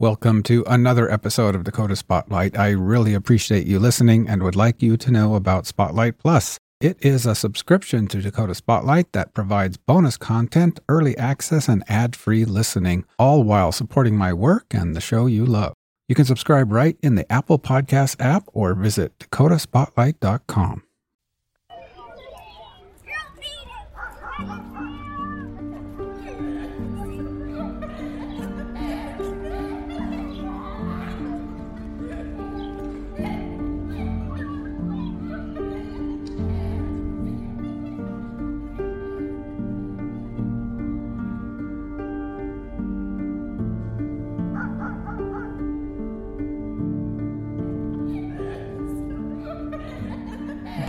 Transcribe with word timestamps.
Welcome 0.00 0.42
to 0.44 0.64
another 0.66 1.12
episode 1.12 1.54
of 1.54 1.64
Dakota 1.64 1.94
Spotlight. 1.94 2.58
I 2.58 2.70
really 2.70 3.12
appreciate 3.12 3.66
you 3.66 3.78
listening 3.78 4.30
and 4.30 4.42
would 4.42 4.56
like 4.56 4.80
you 4.80 4.96
to 4.96 5.10
know 5.10 5.34
about 5.34 5.66
Spotlight 5.66 6.16
Plus. 6.16 6.56
It 6.80 6.96
is 7.04 7.26
a 7.26 7.34
subscription 7.34 8.06
to 8.06 8.22
Dakota 8.22 8.54
Spotlight 8.54 9.12
that 9.12 9.34
provides 9.34 9.76
bonus 9.76 10.16
content, 10.16 10.80
early 10.88 11.18
access, 11.18 11.68
and 11.68 11.84
ad 11.86 12.16
free 12.16 12.46
listening, 12.46 13.04
all 13.18 13.42
while 13.42 13.72
supporting 13.72 14.16
my 14.16 14.32
work 14.32 14.64
and 14.70 14.96
the 14.96 15.02
show 15.02 15.26
you 15.26 15.44
love. 15.44 15.74
You 16.08 16.14
can 16.14 16.24
subscribe 16.24 16.72
right 16.72 16.96
in 17.02 17.16
the 17.16 17.30
Apple 17.30 17.58
Podcast 17.58 18.24
app 18.24 18.44
or 18.54 18.72
visit 18.72 19.18
dakotaspotlight.com. 19.18 20.82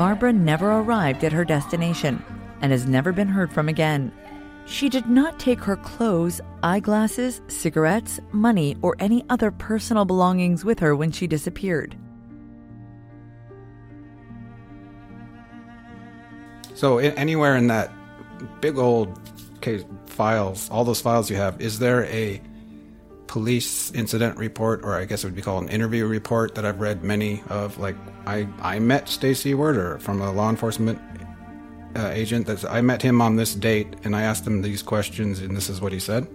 Barbara 0.02 0.34
never 0.34 0.80
arrived 0.80 1.24
at 1.24 1.32
her 1.32 1.46
destination 1.46 2.26
and 2.62 2.72
has 2.72 2.88
never 2.88 3.12
been 3.12 3.28
heard 3.28 3.54
from 3.54 3.70
again. 3.70 4.12
She 4.66 4.90
did 4.90 5.06
not 5.06 5.40
take 5.40 5.60
her 5.60 5.76
clothes, 5.76 6.42
eyeglasses, 6.64 7.42
cigarettes, 7.48 8.20
money, 8.32 8.76
or 8.82 8.96
any 8.98 9.24
other 9.30 9.52
personal 9.52 10.06
belongings 10.06 10.66
with 10.66 10.80
her 10.80 10.96
when 10.96 11.12
she 11.12 11.28
disappeared. 11.28 11.96
So, 16.74 16.98
anywhere 16.98 17.56
in 17.56 17.68
that 17.68 17.92
big 18.60 18.80
old 18.80 19.20
case 19.62 19.86
files, 20.08 20.68
all 20.72 20.84
those 20.84 21.00
files 21.00 21.30
you 21.30 21.36
have, 21.36 21.62
is 21.62 21.78
there 21.78 22.06
a 22.06 22.42
police 23.32 23.94
incident 23.94 24.38
report, 24.38 24.82
or 24.84 24.94
I 24.94 25.06
guess 25.06 25.24
it 25.24 25.28
would 25.28 25.36
be 25.36 25.42
called 25.42 25.64
an 25.64 25.70
interview 25.70 26.06
report 26.06 26.54
that 26.56 26.66
I've 26.66 26.82
read 26.82 27.02
many 27.02 27.42
of. 27.48 27.78
Like 27.78 27.96
I, 28.28 28.46
I 28.62 28.78
met 28.80 29.08
Stacy 29.08 29.54
Werder 29.54 30.00
from 30.00 30.22
a 30.22 30.34
law 30.34 30.50
enforcement 30.50 31.00
uh, 31.96 32.10
agent. 32.10 32.46
That 32.48 32.66
I 32.66 32.82
met 32.82 33.02
him 33.02 33.22
on 33.22 33.38
this 33.38 33.56
date, 33.56 33.96
and 34.04 34.18
I 34.18 34.24
asked 34.24 34.46
him 34.46 34.62
these 34.62 34.84
questions, 34.84 35.40
and 35.40 35.56
this 35.56 35.70
is 35.70 35.80
what 35.80 35.94
he 35.94 36.00
said. 36.00 36.28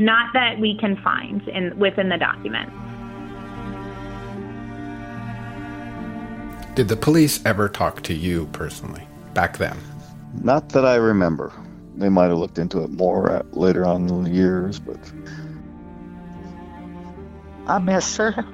Not 0.00 0.32
that 0.34 0.58
we 0.58 0.76
can 0.76 0.96
find 1.02 1.46
in 1.48 1.78
within 1.78 2.08
the 2.08 2.18
document. 2.18 2.68
Did 6.74 6.88
the 6.88 6.96
police 6.96 7.44
ever 7.46 7.68
talk 7.68 8.02
to 8.02 8.14
you 8.14 8.46
personally 8.46 9.06
back 9.34 9.58
then? 9.58 9.76
Not 10.42 10.70
that 10.70 10.84
I 10.84 10.96
remember 10.96 11.52
they 11.98 12.08
might 12.08 12.28
have 12.28 12.38
looked 12.38 12.58
into 12.58 12.82
it 12.84 12.90
more 12.90 13.30
at, 13.30 13.56
later 13.56 13.84
on 13.84 14.08
in 14.08 14.24
the 14.24 14.30
years, 14.30 14.78
but 14.78 14.98
I 17.66 17.78
miss 17.78 18.16
her. 18.16 18.46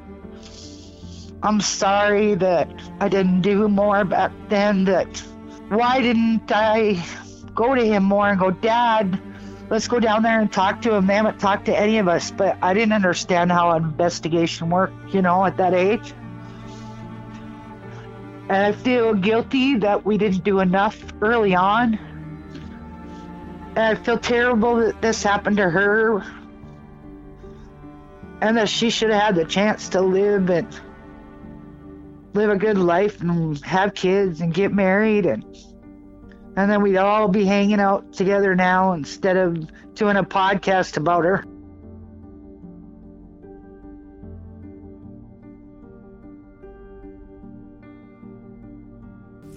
I'm 1.42 1.60
sorry 1.60 2.34
that 2.36 2.68
I 3.00 3.08
didn't 3.08 3.42
do 3.42 3.68
more 3.68 4.04
back 4.04 4.32
then. 4.48 4.84
That 4.84 5.18
why 5.68 6.00
didn't 6.00 6.50
I 6.50 7.04
go 7.54 7.74
to 7.74 7.84
him 7.84 8.02
more 8.04 8.28
and 8.28 8.40
go, 8.40 8.50
Dad, 8.50 9.20
let's 9.68 9.88
go 9.88 10.00
down 10.00 10.22
there 10.22 10.40
and 10.40 10.50
talk 10.50 10.80
to 10.82 10.94
him. 10.94 11.06
They 11.06 11.14
haven't 11.14 11.38
talked 11.38 11.66
to 11.66 11.78
any 11.78 11.98
of 11.98 12.08
us, 12.08 12.30
but 12.30 12.56
I 12.62 12.72
didn't 12.72 12.94
understand 12.94 13.52
how 13.52 13.76
investigation 13.76 14.70
worked, 14.70 15.12
you 15.12 15.20
know, 15.20 15.44
at 15.44 15.58
that 15.58 15.74
age. 15.74 16.14
And 18.48 18.56
I 18.56 18.72
feel 18.72 19.14
guilty 19.14 19.76
that 19.76 20.04
we 20.04 20.16
didn't 20.16 20.44
do 20.44 20.60
enough 20.60 21.02
early 21.20 21.54
on 21.54 21.98
I 23.76 23.96
feel 23.96 24.18
terrible 24.18 24.76
that 24.76 25.02
this 25.02 25.22
happened 25.22 25.56
to 25.56 25.68
her. 25.68 26.22
And 28.40 28.56
that 28.56 28.68
she 28.68 28.90
should 28.90 29.10
have 29.10 29.22
had 29.22 29.34
the 29.34 29.44
chance 29.44 29.90
to 29.90 30.00
live 30.00 30.50
and 30.50 30.68
live 32.34 32.50
a 32.50 32.56
good 32.56 32.78
life 32.78 33.20
and 33.20 33.64
have 33.64 33.94
kids 33.94 34.40
and 34.40 34.52
get 34.52 34.72
married 34.72 35.24
and 35.24 35.44
and 36.56 36.70
then 36.70 36.82
we'd 36.82 36.96
all 36.96 37.28
be 37.28 37.44
hanging 37.44 37.80
out 37.80 38.12
together 38.12 38.54
now 38.54 38.92
instead 38.92 39.36
of 39.36 39.68
doing 39.94 40.16
a 40.16 40.22
podcast 40.22 40.96
about 40.96 41.24
her. 41.24 41.44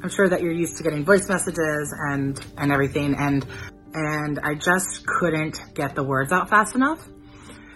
I'm 0.02 0.10
sure 0.10 0.30
that 0.30 0.42
you're 0.42 0.54
used 0.54 0.78
to 0.78 0.84
getting 0.84 1.04
voice 1.04 1.28
messages 1.28 1.94
and 2.10 2.40
and 2.58 2.72
everything 2.72 3.16
and 3.16 3.46
and 3.98 4.40
I 4.44 4.54
just 4.54 5.08
couldn't 5.08 5.60
get 5.74 5.96
the 5.96 6.04
words 6.04 6.32
out 6.32 6.50
fast 6.50 6.76
enough. 6.76 7.04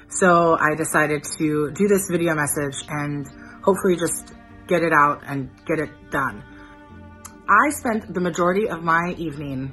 So 0.09 0.55
I 0.59 0.75
decided 0.75 1.23
to 1.39 1.71
do 1.71 1.87
this 1.87 2.07
video 2.11 2.35
message 2.35 2.85
and 2.87 3.25
hopefully 3.63 3.95
just 3.95 4.35
get 4.67 4.83
it 4.83 4.93
out 4.93 5.23
and 5.25 5.49
get 5.65 5.79
it 5.79 5.89
done. 6.11 6.43
I 7.49 7.69
spent 7.71 8.13
the 8.13 8.21
majority 8.21 8.69
of 8.69 8.83
my 8.83 9.15
evening 9.17 9.71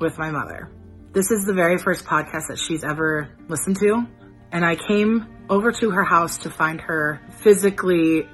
with 0.00 0.16
my 0.16 0.30
mother. 0.30 0.70
This 1.12 1.32
is 1.32 1.44
the 1.44 1.54
very 1.54 1.76
first 1.76 2.04
podcast 2.04 2.48
that 2.48 2.58
she's 2.58 2.84
ever 2.84 3.28
listened 3.48 3.76
to. 3.80 4.06
And 4.52 4.64
I 4.64 4.76
came 4.76 5.26
over 5.48 5.72
to 5.72 5.90
her 5.90 6.04
house 6.04 6.38
to 6.38 6.50
find 6.50 6.80
her 6.82 7.20
physically. 7.38 8.28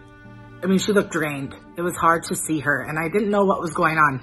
I 0.62 0.66
mean, 0.66 0.78
she 0.78 0.92
looked 0.92 1.12
drained. 1.12 1.54
It 1.78 1.82
was 1.82 1.96
hard 1.96 2.24
to 2.24 2.36
see 2.36 2.60
her 2.60 2.82
and 2.82 2.98
I 2.98 3.08
didn't 3.08 3.30
know 3.30 3.46
what 3.46 3.60
was 3.60 3.72
going 3.72 3.96
on. 3.96 4.20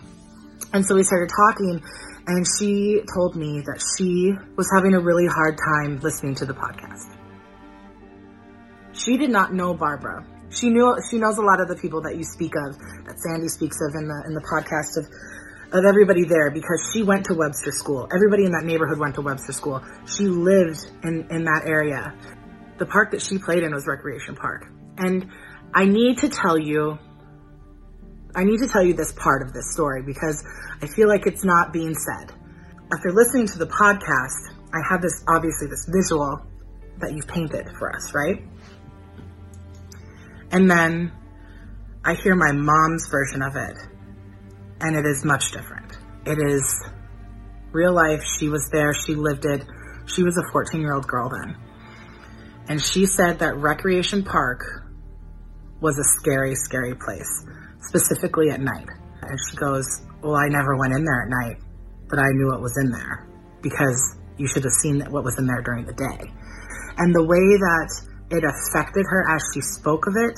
And 0.72 0.86
so 0.86 0.96
we 0.96 1.04
started 1.04 1.30
talking 1.36 1.82
and 2.28 2.46
she 2.58 3.02
told 3.14 3.36
me 3.36 3.62
that 3.66 3.84
she 3.98 4.34
was 4.56 4.70
having 4.74 4.94
a 4.94 5.00
really 5.00 5.28
hard 5.28 5.58
time 5.58 6.00
listening 6.00 6.36
to 6.36 6.46
the 6.46 6.54
podcast. 6.54 7.18
She 8.94 9.18
did 9.18 9.30
not 9.30 9.54
know 9.54 9.74
Barbara. 9.74 10.26
She 10.50 10.70
knew 10.70 10.96
she 11.10 11.18
knows 11.18 11.38
a 11.38 11.42
lot 11.42 11.60
of 11.60 11.68
the 11.68 11.76
people 11.76 12.02
that 12.04 12.16
you 12.16 12.24
speak 12.24 12.54
of, 12.56 12.78
that 13.06 13.20
Sandy 13.20 13.48
speaks 13.48 13.78
of 13.82 13.96
in 13.96 14.08
the 14.08 14.24
in 14.28 14.34
the 14.34 14.46
podcast 14.46 14.98
of 15.02 15.10
of 15.74 15.86
everybody 15.86 16.24
there 16.24 16.52
because 16.52 16.92
she 16.94 17.02
went 17.02 17.26
to 17.26 17.34
Webster 17.34 17.72
School. 17.72 18.08
Everybody 18.14 18.46
in 18.46 18.52
that 18.52 18.64
neighborhood 18.64 19.00
went 19.00 19.16
to 19.16 19.22
Webster 19.22 19.52
School. 19.52 19.82
She 20.06 20.26
lived 20.26 20.80
in 21.04 21.28
in 21.32 21.44
that 21.46 21.64
area. 21.66 22.14
The 22.78 22.86
park 22.86 23.12
that 23.12 23.22
she 23.22 23.40
played 23.40 23.64
in 23.64 23.74
was 23.74 23.88
Recreation 23.88 24.36
Park. 24.36 24.68
And 24.98 25.28
I 25.74 25.86
need 25.86 26.20
to 26.20 26.30
tell 26.30 26.58
you 26.58 27.00
I 28.36 28.44
need 28.44 28.58
to 28.60 28.68
tell 28.68 28.84
you 28.84 28.94
this 28.94 29.12
part 29.12 29.44
of 29.44 29.54
this 29.54 29.72
story 29.72 30.02
because 30.02 30.44
I 30.82 30.88
feel 30.88 31.08
like 31.08 31.28
it's 31.28 31.44
not 31.44 31.72
being 31.72 31.94
said. 31.94 32.32
After 32.92 33.12
listening 33.12 33.48
to 33.48 33.60
the 33.60 33.68
podcast, 33.68 34.56
I 34.74 34.82
have 34.90 35.02
this 35.02 35.24
obviously 35.28 35.68
this 35.68 35.86
visual 35.88 36.42
that 37.00 37.14
you've 37.14 37.28
painted 37.28 37.70
for 37.78 37.96
us, 37.96 38.14
right? 38.14 38.44
And 40.52 40.70
then 40.70 41.12
I 42.04 42.16
hear 42.16 42.36
my 42.36 42.52
mom's 42.52 43.08
version 43.10 43.42
of 43.42 43.56
it, 43.56 43.78
and 44.82 44.96
it 44.96 45.06
is 45.06 45.24
much 45.24 45.52
different. 45.52 45.98
It 46.26 46.40
is 46.40 46.84
real 47.72 47.94
life. 47.94 48.24
She 48.24 48.50
was 48.50 48.70
there, 48.72 48.94
she 48.94 49.16
lived 49.16 49.46
it. 49.46 49.64
She 50.06 50.24
was 50.24 50.38
a 50.38 50.52
14 50.52 50.82
year 50.82 50.94
old 50.94 51.08
girl 51.08 51.30
then. 51.30 51.56
And 52.68 52.82
she 52.82 53.06
said 53.06 53.40
that 53.40 53.58
Recreation 53.58 54.24
Park 54.24 54.64
was 55.82 56.00
a 56.00 56.04
scary, 56.20 56.56
scary 56.56 56.96
place 56.96 57.46
specifically 57.88 58.50
at 58.50 58.60
night. 58.60 58.88
And 59.22 59.38
she 59.50 59.58
goes, 59.58 59.86
Well, 60.22 60.36
I 60.36 60.48
never 60.50 60.78
went 60.78 60.94
in 60.94 61.04
there 61.04 61.24
at 61.24 61.30
night, 61.30 61.58
but 62.10 62.20
I 62.20 62.28
knew 62.34 62.52
what 62.52 62.62
was 62.62 62.78
in 62.78 62.92
there 62.92 63.28
because 63.62 64.18
you 64.38 64.48
should 64.48 64.64
have 64.64 64.74
seen 64.82 65.00
what 65.12 65.24
was 65.24 65.38
in 65.40 65.46
there 65.46 65.62
during 65.62 65.86
the 65.86 65.94
day. 65.94 66.32
And 66.98 67.14
the 67.16 67.24
way 67.24 67.48
that 67.58 67.90
it 68.30 68.44
affected 68.44 69.06
her 69.08 69.36
as 69.36 69.42
she 69.54 69.62
spoke 69.62 70.08
of 70.08 70.14
it 70.16 70.38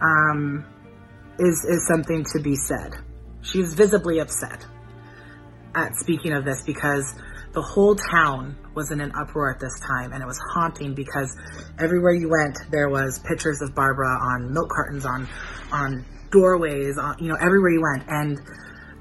um, 0.00 0.64
is 1.38 1.64
is 1.68 1.86
something 1.86 2.24
to 2.32 2.42
be 2.42 2.54
said. 2.54 2.94
She's 3.42 3.74
visibly 3.74 4.18
upset 4.18 4.66
at 5.74 5.94
speaking 5.96 6.32
of 6.32 6.44
this 6.44 6.62
because 6.64 7.14
the 7.52 7.62
whole 7.62 7.94
town 7.94 8.56
was 8.74 8.90
in 8.90 9.00
an 9.00 9.12
uproar 9.18 9.50
at 9.54 9.60
this 9.60 9.80
time 9.80 10.12
and 10.12 10.22
it 10.22 10.26
was 10.26 10.38
haunting 10.52 10.94
because 10.94 11.34
everywhere 11.78 12.12
you 12.12 12.28
went 12.28 12.58
there 12.70 12.88
was 12.88 13.18
pictures 13.20 13.62
of 13.62 13.74
Barbara 13.74 14.08
on 14.08 14.52
milk 14.52 14.68
cartons 14.68 15.06
on 15.06 15.28
on 15.72 16.04
doorways, 16.30 16.98
on, 16.98 17.16
you 17.18 17.28
know, 17.28 17.36
everywhere 17.40 17.70
you 17.70 17.82
went. 17.82 18.08
And 18.08 18.38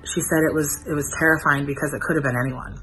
she 0.05 0.21
said 0.21 0.45
it 0.49 0.53
was 0.53 0.85
it 0.87 0.93
was 0.93 1.09
terrifying 1.19 1.65
because 1.65 1.93
it 1.93 2.01
could 2.01 2.15
have 2.15 2.23
been 2.23 2.37
anyone. 2.37 2.77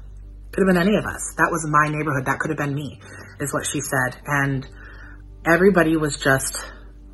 Could 0.51 0.67
have 0.67 0.73
been 0.75 0.81
any 0.81 0.97
of 0.97 1.05
us. 1.05 1.33
That 1.37 1.49
was 1.51 1.65
my 1.67 1.89
neighborhood. 1.89 2.25
That 2.25 2.39
could 2.39 2.49
have 2.49 2.57
been 2.57 2.75
me, 2.75 2.99
is 3.39 3.53
what 3.53 3.65
she 3.65 3.81
said. 3.81 4.21
And 4.25 4.67
everybody 5.45 5.97
was 5.97 6.17
just 6.17 6.57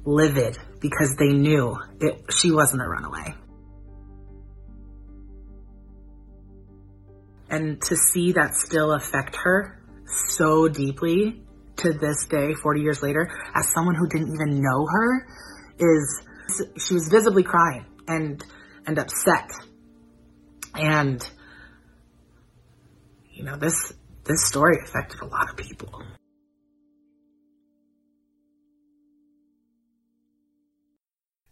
livid 0.06 0.58
because 0.82 1.16
they 1.18 1.34
knew 1.34 1.76
it 2.00 2.22
she 2.32 2.52
wasn't 2.52 2.82
a 2.82 2.88
runaway. 2.88 3.36
And 7.50 7.82
to 7.84 7.96
see 7.96 8.34
that 8.34 8.56
still 8.56 8.94
affect 8.94 9.36
her 9.44 9.82
so 10.28 10.68
deeply 10.68 11.42
to 11.78 11.94
this 11.94 12.26
day, 12.30 12.54
40 12.54 12.82
years 12.82 13.02
later, 13.02 13.28
as 13.56 13.72
someone 13.74 13.96
who 13.96 14.08
didn't 14.08 14.34
even 14.34 14.62
know 14.62 14.86
her, 14.86 15.28
is 15.80 16.22
she 16.78 16.94
was 16.94 17.08
visibly 17.10 17.44
crying 17.44 17.86
and 18.08 18.44
and 18.86 18.98
upset. 18.98 19.52
And 20.76 21.28
you 23.32 23.44
know, 23.44 23.56
this 23.56 23.94
this 24.24 24.46
story 24.48 24.78
affected 24.84 25.22
a 25.22 25.26
lot 25.26 25.50
of 25.50 25.58
people. 25.58 26.04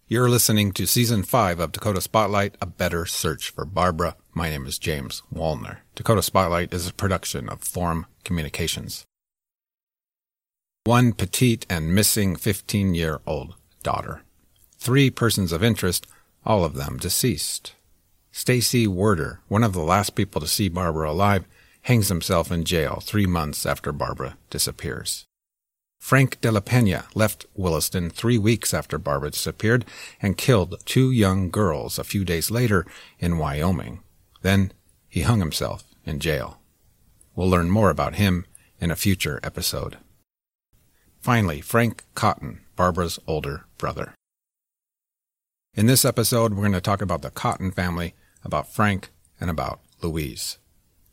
You're 0.10 0.30
listening 0.30 0.72
to 0.72 0.88
Season 0.88 1.24
5 1.24 1.60
of 1.60 1.74
Dakota 1.74 2.00
Spotlight, 2.00 2.56
A 2.62 2.66
Better 2.66 3.06
Search 3.06 3.50
for 3.50 3.66
Barbara. 3.66 4.16
My 4.34 4.50
name 4.50 4.66
is 4.66 4.80
James 4.80 5.22
Wallner. 5.34 5.80
Dakota 5.96 6.22
Spotlight 6.22 6.74
is 6.74 6.88
a 6.88 6.94
production 6.94 7.50
of 7.50 7.62
Forum 7.62 8.06
Communications. 8.24 9.06
One 10.86 11.12
petite 11.12 11.66
and 11.70 11.94
missing 11.94 12.38
15 12.38 12.96
year 12.96 13.20
old 13.26 13.56
daughter. 13.84 14.22
Three 14.78 15.10
persons 15.10 15.52
of 15.52 15.64
interest, 15.64 16.08
all 16.46 16.64
of 16.64 16.76
them 16.76 16.98
deceased. 16.98 17.74
Stacy 18.32 18.88
Werder, 18.88 19.42
one 19.48 19.64
of 19.64 19.74
the 19.74 19.82
last 19.82 20.16
people 20.16 20.40
to 20.42 20.48
see 20.48 20.70
Barbara 20.70 21.12
alive, 21.12 21.46
hangs 21.82 22.10
himself 22.10 22.52
in 22.52 22.64
jail 22.64 23.02
three 23.02 23.26
months 23.26 23.66
after 23.66 23.92
Barbara 23.92 24.38
disappears. 24.50 25.26
Frank 26.00 26.40
de 26.42 26.52
la 26.52 26.60
Pena 26.60 27.06
left 27.16 27.46
Williston 27.56 28.10
three 28.10 28.38
weeks 28.38 28.74
after 28.74 28.98
Barbara 28.98 29.32
disappeared 29.32 29.84
and 30.22 30.38
killed 30.38 30.80
two 30.86 31.12
young 31.12 31.50
girls 31.50 31.98
a 31.98 32.04
few 32.04 32.24
days 32.24 32.52
later 32.52 32.86
in 33.20 33.38
Wyoming. 33.38 34.02
Then 34.42 34.72
he 35.10 35.22
hung 35.22 35.40
himself 35.40 35.84
in 36.06 36.20
jail. 36.20 36.60
We'll 37.36 37.50
learn 37.50 37.70
more 37.70 37.90
about 37.90 38.16
him 38.16 38.46
in 38.80 38.92
a 38.92 38.96
future 38.96 39.40
episode. 39.42 39.98
Finally, 41.22 41.62
Frank 41.62 42.04
Cotton, 42.14 42.62
Barbara's 42.76 43.20
older 43.28 43.66
brother. 43.78 44.14
In 45.78 45.86
this 45.86 46.06
episode, 46.06 46.54
we're 46.54 46.64
going 46.64 46.72
to 46.72 46.82
talk 46.82 47.04
about 47.04 47.22
the 47.22 47.30
Cotton 47.30 47.70
family, 47.70 48.16
about 48.44 48.68
Frank, 48.68 49.10
and 49.40 49.48
about 49.48 49.80
Louise. 50.02 50.58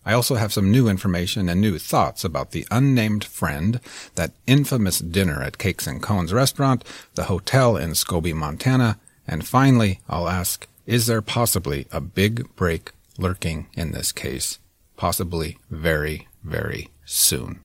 I 0.07 0.15
also 0.15 0.37
have 0.37 0.55
some 0.55 0.71
new 0.71 0.89
information 0.89 1.51
and 1.51 1.61
new 1.61 1.79
thoughts 1.79 2.25
about 2.25 2.53
the 2.53 2.67
unnamed 2.71 3.25
friend, 3.25 3.79
that 4.15 4.33
infamous 4.47 5.01
dinner 5.01 5.43
at 5.43 5.59
Cakes 5.59 5.87
and 5.87 6.03
Cones 6.03 6.33
restaurant, 6.33 6.83
the 7.15 7.25
hotel 7.25 7.77
in 7.77 7.91
Scobey, 7.91 8.33
Montana, 8.33 8.99
and 9.27 9.47
finally, 9.47 10.01
I'll 10.09 10.31
ask, 10.31 10.67
is 10.87 11.07
there 11.07 11.21
possibly 11.21 11.87
a 11.93 12.01
big 12.01 12.55
break 12.57 12.93
lurking 13.19 13.67
in 13.75 13.93
this 13.93 14.13
case? 14.13 14.59
Possibly 14.97 15.59
very, 15.71 16.27
very 16.43 16.89
soon. 17.05 17.61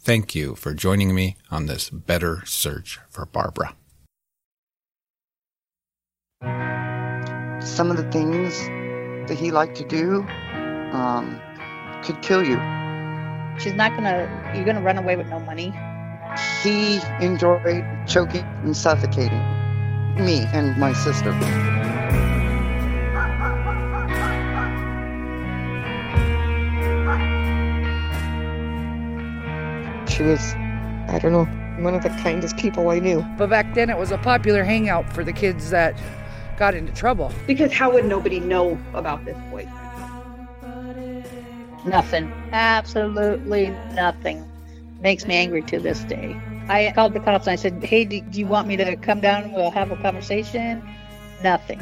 Thank 0.00 0.34
you 0.34 0.54
for 0.54 0.72
joining 0.72 1.14
me 1.14 1.36
on 1.50 1.66
this 1.66 1.90
better 1.90 2.44
search 2.46 2.98
for 3.10 3.26
Barbara. 3.26 3.74
Some 7.68 7.90
of 7.90 7.96
the 7.96 8.08
things 8.12 8.56
that 9.28 9.36
he 9.36 9.50
liked 9.50 9.76
to 9.76 9.84
do 9.84 10.22
um, 10.92 11.40
could 12.04 12.22
kill 12.22 12.44
you. 12.44 12.56
She's 13.58 13.74
not 13.74 13.96
gonna, 13.96 14.52
you're 14.54 14.64
gonna 14.64 14.80
run 14.80 14.96
away 14.96 15.16
with 15.16 15.26
no 15.26 15.40
money. 15.40 15.74
He 16.62 17.00
enjoyed 17.20 17.84
choking 18.06 18.44
and 18.62 18.76
suffocating 18.76 19.38
me 20.16 20.44
and 20.52 20.78
my 20.78 20.92
sister. 20.92 21.32
She 30.08 30.22
was, 30.22 30.54
I 31.08 31.18
don't 31.20 31.32
know, 31.32 31.44
one 31.82 31.94
of 31.94 32.02
the 32.02 32.10
kindest 32.22 32.56
people 32.56 32.88
I 32.88 32.98
knew. 32.98 33.24
But 33.36 33.50
back 33.50 33.74
then 33.74 33.90
it 33.90 33.98
was 33.98 34.10
a 34.12 34.18
popular 34.18 34.64
hangout 34.64 35.12
for 35.12 35.24
the 35.24 35.32
kids 35.32 35.70
that 35.70 35.96
got 36.58 36.74
into 36.74 36.92
trouble. 36.92 37.32
Because 37.46 37.72
how 37.72 37.92
would 37.92 38.04
nobody 38.04 38.40
know 38.40 38.78
about 38.92 39.24
this 39.24 39.36
boyfriend? 39.50 39.74
Nothing. 41.86 42.32
Absolutely 42.52 43.68
nothing. 43.94 44.44
Makes 45.00 45.26
me 45.26 45.36
angry 45.36 45.62
to 45.62 45.78
this 45.78 46.00
day. 46.04 46.38
I 46.68 46.92
called 46.94 47.14
the 47.14 47.20
cops 47.20 47.46
and 47.46 47.52
I 47.52 47.56
said, 47.56 47.82
Hey, 47.82 48.04
do 48.04 48.22
you 48.32 48.46
want 48.46 48.66
me 48.66 48.76
to 48.76 48.96
come 48.96 49.20
down 49.20 49.44
and 49.44 49.54
we'll 49.54 49.70
have 49.70 49.90
a 49.90 49.96
conversation? 49.96 50.82
Nothing. 51.42 51.80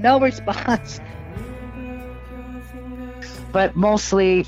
No 0.00 0.18
response. 0.28 1.00
But 3.52 3.76
mostly 3.76 4.46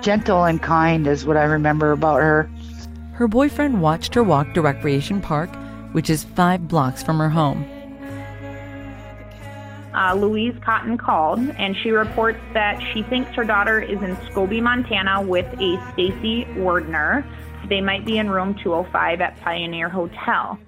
gentle 0.00 0.44
and 0.44 0.60
kind 0.60 1.06
is 1.06 1.24
what 1.24 1.36
I 1.36 1.44
remember 1.44 1.92
about 1.92 2.20
her. 2.20 2.50
Her 3.12 3.28
boyfriend 3.28 3.80
watched 3.80 4.14
her 4.14 4.24
walk 4.24 4.54
to 4.54 4.62
Recreation 4.62 5.20
Park, 5.20 5.50
which 5.92 6.10
is 6.10 6.24
five 6.24 6.66
blocks 6.66 7.02
from 7.02 7.18
her 7.18 7.30
home. 7.30 7.64
Uh, 9.94 10.14
Louise 10.14 10.54
Cotton 10.60 10.98
called 10.98 11.38
and 11.38 11.76
she 11.76 11.90
reports 11.90 12.40
that 12.52 12.82
she 12.92 13.02
thinks 13.04 13.30
her 13.32 13.44
daughter 13.44 13.80
is 13.80 14.02
in 14.02 14.16
Scobey, 14.16 14.60
Montana 14.60 15.22
with 15.22 15.46
a 15.60 15.92
Stacy 15.92 16.46
Wardner. 16.56 17.24
They 17.68 17.80
might 17.80 18.04
be 18.04 18.18
in 18.18 18.28
room 18.28 18.54
205 18.62 19.20
at 19.20 19.40
Pioneer 19.40 19.88
Hotel. 19.88 20.58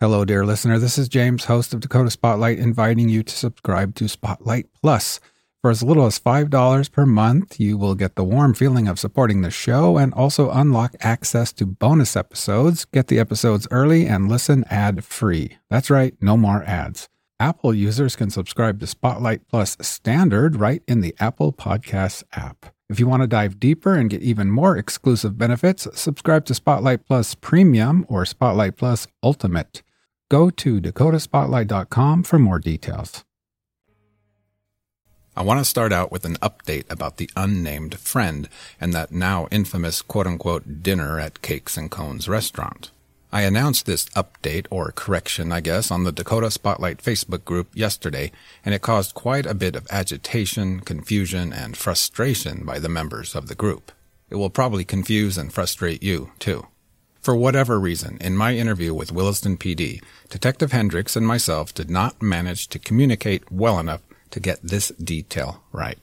Hello, 0.00 0.24
dear 0.24 0.46
listener. 0.46 0.78
This 0.78 0.96
is 0.96 1.08
James, 1.08 1.46
host 1.46 1.74
of 1.74 1.80
Dakota 1.80 2.10
Spotlight, 2.10 2.58
inviting 2.58 3.08
you 3.08 3.24
to 3.24 3.34
subscribe 3.34 3.96
to 3.96 4.08
Spotlight 4.08 4.66
Plus. 4.80 5.18
For 5.60 5.70
as 5.72 5.82
little 5.82 6.06
as 6.06 6.20
$5 6.20 6.92
per 6.92 7.04
month, 7.04 7.58
you 7.58 7.76
will 7.76 7.96
get 7.96 8.14
the 8.14 8.22
warm 8.22 8.54
feeling 8.54 8.86
of 8.86 9.00
supporting 9.00 9.42
the 9.42 9.50
show 9.50 9.98
and 9.98 10.14
also 10.14 10.50
unlock 10.50 10.94
access 11.00 11.52
to 11.54 11.66
bonus 11.66 12.14
episodes, 12.16 12.84
get 12.84 13.08
the 13.08 13.18
episodes 13.18 13.66
early, 13.72 14.06
and 14.06 14.28
listen 14.28 14.64
ad 14.70 15.04
free. 15.04 15.58
That's 15.68 15.90
right, 15.90 16.14
no 16.20 16.36
more 16.36 16.62
ads. 16.62 17.08
Apple 17.40 17.74
users 17.74 18.14
can 18.14 18.30
subscribe 18.30 18.78
to 18.78 18.86
Spotlight 18.86 19.48
Plus 19.48 19.76
Standard 19.80 20.56
right 20.56 20.82
in 20.86 21.00
the 21.00 21.14
Apple 21.18 21.52
Podcasts 21.52 22.22
app. 22.32 22.74
If 22.88 23.00
you 23.00 23.08
want 23.08 23.22
to 23.22 23.28
dive 23.28 23.60
deeper 23.60 23.94
and 23.94 24.08
get 24.08 24.22
even 24.22 24.50
more 24.50 24.76
exclusive 24.76 25.36
benefits, 25.36 25.88
subscribe 25.92 26.44
to 26.46 26.54
Spotlight 26.54 27.04
Plus 27.04 27.34
Premium 27.34 28.06
or 28.08 28.24
Spotlight 28.24 28.76
Plus 28.76 29.08
Ultimate. 29.24 29.82
Go 30.30 30.50
to 30.50 30.80
dakotaspotlight.com 30.80 32.22
for 32.22 32.38
more 32.38 32.58
details. 32.58 33.24
I 35.38 35.42
want 35.42 35.60
to 35.60 35.64
start 35.64 35.92
out 35.92 36.10
with 36.10 36.24
an 36.24 36.34
update 36.38 36.90
about 36.90 37.18
the 37.18 37.30
unnamed 37.36 38.00
friend 38.00 38.48
and 38.80 38.92
that 38.92 39.12
now 39.12 39.46
infamous 39.52 40.02
quote 40.02 40.26
unquote 40.26 40.82
dinner 40.82 41.20
at 41.20 41.42
Cakes 41.42 41.76
and 41.76 41.88
Cones 41.88 42.28
restaurant. 42.28 42.90
I 43.30 43.42
announced 43.42 43.86
this 43.86 44.06
update, 44.16 44.66
or 44.68 44.90
correction, 44.90 45.52
I 45.52 45.60
guess, 45.60 45.92
on 45.92 46.02
the 46.02 46.10
Dakota 46.10 46.50
Spotlight 46.50 46.98
Facebook 46.98 47.44
group 47.44 47.68
yesterday, 47.72 48.32
and 48.64 48.74
it 48.74 48.82
caused 48.82 49.14
quite 49.14 49.46
a 49.46 49.54
bit 49.54 49.76
of 49.76 49.86
agitation, 49.92 50.80
confusion, 50.80 51.52
and 51.52 51.76
frustration 51.76 52.64
by 52.64 52.80
the 52.80 52.88
members 52.88 53.36
of 53.36 53.46
the 53.46 53.54
group. 53.54 53.92
It 54.30 54.36
will 54.36 54.50
probably 54.50 54.84
confuse 54.84 55.38
and 55.38 55.52
frustrate 55.52 56.02
you, 56.02 56.32
too. 56.40 56.66
For 57.20 57.36
whatever 57.36 57.78
reason, 57.78 58.18
in 58.20 58.36
my 58.36 58.56
interview 58.56 58.92
with 58.92 59.12
Williston 59.12 59.56
PD, 59.56 60.02
Detective 60.30 60.72
Hendricks 60.72 61.14
and 61.14 61.26
myself 61.26 61.72
did 61.72 61.90
not 61.90 62.20
manage 62.20 62.66
to 62.68 62.80
communicate 62.80 63.52
well 63.52 63.78
enough 63.78 64.00
to 64.30 64.40
get 64.40 64.62
this 64.62 64.88
detail 64.90 65.62
right. 65.72 65.98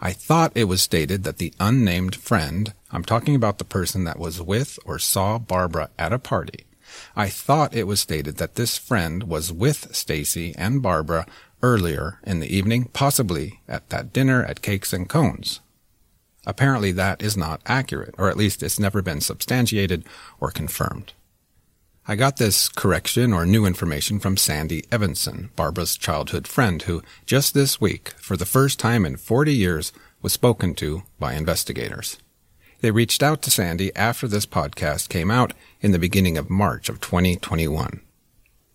I 0.00 0.12
thought 0.12 0.52
it 0.54 0.64
was 0.64 0.82
stated 0.82 1.22
that 1.24 1.38
the 1.38 1.54
unnamed 1.60 2.16
friend, 2.16 2.74
I'm 2.90 3.04
talking 3.04 3.36
about 3.36 3.58
the 3.58 3.64
person 3.64 4.04
that 4.04 4.18
was 4.18 4.42
with 4.42 4.78
or 4.84 4.98
saw 4.98 5.38
Barbara 5.38 5.90
at 5.98 6.12
a 6.12 6.18
party. 6.18 6.66
I 7.14 7.28
thought 7.28 7.74
it 7.74 7.86
was 7.86 8.00
stated 8.00 8.36
that 8.36 8.56
this 8.56 8.76
friend 8.76 9.22
was 9.24 9.52
with 9.52 9.94
Stacy 9.94 10.54
and 10.58 10.82
Barbara 10.82 11.26
earlier 11.62 12.18
in 12.24 12.40
the 12.40 12.54
evening, 12.54 12.86
possibly 12.92 13.60
at 13.68 13.88
that 13.90 14.12
dinner 14.12 14.44
at 14.44 14.62
Cakes 14.62 14.92
and 14.92 15.08
Cones. 15.08 15.60
Apparently 16.44 16.90
that 16.92 17.22
is 17.22 17.36
not 17.36 17.62
accurate, 17.66 18.14
or 18.18 18.28
at 18.28 18.36
least 18.36 18.62
it's 18.62 18.80
never 18.80 19.00
been 19.00 19.20
substantiated 19.20 20.04
or 20.40 20.50
confirmed. 20.50 21.12
I 22.08 22.16
got 22.16 22.36
this 22.36 22.68
correction 22.68 23.32
or 23.32 23.46
new 23.46 23.64
information 23.64 24.18
from 24.18 24.36
Sandy 24.36 24.84
Evanson, 24.90 25.50
Barbara's 25.54 25.96
childhood 25.96 26.48
friend, 26.48 26.82
who 26.82 27.00
just 27.26 27.54
this 27.54 27.80
week, 27.80 28.08
for 28.18 28.36
the 28.36 28.44
first 28.44 28.80
time 28.80 29.06
in 29.06 29.16
40 29.16 29.54
years, 29.54 29.92
was 30.20 30.32
spoken 30.32 30.74
to 30.74 31.04
by 31.20 31.34
investigators. 31.34 32.18
They 32.80 32.90
reached 32.90 33.22
out 33.22 33.40
to 33.42 33.52
Sandy 33.52 33.94
after 33.94 34.26
this 34.26 34.46
podcast 34.46 35.10
came 35.10 35.30
out 35.30 35.52
in 35.80 35.92
the 35.92 35.98
beginning 36.00 36.36
of 36.36 36.50
March 36.50 36.88
of 36.88 37.00
2021. 37.00 38.00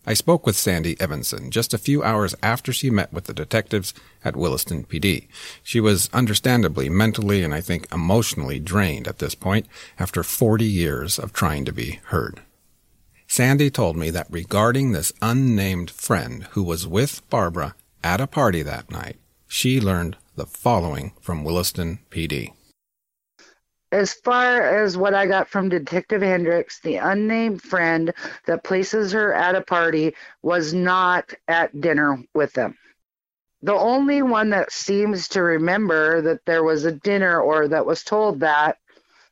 I 0.05 0.13
spoke 0.13 0.45
with 0.45 0.55
Sandy 0.55 0.95
Evanson 1.01 1.51
just 1.51 1.73
a 1.73 1.77
few 1.77 2.01
hours 2.03 2.33
after 2.41 2.71
she 2.71 2.89
met 2.89 3.11
with 3.11 3.25
the 3.25 3.33
detectives 3.33 3.93
at 4.23 4.37
Williston 4.37 4.85
PD. 4.85 5.27
She 5.61 5.81
was 5.81 6.09
understandably 6.13 6.87
mentally 6.87 7.43
and 7.43 7.53
I 7.53 7.59
think 7.59 7.91
emotionally 7.91 8.61
drained 8.61 9.05
at 9.05 9.19
this 9.19 9.35
point 9.35 9.67
after 9.99 10.23
40 10.23 10.63
years 10.63 11.19
of 11.19 11.33
trying 11.33 11.65
to 11.65 11.73
be 11.73 11.99
heard. 12.05 12.41
Sandy 13.27 13.69
told 13.69 13.97
me 13.97 14.09
that 14.09 14.27
regarding 14.29 14.91
this 14.91 15.11
unnamed 15.21 15.91
friend 15.91 16.43
who 16.51 16.63
was 16.63 16.87
with 16.87 17.21
Barbara 17.29 17.75
at 18.03 18.21
a 18.21 18.27
party 18.27 18.61
that 18.63 18.89
night, 18.89 19.17
she 19.47 19.81
learned 19.81 20.17
the 20.35 20.45
following 20.45 21.11
from 21.21 21.43
Williston 21.43 21.99
PD. 22.09 22.53
As 23.91 24.13
far 24.13 24.61
as 24.61 24.97
what 24.97 25.13
I 25.13 25.27
got 25.27 25.49
from 25.49 25.69
Detective 25.69 26.21
Hendricks, 26.21 26.79
the 26.81 26.97
unnamed 26.97 27.61
friend 27.61 28.13
that 28.45 28.63
places 28.63 29.11
her 29.11 29.33
at 29.33 29.55
a 29.55 29.61
party 29.61 30.13
was 30.41 30.73
not 30.73 31.33
at 31.47 31.79
dinner 31.79 32.23
with 32.33 32.53
them. 32.53 32.77
The 33.61 33.73
only 33.73 34.21
one 34.21 34.49
that 34.51 34.71
seems 34.71 35.27
to 35.29 35.41
remember 35.41 36.21
that 36.21 36.45
there 36.45 36.63
was 36.63 36.85
a 36.85 36.91
dinner 36.91 37.39
or 37.41 37.67
that 37.67 37.85
was 37.85 38.03
told 38.03 38.39
that, 38.41 38.77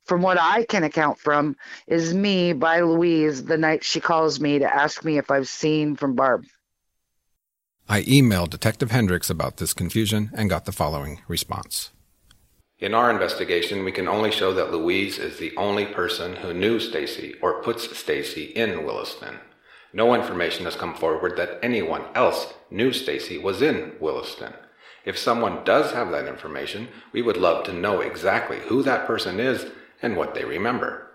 from 0.06 0.22
what 0.22 0.40
I 0.40 0.64
can 0.66 0.84
account 0.84 1.20
from, 1.20 1.56
is 1.88 2.14
me 2.14 2.54
by 2.54 2.82
Louise 2.82 3.46
the 3.46 3.58
night 3.58 3.84
she 3.84 4.00
calls 4.00 4.40
me 4.40 4.60
to 4.60 4.74
ask 4.74 5.04
me 5.04 5.18
if 5.18 5.30
I've 5.30 5.48
seen 5.48 5.96
from 5.96 6.16
Barb. 6.16 6.46
I 7.88 8.02
emailed 8.04 8.50
Detective 8.50 8.92
Hendricks 8.92 9.30
about 9.30 9.58
this 9.58 9.74
confusion 9.74 10.32
and 10.34 10.50
got 10.50 10.66
the 10.66 10.72
following 10.72 11.22
response. 11.28 11.92
In 12.80 12.94
our 12.94 13.10
investigation, 13.10 13.86
we 13.86 13.92
can 13.92 14.08
only 14.08 14.32
show 14.32 14.54
that 14.54 14.72
Louise 14.72 15.18
is 15.18 15.38
the 15.38 15.56
only 15.56 15.86
person 15.86 16.36
who 16.36 16.54
knew 16.54 16.80
Stacy 16.80 17.36
or 17.42 17.62
puts 17.62 17.98
Stacy 17.98 18.46
in 18.46 18.86
Williston. 18.86 19.40
No 19.94 20.14
information 20.14 20.66
has 20.66 20.76
come 20.76 20.94
forward 20.94 21.38
that 21.38 21.60
anyone 21.64 22.04
else 22.16 22.54
knew 22.70 22.92
Stacy 22.92 23.38
was 23.38 23.62
in 23.62 23.94
Williston. 24.00 24.54
If 25.06 25.18
someone 25.18 25.64
does 25.64 25.94
have 25.94 26.12
that 26.12 26.28
information, 26.28 26.90
we 27.14 27.22
would 27.22 27.38
love 27.38 27.64
to 27.66 27.74
know 27.74 28.02
exactly 28.02 28.60
who 28.60 28.84
that 28.84 29.08
person 29.08 29.40
is 29.40 29.68
and 30.02 30.16
what 30.16 30.34
they 30.34 30.46
remember. 30.46 31.12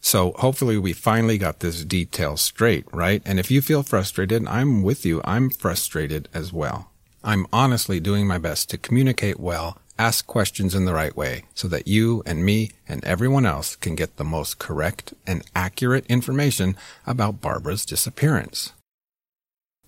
So 0.00 0.32
hopefully 0.32 0.76
we 0.76 0.92
finally 0.92 1.38
got 1.38 1.60
this 1.60 1.82
detail 1.82 2.36
straight, 2.36 2.84
right? 2.92 3.22
And 3.24 3.40
if 3.40 3.50
you 3.50 3.62
feel 3.62 3.82
frustrated, 3.82 4.46
I'm 4.46 4.82
with 4.82 5.06
you. 5.06 5.22
I'm 5.24 5.48
frustrated 5.48 6.28
as 6.34 6.52
well. 6.52 6.90
I'm 7.24 7.46
honestly 7.50 8.00
doing 8.00 8.26
my 8.26 8.36
best 8.36 8.68
to 8.68 8.78
communicate 8.78 9.40
well, 9.40 9.78
ask 9.98 10.26
questions 10.26 10.74
in 10.74 10.84
the 10.84 10.92
right 10.92 11.16
way, 11.16 11.44
so 11.54 11.68
that 11.68 11.88
you 11.88 12.22
and 12.26 12.44
me 12.44 12.72
and 12.86 13.02
everyone 13.02 13.46
else 13.46 13.76
can 13.76 13.94
get 13.94 14.16
the 14.16 14.24
most 14.24 14.58
correct 14.58 15.14
and 15.26 15.42
accurate 15.56 16.04
information 16.06 16.76
about 17.06 17.40
Barbara's 17.40 17.86
disappearance. 17.86 18.74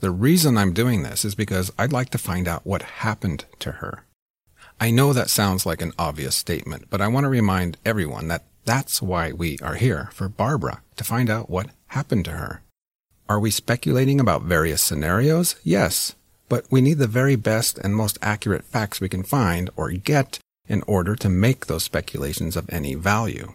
The 0.00 0.10
reason 0.10 0.56
I'm 0.56 0.72
doing 0.72 1.02
this 1.02 1.26
is 1.26 1.34
because 1.34 1.70
I'd 1.78 1.92
like 1.92 2.08
to 2.10 2.18
find 2.18 2.48
out 2.48 2.66
what 2.66 2.82
happened 2.82 3.44
to 3.58 3.72
her. 3.72 4.05
I 4.80 4.90
know 4.90 5.12
that 5.12 5.30
sounds 5.30 5.64
like 5.66 5.82
an 5.82 5.92
obvious 5.98 6.36
statement, 6.36 6.86
but 6.90 7.00
I 7.00 7.08
want 7.08 7.24
to 7.24 7.28
remind 7.28 7.78
everyone 7.84 8.28
that 8.28 8.44
that's 8.64 9.00
why 9.00 9.32
we 9.32 9.58
are 9.62 9.76
here, 9.76 10.10
for 10.12 10.28
Barbara, 10.28 10.82
to 10.96 11.04
find 11.04 11.30
out 11.30 11.48
what 11.48 11.70
happened 11.88 12.24
to 12.26 12.32
her. 12.32 12.62
Are 13.28 13.40
we 13.40 13.50
speculating 13.50 14.20
about 14.20 14.42
various 14.42 14.82
scenarios? 14.82 15.56
Yes 15.62 16.14
but 16.48 16.66
we 16.70 16.80
need 16.80 16.98
the 16.98 17.06
very 17.06 17.36
best 17.36 17.78
and 17.78 17.94
most 17.94 18.18
accurate 18.22 18.64
facts 18.64 19.00
we 19.00 19.08
can 19.08 19.22
find 19.22 19.70
or 19.76 19.90
get 19.90 20.38
in 20.68 20.82
order 20.86 21.14
to 21.16 21.28
make 21.28 21.66
those 21.66 21.84
speculations 21.84 22.56
of 22.56 22.68
any 22.70 22.94
value. 22.94 23.54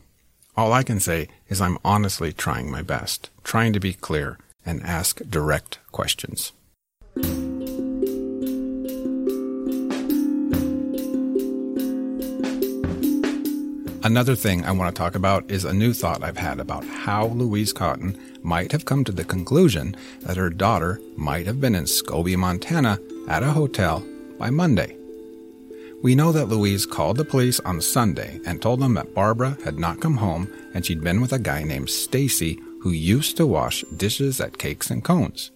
All 0.56 0.74
I 0.74 0.84
can 0.84 1.00
say 1.00 1.30
is 1.48 1.62
I'm 1.62 1.78
honestly 1.84 2.34
trying 2.34 2.70
my 2.70 2.82
best, 2.82 3.30
trying 3.44 3.74
to 3.74 3.80
be 3.80 3.94
clear 3.94 4.38
and 4.66 4.84
ask 4.84 5.22
direct 5.30 5.80
questions. 5.92 6.52
Another 14.04 14.36
thing 14.36 14.66
I 14.66 14.72
want 14.72 14.96
to 14.96 15.00
talk 15.00 15.14
about 15.14 15.52
is 15.52 15.64
a 15.64 15.74
new 15.74 15.94
thought 15.94 16.24
I've 16.24 16.38
had 16.38 16.60
about 16.60 16.84
how 16.84 17.28
Louise 17.28 17.72
Cotton 17.72 18.20
might 18.42 18.72
have 18.72 18.84
come 18.84 19.04
to 19.04 19.12
the 19.12 19.24
conclusion 19.24 19.96
that 20.22 20.38
her 20.38 20.50
daughter 20.50 21.00
might 21.16 21.46
have 21.46 21.62
been 21.62 21.76
in 21.76 21.84
Scobey, 21.84 22.36
Montana 22.36 22.98
at 23.28 23.44
a 23.44 23.52
hotel 23.52 24.04
by 24.40 24.50
Monday. 24.50 24.98
We 26.02 26.16
know 26.16 26.32
that 26.32 26.48
Louise 26.48 26.88
called 26.88 27.18
the 27.18 27.26
police 27.26 27.60
on 27.60 27.80
Sunday 27.80 28.40
and 28.44 28.60
told 28.60 28.80
them 28.80 28.96
that 28.96 29.14
Barbara 29.14 29.56
had 29.64 29.78
not 29.78 30.02
come 30.02 30.18
home 30.18 30.52
and 30.74 30.84
she'd 30.84 31.04
been 31.04 31.22
with 31.22 31.32
a 31.32 31.38
guy 31.38 31.62
named 31.62 31.92
Stacy 31.92 32.60
who 32.82 32.90
used 32.90 33.38
to 33.38 33.46
wash 33.46 33.86
dishes 33.96 34.42
at 34.42 34.58
Cakes 34.58 34.90
and 34.90 35.04
Cones. 35.04 35.52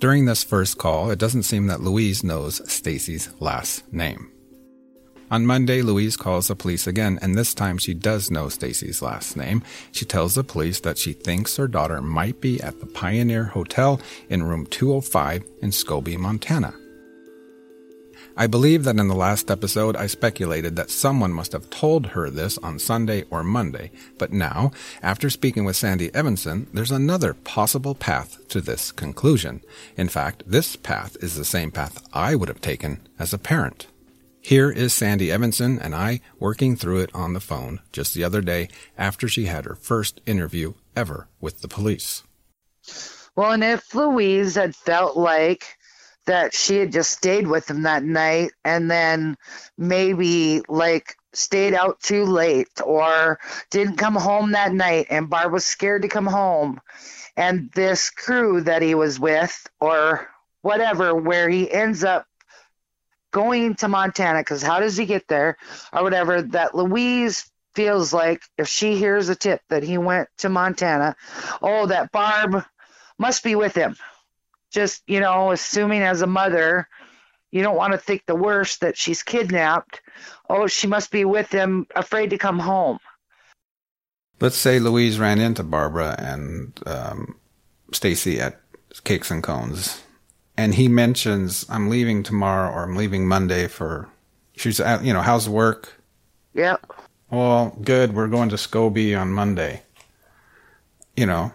During 0.00 0.24
this 0.24 0.42
first 0.42 0.76
call, 0.76 1.12
it 1.12 1.20
doesn't 1.20 1.44
seem 1.44 1.68
that 1.68 1.82
Louise 1.82 2.24
knows 2.24 2.60
Stacy's 2.68 3.30
last 3.38 3.92
name. 3.92 4.32
On 5.30 5.46
Monday, 5.46 5.80
Louise 5.80 6.16
calls 6.16 6.48
the 6.48 6.56
police 6.56 6.88
again, 6.88 7.16
and 7.22 7.36
this 7.36 7.54
time 7.54 7.78
she 7.78 7.94
does 7.94 8.32
know 8.32 8.48
Stacy's 8.48 9.00
last 9.00 9.36
name. 9.36 9.62
She 9.92 10.04
tells 10.04 10.34
the 10.34 10.42
police 10.42 10.80
that 10.80 10.98
she 10.98 11.12
thinks 11.12 11.56
her 11.56 11.68
daughter 11.68 12.02
might 12.02 12.40
be 12.40 12.60
at 12.60 12.80
the 12.80 12.86
Pioneer 12.86 13.44
Hotel 13.44 14.00
in 14.28 14.42
room 14.42 14.66
205 14.66 15.44
in 15.62 15.70
Scobey, 15.70 16.18
Montana. 16.18 16.74
I 18.36 18.48
believe 18.48 18.82
that 18.84 18.98
in 18.98 19.06
the 19.06 19.14
last 19.14 19.52
episode 19.52 19.94
I 19.96 20.08
speculated 20.08 20.74
that 20.74 20.90
someone 20.90 21.32
must 21.32 21.52
have 21.52 21.70
told 21.70 22.06
her 22.06 22.28
this 22.28 22.58
on 22.58 22.80
Sunday 22.80 23.24
or 23.30 23.44
Monday, 23.44 23.92
but 24.18 24.32
now, 24.32 24.72
after 25.00 25.30
speaking 25.30 25.64
with 25.64 25.76
Sandy 25.76 26.12
Evanson, 26.12 26.66
there's 26.72 26.90
another 26.90 27.34
possible 27.34 27.94
path 27.94 28.48
to 28.48 28.60
this 28.60 28.90
conclusion. 28.90 29.60
In 29.96 30.08
fact, 30.08 30.42
this 30.46 30.74
path 30.74 31.16
is 31.20 31.36
the 31.36 31.44
same 31.44 31.70
path 31.70 32.04
I 32.12 32.34
would 32.34 32.48
have 32.48 32.60
taken 32.60 33.06
as 33.18 33.32
a 33.32 33.38
parent. 33.38 33.86
Here 34.42 34.70
is 34.70 34.94
Sandy 34.94 35.30
Evanson 35.30 35.78
and 35.78 35.94
I 35.94 36.20
working 36.38 36.74
through 36.74 37.00
it 37.00 37.14
on 37.14 37.34
the 37.34 37.40
phone 37.40 37.80
just 37.92 38.14
the 38.14 38.24
other 38.24 38.40
day 38.40 38.68
after 38.96 39.28
she 39.28 39.44
had 39.44 39.66
her 39.66 39.74
first 39.74 40.20
interview 40.26 40.74
ever 40.96 41.28
with 41.40 41.60
the 41.60 41.68
police. 41.68 42.22
Well, 43.36 43.52
and 43.52 43.62
if 43.62 43.94
Louise 43.94 44.54
had 44.54 44.74
felt 44.74 45.16
like 45.16 45.76
that 46.26 46.54
she 46.54 46.76
had 46.76 46.92
just 46.92 47.10
stayed 47.10 47.46
with 47.46 47.68
him 47.68 47.82
that 47.82 48.02
night 48.02 48.52
and 48.64 48.90
then 48.90 49.36
maybe 49.76 50.62
like 50.68 51.16
stayed 51.32 51.74
out 51.74 52.00
too 52.00 52.24
late 52.24 52.68
or 52.84 53.38
didn't 53.70 53.96
come 53.96 54.14
home 54.14 54.52
that 54.52 54.72
night 54.72 55.06
and 55.10 55.30
Barb 55.30 55.52
was 55.52 55.64
scared 55.64 56.02
to 56.02 56.08
come 56.08 56.26
home 56.26 56.80
and 57.36 57.70
this 57.74 58.10
crew 58.10 58.60
that 58.62 58.82
he 58.82 58.94
was 58.94 59.20
with 59.20 59.66
or 59.80 60.28
whatever 60.62 61.14
where 61.14 61.48
he 61.48 61.70
ends 61.70 62.04
up 62.04 62.26
going 63.30 63.74
to 63.76 63.88
Montana 63.88 64.40
because 64.40 64.62
how 64.62 64.80
does 64.80 64.96
he 64.96 65.06
get 65.06 65.28
there 65.28 65.56
or 65.92 66.02
whatever 66.02 66.42
that 66.42 66.74
Louise 66.74 67.50
feels 67.74 68.12
like 68.12 68.42
if 68.58 68.68
she 68.68 68.96
hears 68.96 69.28
a 69.28 69.36
tip 69.36 69.60
that 69.68 69.82
he 69.82 69.98
went 69.98 70.28
to 70.38 70.48
Montana, 70.48 71.16
oh, 71.62 71.86
that 71.86 72.12
Barb 72.12 72.64
must 73.18 73.44
be 73.44 73.54
with 73.54 73.74
him. 73.74 73.96
Just, 74.72 75.02
you 75.06 75.20
know, 75.20 75.50
assuming 75.50 76.02
as 76.02 76.22
a 76.22 76.26
mother, 76.26 76.88
you 77.50 77.62
don't 77.62 77.76
want 77.76 77.92
to 77.92 77.98
think 77.98 78.24
the 78.26 78.34
worst 78.34 78.80
that 78.80 78.96
she's 78.96 79.22
kidnapped. 79.22 80.00
Oh, 80.48 80.66
she 80.66 80.86
must 80.86 81.10
be 81.10 81.24
with 81.24 81.50
him, 81.50 81.86
afraid 81.94 82.30
to 82.30 82.38
come 82.38 82.58
home. 82.58 82.98
Let's 84.40 84.56
say 84.56 84.78
Louise 84.78 85.18
ran 85.18 85.38
into 85.38 85.62
Barbara 85.62 86.16
and 86.18 86.78
um, 86.86 87.36
Stacy 87.92 88.40
at 88.40 88.60
Cakes 89.04 89.30
and 89.30 89.42
Cones 89.42 90.02
and 90.60 90.74
he 90.74 90.88
mentions 90.88 91.64
I'm 91.70 91.88
leaving 91.88 92.22
tomorrow 92.22 92.70
or 92.70 92.82
I'm 92.82 92.94
leaving 92.94 93.26
Monday 93.26 93.66
for 93.66 94.10
she's 94.54 94.78
at 94.78 95.02
you 95.02 95.14
know 95.14 95.22
how's 95.22 95.48
work? 95.48 95.94
Yep. 96.52 96.84
Well, 97.30 97.78
good. 97.82 98.14
We're 98.14 98.28
going 98.28 98.50
to 98.50 98.56
Scobey 98.56 99.18
on 99.18 99.32
Monday. 99.32 99.82
You 101.16 101.24
know. 101.24 101.52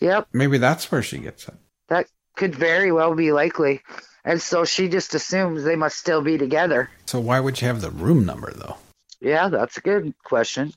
Yep. 0.00 0.26
Maybe 0.32 0.58
that's 0.58 0.90
where 0.90 1.04
she 1.04 1.18
gets 1.18 1.46
it. 1.46 1.54
That 1.88 2.06
could 2.34 2.52
very 2.52 2.90
well 2.90 3.14
be 3.14 3.30
likely. 3.30 3.80
And 4.24 4.42
so 4.42 4.64
she 4.64 4.88
just 4.88 5.14
assumes 5.14 5.62
they 5.62 5.76
must 5.76 5.98
still 5.98 6.20
be 6.20 6.36
together. 6.36 6.90
So 7.06 7.20
why 7.20 7.38
would 7.38 7.60
you 7.60 7.68
have 7.68 7.80
the 7.80 7.90
room 7.90 8.26
number 8.26 8.52
though? 8.52 8.76
Yeah, 9.20 9.50
that's 9.50 9.76
a 9.76 9.80
good 9.80 10.14
question. 10.24 10.72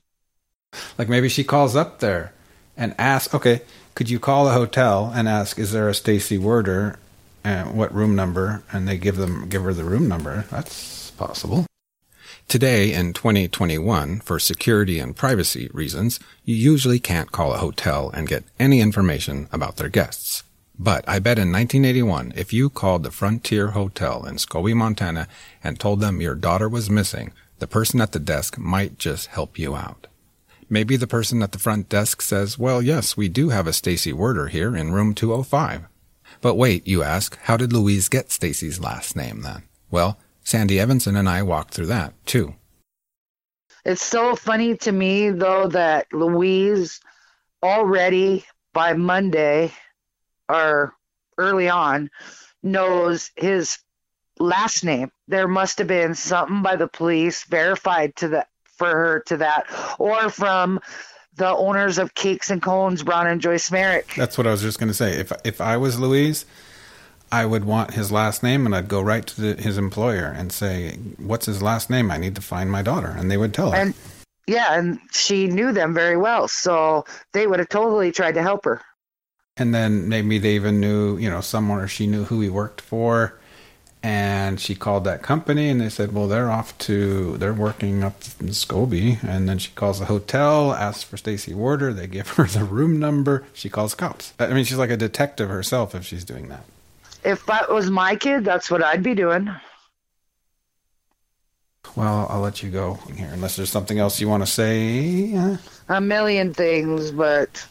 Like 0.98 1.08
maybe 1.08 1.28
she 1.28 1.42
calls 1.42 1.74
up 1.74 1.98
there 1.98 2.32
and 2.76 2.94
asks, 2.96 3.34
okay, 3.34 3.62
could 3.96 4.08
you 4.08 4.20
call 4.20 4.44
the 4.44 4.52
hotel 4.52 5.10
and 5.12 5.28
ask, 5.28 5.58
is 5.58 5.72
there 5.72 5.88
a 5.88 5.94
Stacy 5.94 6.38
Werder 6.38 6.96
and 7.46 7.74
what 7.74 7.94
room 7.94 8.16
number, 8.16 8.64
and 8.72 8.88
they 8.88 8.98
give 8.98 9.16
them 9.16 9.48
give 9.48 9.62
her 9.62 9.72
the 9.72 9.84
room 9.84 10.08
number. 10.08 10.44
That's 10.50 11.12
possible. 11.12 11.64
Today 12.48 12.92
in 12.92 13.12
2021, 13.12 14.18
for 14.18 14.40
security 14.40 14.98
and 14.98 15.14
privacy 15.14 15.70
reasons, 15.72 16.18
you 16.44 16.56
usually 16.56 16.98
can't 16.98 17.30
call 17.30 17.52
a 17.52 17.58
hotel 17.58 18.10
and 18.12 18.26
get 18.28 18.42
any 18.58 18.80
information 18.80 19.48
about 19.52 19.76
their 19.76 19.88
guests. 19.88 20.42
But 20.76 21.08
I 21.08 21.20
bet 21.20 21.38
in 21.38 21.52
1981, 21.52 22.32
if 22.34 22.52
you 22.52 22.68
called 22.68 23.04
the 23.04 23.12
Frontier 23.12 23.68
Hotel 23.68 24.26
in 24.26 24.36
Scobey, 24.36 24.74
Montana, 24.74 25.28
and 25.62 25.78
told 25.78 26.00
them 26.00 26.20
your 26.20 26.34
daughter 26.34 26.68
was 26.68 26.90
missing, 26.90 27.32
the 27.60 27.68
person 27.68 28.00
at 28.00 28.10
the 28.10 28.18
desk 28.18 28.58
might 28.58 28.98
just 28.98 29.28
help 29.28 29.56
you 29.56 29.76
out. 29.76 30.08
Maybe 30.68 30.96
the 30.96 31.06
person 31.06 31.42
at 31.42 31.52
the 31.52 31.60
front 31.60 31.88
desk 31.88 32.22
says, 32.22 32.58
well, 32.58 32.82
yes, 32.82 33.16
we 33.16 33.28
do 33.28 33.50
have 33.50 33.68
a 33.68 33.72
Stacy 33.72 34.12
Werder 34.12 34.48
here 34.48 34.76
in 34.76 34.92
room 34.92 35.14
205. 35.14 35.86
But 36.40 36.54
wait, 36.54 36.86
you 36.86 37.02
ask, 37.02 37.38
how 37.42 37.56
did 37.56 37.72
Louise 37.72 38.08
get 38.08 38.30
Stacy's 38.30 38.80
last 38.80 39.16
name 39.16 39.42
then? 39.42 39.62
Well, 39.90 40.18
Sandy 40.44 40.78
Evanson 40.78 41.16
and 41.16 41.28
I 41.28 41.42
walked 41.42 41.74
through 41.74 41.86
that 41.86 42.14
too. 42.26 42.54
It's 43.84 44.04
so 44.04 44.34
funny 44.36 44.76
to 44.78 44.92
me 44.92 45.30
though 45.30 45.68
that 45.68 46.06
Louise 46.12 47.00
already 47.62 48.44
by 48.72 48.92
Monday 48.94 49.72
or 50.48 50.94
early 51.38 51.68
on 51.68 52.10
knows 52.62 53.30
his 53.36 53.78
last 54.38 54.84
name 54.84 55.10
there 55.28 55.48
must 55.48 55.78
have 55.78 55.86
been 55.86 56.14
something 56.14 56.62
by 56.62 56.76
the 56.76 56.88
police 56.88 57.44
verified 57.44 58.14
to 58.16 58.28
the 58.28 58.46
for 58.76 58.90
her 58.90 59.20
to 59.26 59.38
that, 59.38 59.66
or 59.98 60.28
from 60.28 60.80
the 61.36 61.48
owners 61.48 61.98
of 61.98 62.14
Cakes 62.14 62.50
and 62.50 62.60
Cones, 62.62 63.02
Brown 63.02 63.26
and 63.26 63.40
Joyce 63.40 63.70
Merrick. 63.70 64.14
That's 64.16 64.38
what 64.38 64.46
I 64.46 64.50
was 64.50 64.62
just 64.62 64.78
going 64.78 64.88
to 64.88 64.94
say. 64.94 65.12
If 65.18 65.32
if 65.44 65.60
I 65.60 65.76
was 65.76 66.00
Louise, 66.00 66.46
I 67.30 67.44
would 67.44 67.64
want 67.64 67.94
his 67.94 68.10
last 68.10 68.42
name, 68.42 68.66
and 68.66 68.74
I'd 68.74 68.88
go 68.88 69.00
right 69.00 69.26
to 69.26 69.40
the, 69.40 69.62
his 69.62 69.78
employer 69.78 70.26
and 70.26 70.52
say, 70.52 70.96
"What's 71.18 71.46
his 71.46 71.62
last 71.62 71.90
name? 71.90 72.10
I 72.10 72.16
need 72.16 72.34
to 72.36 72.42
find 72.42 72.70
my 72.70 72.82
daughter," 72.82 73.14
and 73.16 73.30
they 73.30 73.36
would 73.36 73.54
tell 73.54 73.70
her. 73.70 73.76
And 73.76 73.94
yeah, 74.46 74.78
and 74.78 74.98
she 75.12 75.46
knew 75.46 75.72
them 75.72 75.92
very 75.92 76.16
well, 76.16 76.48
so 76.48 77.04
they 77.32 77.46
would 77.46 77.58
have 77.58 77.68
totally 77.68 78.12
tried 78.12 78.34
to 78.34 78.42
help 78.42 78.64
her. 78.64 78.80
And 79.56 79.74
then 79.74 80.08
maybe 80.08 80.38
they 80.38 80.54
even 80.54 80.80
knew, 80.80 81.16
you 81.16 81.30
know, 81.30 81.40
somewhere 81.40 81.88
she 81.88 82.06
knew 82.06 82.24
who 82.24 82.40
he 82.40 82.50
worked 82.50 82.80
for. 82.80 83.38
And 84.06 84.60
she 84.60 84.76
called 84.76 85.02
that 85.02 85.22
company 85.24 85.68
and 85.68 85.80
they 85.80 85.88
said, 85.88 86.14
well, 86.14 86.28
they're 86.28 86.48
off 86.48 86.78
to, 86.78 87.36
they're 87.38 87.52
working 87.52 88.04
up 88.04 88.22
in 88.38 88.50
Scobey. 88.50 89.20
And 89.24 89.48
then 89.48 89.58
she 89.58 89.72
calls 89.72 89.98
the 89.98 90.04
hotel, 90.04 90.72
asks 90.72 91.02
for 91.02 91.16
Stacy 91.16 91.54
Warder. 91.54 91.92
They 91.92 92.06
give 92.06 92.28
her 92.28 92.44
the 92.44 92.62
room 92.62 93.00
number. 93.00 93.42
She 93.52 93.68
calls 93.68 93.96
cops. 93.96 94.32
I 94.38 94.46
mean, 94.52 94.64
she's 94.64 94.78
like 94.78 94.90
a 94.90 94.96
detective 94.96 95.48
herself 95.48 95.92
if 95.92 96.04
she's 96.06 96.24
doing 96.24 96.50
that. 96.50 96.64
If 97.24 97.44
that 97.46 97.68
was 97.68 97.90
my 97.90 98.14
kid, 98.14 98.44
that's 98.44 98.70
what 98.70 98.80
I'd 98.80 99.02
be 99.02 99.16
doing. 99.16 99.50
Well, 101.96 102.28
I'll 102.30 102.42
let 102.42 102.62
you 102.62 102.70
go 102.70 103.00
here 103.16 103.30
unless 103.32 103.56
there's 103.56 103.70
something 103.70 103.98
else 103.98 104.20
you 104.20 104.28
want 104.28 104.44
to 104.44 104.50
say. 104.50 105.58
A 105.88 106.00
million 106.00 106.54
things, 106.54 107.10
but 107.10 107.66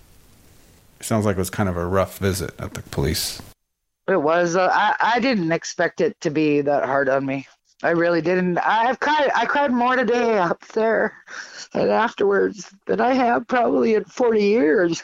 sounds 0.99 1.25
like 1.25 1.37
it 1.37 1.39
was 1.39 1.49
kind 1.49 1.69
of 1.69 1.77
a 1.77 1.85
rough 1.85 2.17
visit 2.17 2.51
at 2.59 2.73
the 2.73 2.81
police. 2.81 3.41
It 4.07 4.21
was. 4.21 4.55
Uh, 4.55 4.69
I 4.71 4.95
I 5.15 5.19
didn't 5.19 5.51
expect 5.51 6.01
it 6.01 6.19
to 6.21 6.29
be 6.29 6.61
that 6.61 6.85
hard 6.85 7.09
on 7.09 7.25
me. 7.25 7.47
I 7.83 7.91
really 7.91 8.21
didn't. 8.21 8.57
I've 8.59 8.99
cried. 8.99 9.31
I 9.35 9.45
cried 9.45 9.71
more 9.71 9.95
today 9.95 10.37
up 10.37 10.65
there 10.69 11.13
and 11.73 11.89
afterwards 11.89 12.73
than 12.85 13.01
I 13.01 13.13
have 13.13 13.47
probably 13.47 13.95
in 13.95 14.05
40 14.05 14.43
years. 14.43 15.03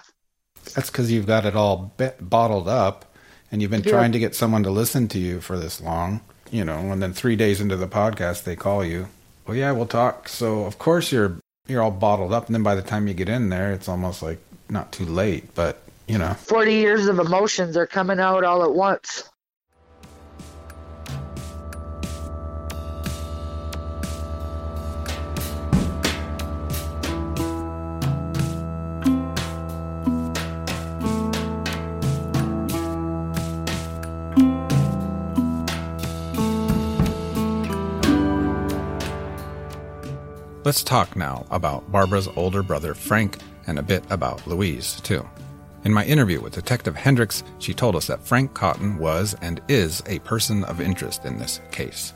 That's 0.74 0.90
because 0.90 1.12
you've 1.12 1.26
got 1.26 1.46
it 1.46 1.56
all 1.56 1.94
bottled 2.20 2.68
up, 2.68 3.14
and 3.52 3.62
you've 3.62 3.72
been 3.72 3.84
yeah. 3.84 3.92
trying 3.92 4.12
to 4.14 4.20
get 4.20 4.36
someone 4.36 4.64
to 4.64 4.72
listen 4.72 5.08
to 5.10 5.20
you 5.20 5.42
for 5.42 5.58
this 5.58 5.82
long. 5.82 6.22
You 6.52 6.66
know, 6.66 6.92
and 6.92 7.02
then 7.02 7.14
three 7.14 7.36
days 7.36 7.62
into 7.62 7.78
the 7.78 7.88
podcast, 7.88 8.44
they 8.44 8.56
call 8.56 8.84
you. 8.84 9.08
Well, 9.48 9.56
yeah, 9.56 9.72
we'll 9.72 9.86
talk. 9.86 10.28
So 10.28 10.66
of 10.66 10.78
course 10.78 11.12
you're 11.12 11.38
you're 11.68 11.82
all 11.82 11.92
bottled 11.92 12.34
up, 12.34 12.48
and 12.48 12.56
then 12.56 12.64
by 12.64 12.76
the 12.76 12.82
time 12.82 13.08
you 13.08 13.14
get 13.14 13.30
in 13.30 13.50
there, 13.50 13.72
it's 13.74 13.88
almost 13.88 14.22
like 14.22 14.40
not 14.70 14.92
too 14.92 15.06
late, 15.06 15.54
but 15.56 15.81
you 16.12 16.18
know. 16.18 16.34
40 16.34 16.74
years 16.74 17.08
of 17.08 17.20
emotions 17.20 17.78
are 17.78 17.88
coming 17.88 18.20
out 18.20 18.44
all 18.44 18.64
at 18.64 18.74
once. 18.74 19.30
Let's 40.64 40.84
talk 40.84 41.16
now 41.16 41.46
about 41.50 41.90
Barbara's 41.92 42.28
older 42.36 42.64
brother 42.64 42.94
Frank 42.94 43.38
and 43.66 43.80
a 43.80 43.82
bit 43.82 44.04
about 44.10 44.46
Louise, 44.46 45.00
too. 45.02 45.26
In 45.84 45.94
my 45.94 46.06
interview 46.06 46.40
with 46.40 46.54
Detective 46.54 46.96
Hendricks, 46.96 47.44
she 47.58 47.74
told 47.74 47.96
us 47.96 48.06
that 48.06 48.22
Frank 48.24 48.54
Cotton 48.54 49.00
was 49.00 49.36
and 49.42 49.60
is 49.68 50.04
a 50.06 50.20
person 50.20 50.64
of 50.66 50.80
interest 50.80 51.26
in 51.26 51.40
this 51.40 51.60
case. 51.72 52.14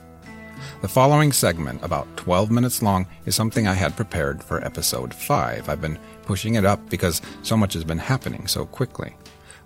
The 0.81 0.87
following 0.87 1.31
segment, 1.31 1.83
about 1.83 2.15
12 2.15 2.51
minutes 2.51 2.83
long, 2.83 3.07
is 3.25 3.35
something 3.35 3.67
I 3.67 3.73
had 3.73 3.95
prepared 3.95 4.43
for 4.43 4.63
episode 4.63 5.15
5. 5.15 5.67
I've 5.67 5.81
been 5.81 5.97
pushing 6.23 6.55
it 6.55 6.65
up 6.65 6.89
because 6.91 7.23
so 7.41 7.57
much 7.57 7.73
has 7.73 7.83
been 7.83 7.97
happening 7.97 8.45
so 8.45 8.67
quickly. 8.67 9.15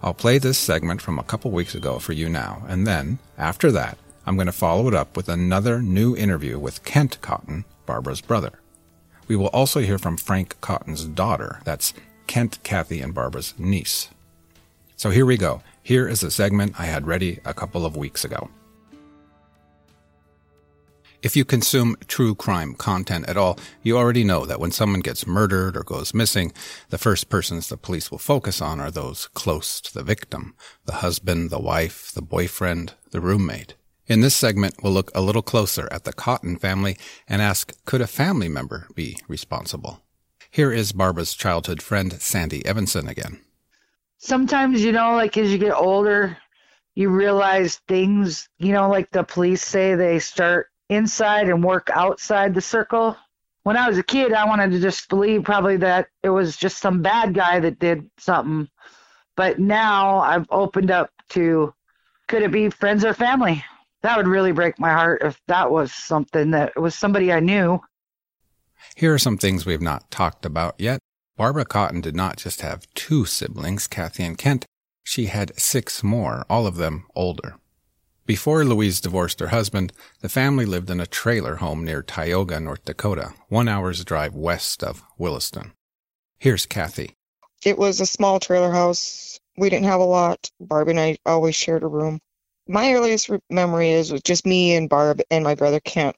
I'll 0.01 0.13
play 0.13 0.37
this 0.37 0.57
segment 0.57 1.01
from 1.01 1.19
a 1.19 1.23
couple 1.23 1.51
weeks 1.51 1.75
ago 1.75 1.99
for 1.99 2.13
you 2.13 2.29
now, 2.29 2.63
and 2.69 2.87
then, 2.87 3.19
after 3.37 3.69
that, 3.73 3.97
I'm 4.25 4.35
going 4.35 4.45
to 4.45 4.53
follow 4.53 4.87
it 4.87 4.93
up 4.93 5.17
with 5.17 5.27
another 5.27 5.81
new 5.81 6.15
interview 6.15 6.57
with 6.57 6.85
Kent 6.85 7.19
Cotton, 7.19 7.65
Barbara's 7.85 8.21
brother. 8.21 8.61
We 9.27 9.35
will 9.35 9.47
also 9.47 9.81
hear 9.81 9.97
from 9.97 10.15
Frank 10.15 10.55
Cotton's 10.61 11.03
daughter, 11.03 11.59
that's 11.65 11.93
Kent, 12.29 12.61
Kathy, 12.61 13.01
and 13.01 13.11
Barbara's 13.11 13.55
niece. 13.57 14.09
So 14.97 15.09
here 15.09 15.25
we 15.25 15.35
go. 15.35 15.63
Here 15.81 16.07
is 16.07 16.21
a 16.21 16.29
segment 16.29 16.79
I 16.79 16.85
had 16.85 17.07
ready 17.07 17.39
a 17.43 17.55
couple 17.55 17.87
of 17.87 17.97
weeks 17.97 18.23
ago. 18.23 18.51
If 21.23 21.35
you 21.35 21.43
consume 21.43 21.95
true 22.05 22.35
crime 22.35 22.75
content 22.75 23.27
at 23.27 23.35
all, 23.35 23.57
you 23.81 23.97
already 23.97 24.23
know 24.23 24.45
that 24.45 24.59
when 24.59 24.69
someone 24.69 24.99
gets 24.99 25.25
murdered 25.25 25.75
or 25.75 25.81
goes 25.81 26.13
missing, 26.13 26.53
the 26.89 26.99
first 26.99 27.29
persons 27.29 27.67
the 27.67 27.77
police 27.77 28.11
will 28.11 28.19
focus 28.19 28.61
on 28.61 28.79
are 28.79 28.91
those 28.91 29.25
close 29.33 29.81
to 29.81 29.91
the 29.91 30.03
victim 30.03 30.53
the 30.85 31.01
husband, 31.01 31.49
the 31.49 31.59
wife, 31.59 32.11
the 32.11 32.21
boyfriend, 32.21 32.93
the 33.09 33.21
roommate. 33.21 33.73
In 34.05 34.21
this 34.21 34.35
segment, 34.35 34.83
we'll 34.83 34.93
look 34.93 35.09
a 35.15 35.21
little 35.21 35.41
closer 35.41 35.89
at 35.91 36.03
the 36.03 36.13
Cotton 36.13 36.57
family 36.57 36.95
and 37.27 37.41
ask 37.41 37.73
could 37.85 38.01
a 38.01 38.07
family 38.07 38.49
member 38.49 38.87
be 38.93 39.17
responsible? 39.27 40.03
Here 40.51 40.71
is 40.71 40.91
Barbara's 40.91 41.35
childhood 41.35 41.81
friend, 41.81 42.13
Sandy 42.21 42.65
Evanson, 42.65 43.07
again. 43.07 43.39
Sometimes, 44.17 44.83
you 44.83 44.91
know, 44.91 45.13
like 45.13 45.37
as 45.37 45.51
you 45.51 45.57
get 45.57 45.73
older, 45.73 46.37
you 46.95 47.09
realize 47.09 47.79
things, 47.87 48.49
you 48.57 48.73
know, 48.73 48.89
like 48.89 49.11
the 49.11 49.23
police 49.23 49.63
say 49.63 49.95
they 49.95 50.19
start 50.19 50.67
inside 50.89 51.49
and 51.49 51.63
work 51.63 51.89
outside 51.93 52.53
the 52.53 52.61
circle. 52.61 53.15
When 53.63 53.77
I 53.77 53.87
was 53.87 53.97
a 53.97 54.03
kid, 54.03 54.33
I 54.33 54.45
wanted 54.45 54.71
to 54.71 54.79
just 54.79 55.07
believe 55.07 55.43
probably 55.43 55.77
that 55.77 56.07
it 56.23 56.29
was 56.29 56.57
just 56.57 56.79
some 56.79 57.01
bad 57.01 57.33
guy 57.33 57.59
that 57.59 57.79
did 57.79 58.09
something. 58.17 58.67
But 59.37 59.59
now 59.59 60.19
I've 60.19 60.47
opened 60.49 60.91
up 60.91 61.11
to 61.29 61.73
could 62.27 62.41
it 62.41 62.51
be 62.51 62.69
friends 62.69 63.05
or 63.05 63.13
family? 63.13 63.63
That 64.01 64.17
would 64.17 64.27
really 64.27 64.51
break 64.51 64.79
my 64.79 64.91
heart 64.91 65.21
if 65.23 65.39
that 65.47 65.71
was 65.71 65.93
something 65.93 66.51
that 66.51 66.79
was 66.79 66.95
somebody 66.95 67.31
I 67.31 67.39
knew. 67.39 67.79
Here 68.95 69.13
are 69.13 69.19
some 69.19 69.37
things 69.37 69.65
we 69.65 69.73
have 69.73 69.81
not 69.81 70.11
talked 70.11 70.45
about 70.45 70.75
yet. 70.77 70.99
Barbara 71.37 71.65
Cotton 71.65 72.01
did 72.01 72.15
not 72.15 72.37
just 72.37 72.61
have 72.61 72.87
two 72.93 73.25
siblings, 73.25 73.87
Kathy 73.87 74.23
and 74.23 74.37
Kent. 74.37 74.65
She 75.03 75.27
had 75.27 75.57
six 75.59 76.03
more, 76.03 76.45
all 76.49 76.67
of 76.67 76.75
them 76.75 77.05
older. 77.15 77.55
Before 78.25 78.63
Louise 78.63 79.01
divorced 79.01 79.39
her 79.39 79.47
husband, 79.47 79.91
the 80.21 80.29
family 80.29 80.65
lived 80.65 80.89
in 80.89 80.99
a 80.99 81.07
trailer 81.07 81.55
home 81.55 81.83
near 81.83 82.03
Tioga, 82.03 82.59
North 82.59 82.85
Dakota, 82.85 83.33
one 83.47 83.67
hour's 83.67 84.05
drive 84.05 84.35
west 84.35 84.83
of 84.83 85.01
Williston. 85.17 85.71
Here's 86.37 86.65
Kathy. 86.67 87.15
It 87.65 87.77
was 87.77 87.99
a 87.99 88.05
small 88.05 88.39
trailer 88.39 88.71
house. 88.71 89.39
We 89.57 89.69
didn't 89.69 89.87
have 89.87 89.99
a 89.99 90.05
lot. 90.05 90.51
Barb 90.59 90.89
and 90.89 90.99
I 90.99 91.17
always 91.25 91.55
shared 91.55 91.83
a 91.83 91.87
room. 91.87 92.19
My 92.67 92.93
earliest 92.93 93.31
memory 93.49 93.89
is 93.89 94.11
with 94.11 94.23
just 94.23 94.45
me 94.45 94.75
and 94.75 94.87
Barb 94.87 95.21
and 95.31 95.43
my 95.43 95.55
brother 95.55 95.79
Kent. 95.79 96.15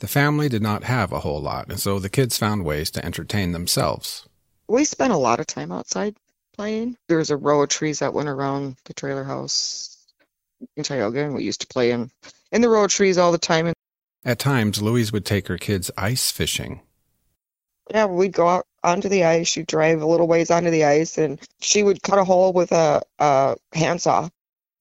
The 0.00 0.08
family 0.08 0.48
did 0.48 0.62
not 0.62 0.84
have 0.84 1.12
a 1.12 1.20
whole 1.20 1.40
lot, 1.40 1.68
and 1.68 1.80
so 1.80 1.98
the 1.98 2.08
kids 2.08 2.38
found 2.38 2.64
ways 2.64 2.90
to 2.92 3.04
entertain 3.04 3.52
themselves. 3.52 4.28
We 4.68 4.84
spent 4.84 5.12
a 5.12 5.16
lot 5.16 5.40
of 5.40 5.46
time 5.46 5.72
outside 5.72 6.14
playing. 6.56 6.96
There 7.08 7.18
was 7.18 7.30
a 7.30 7.36
row 7.36 7.62
of 7.62 7.68
trees 7.68 7.98
that 7.98 8.14
went 8.14 8.28
around 8.28 8.76
the 8.84 8.94
trailer 8.94 9.24
house 9.24 9.96
in 10.76 10.84
Tioga, 10.84 11.24
and 11.24 11.34
we 11.34 11.44
used 11.44 11.62
to 11.62 11.66
play 11.66 11.90
in, 11.90 12.10
in 12.52 12.60
the 12.60 12.68
row 12.68 12.84
of 12.84 12.90
trees 12.90 13.18
all 13.18 13.32
the 13.32 13.38
time. 13.38 13.72
At 14.24 14.38
times, 14.38 14.82
Louise 14.82 15.12
would 15.12 15.24
take 15.24 15.48
her 15.48 15.58
kids 15.58 15.90
ice 15.96 16.30
fishing. 16.30 16.80
Yeah, 17.90 18.06
we'd 18.06 18.32
go 18.32 18.48
out 18.48 18.66
onto 18.84 19.08
the 19.08 19.24
ice. 19.24 19.48
She'd 19.48 19.66
drive 19.66 20.02
a 20.02 20.06
little 20.06 20.28
ways 20.28 20.50
onto 20.50 20.70
the 20.70 20.84
ice, 20.84 21.18
and 21.18 21.40
she 21.60 21.82
would 21.82 22.02
cut 22.02 22.18
a 22.18 22.24
hole 22.24 22.52
with 22.52 22.70
a, 22.70 23.02
a 23.18 23.56
handsaw. 23.72 24.28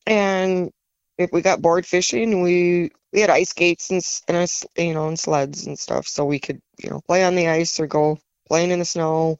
And 0.06 0.72
if 1.18 1.32
we 1.32 1.42
got 1.42 1.62
bored 1.62 1.86
fishing, 1.86 2.42
we 2.42 2.92
we 3.18 3.22
had 3.22 3.32
ice 3.32 3.50
skates 3.50 3.90
and 3.90 4.04
and 4.28 4.38
a, 4.38 4.84
you 4.84 4.94
know 4.94 5.08
and 5.08 5.20
sleds 5.20 5.66
and 5.66 5.80
stuff, 5.80 6.08
so 6.08 6.24
we 6.24 6.38
could 6.38 6.62
you 6.78 6.88
know 6.88 7.02
play 7.08 7.24
on 7.24 7.34
the 7.34 7.48
ice 7.48 7.80
or 7.80 7.88
go 7.88 8.20
playing 8.48 8.70
in 8.70 8.78
the 8.78 8.86
snow. 8.86 9.40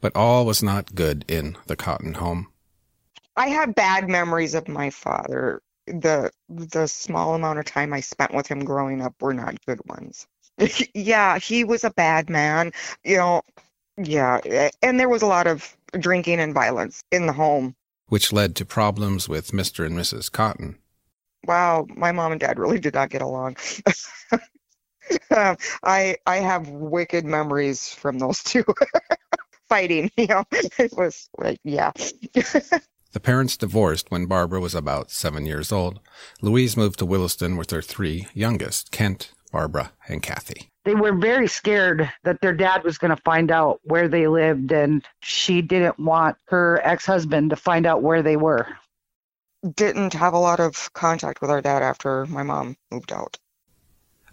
But 0.00 0.16
all 0.16 0.44
was 0.44 0.60
not 0.60 0.96
good 0.96 1.24
in 1.28 1.56
the 1.68 1.76
Cotton 1.76 2.14
home. 2.14 2.48
I 3.36 3.46
have 3.46 3.76
bad 3.76 4.08
memories 4.08 4.54
of 4.54 4.66
my 4.66 4.90
father. 4.90 5.62
The 5.86 6.32
the 6.48 6.88
small 6.88 7.36
amount 7.36 7.60
of 7.60 7.64
time 7.64 7.92
I 7.92 8.00
spent 8.00 8.34
with 8.34 8.48
him 8.48 8.64
growing 8.64 9.00
up 9.00 9.14
were 9.22 9.34
not 9.34 9.64
good 9.66 9.80
ones. 9.86 10.26
yeah, 10.92 11.38
he 11.38 11.62
was 11.62 11.84
a 11.84 11.90
bad 11.90 12.28
man. 12.28 12.72
You 13.04 13.18
know, 13.18 13.42
yeah, 14.02 14.40
and 14.82 14.98
there 14.98 15.08
was 15.08 15.22
a 15.22 15.26
lot 15.26 15.46
of 15.46 15.76
drinking 15.92 16.40
and 16.40 16.52
violence 16.52 17.04
in 17.12 17.26
the 17.26 17.32
home, 17.32 17.76
which 18.08 18.32
led 18.32 18.56
to 18.56 18.64
problems 18.64 19.28
with 19.28 19.52
Mr. 19.52 19.86
and 19.86 19.96
Mrs. 19.96 20.32
Cotton 20.32 20.78
wow, 21.46 21.86
my 21.96 22.12
mom 22.12 22.32
and 22.32 22.40
dad 22.40 22.58
really 22.58 22.78
did 22.78 22.94
not 22.94 23.10
get 23.10 23.22
along. 23.22 23.56
um, 25.36 25.56
I 25.82 26.16
I 26.26 26.36
have 26.36 26.68
wicked 26.68 27.24
memories 27.24 27.88
from 27.88 28.18
those 28.18 28.42
two 28.42 28.64
fighting. 29.68 30.10
You 30.16 30.26
know, 30.26 30.44
it 30.52 30.92
was 30.96 31.28
like 31.38 31.60
yeah. 31.64 31.92
The 33.12 33.20
parents 33.20 33.56
divorced 33.56 34.10
when 34.10 34.26
Barbara 34.26 34.60
was 34.60 34.74
about 34.74 35.10
seven 35.10 35.46
years 35.46 35.72
old. 35.72 36.00
Louise 36.42 36.76
moved 36.76 36.98
to 36.98 37.06
Williston 37.06 37.56
with 37.56 37.70
her 37.70 37.80
three 37.80 38.26
youngest, 38.34 38.90
Kent, 38.90 39.32
Barbara, 39.50 39.92
and 40.06 40.22
Kathy. 40.22 40.68
They 40.84 40.94
were 40.94 41.14
very 41.14 41.48
scared 41.48 42.12
that 42.24 42.42
their 42.42 42.52
dad 42.52 42.84
was 42.84 42.98
going 42.98 43.16
to 43.16 43.22
find 43.22 43.50
out 43.50 43.80
where 43.84 44.06
they 44.06 44.26
lived, 44.26 44.70
and 44.70 45.02
she 45.20 45.62
didn't 45.62 45.98
want 45.98 46.36
her 46.48 46.82
ex 46.84 47.06
husband 47.06 47.48
to 47.50 47.56
find 47.56 47.86
out 47.86 48.02
where 48.02 48.22
they 48.22 48.36
were. 48.36 48.68
Didn't 49.74 50.12
have 50.12 50.34
a 50.34 50.38
lot 50.38 50.60
of 50.60 50.92
contact 50.92 51.40
with 51.40 51.50
our 51.50 51.60
dad 51.60 51.82
after 51.82 52.26
my 52.26 52.42
mom 52.42 52.76
moved 52.90 53.10
out. 53.10 53.38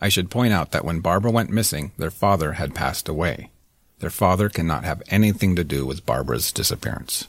I 0.02 0.10
should 0.10 0.30
point 0.30 0.54
out 0.54 0.72
that 0.72 0.86
when 0.86 1.00
Barbara 1.00 1.32
went 1.32 1.50
missing, 1.50 1.92
their 1.98 2.12
father 2.12 2.54
had 2.54 2.76
passed 2.76 3.08
away. 3.08 3.50
Their 4.00 4.10
father 4.10 4.50
cannot 4.50 4.84
have 4.84 5.02
anything 5.08 5.56
to 5.56 5.64
do 5.64 5.86
with 5.86 6.06
Barbara's 6.06 6.52
disappearance. 6.52 7.28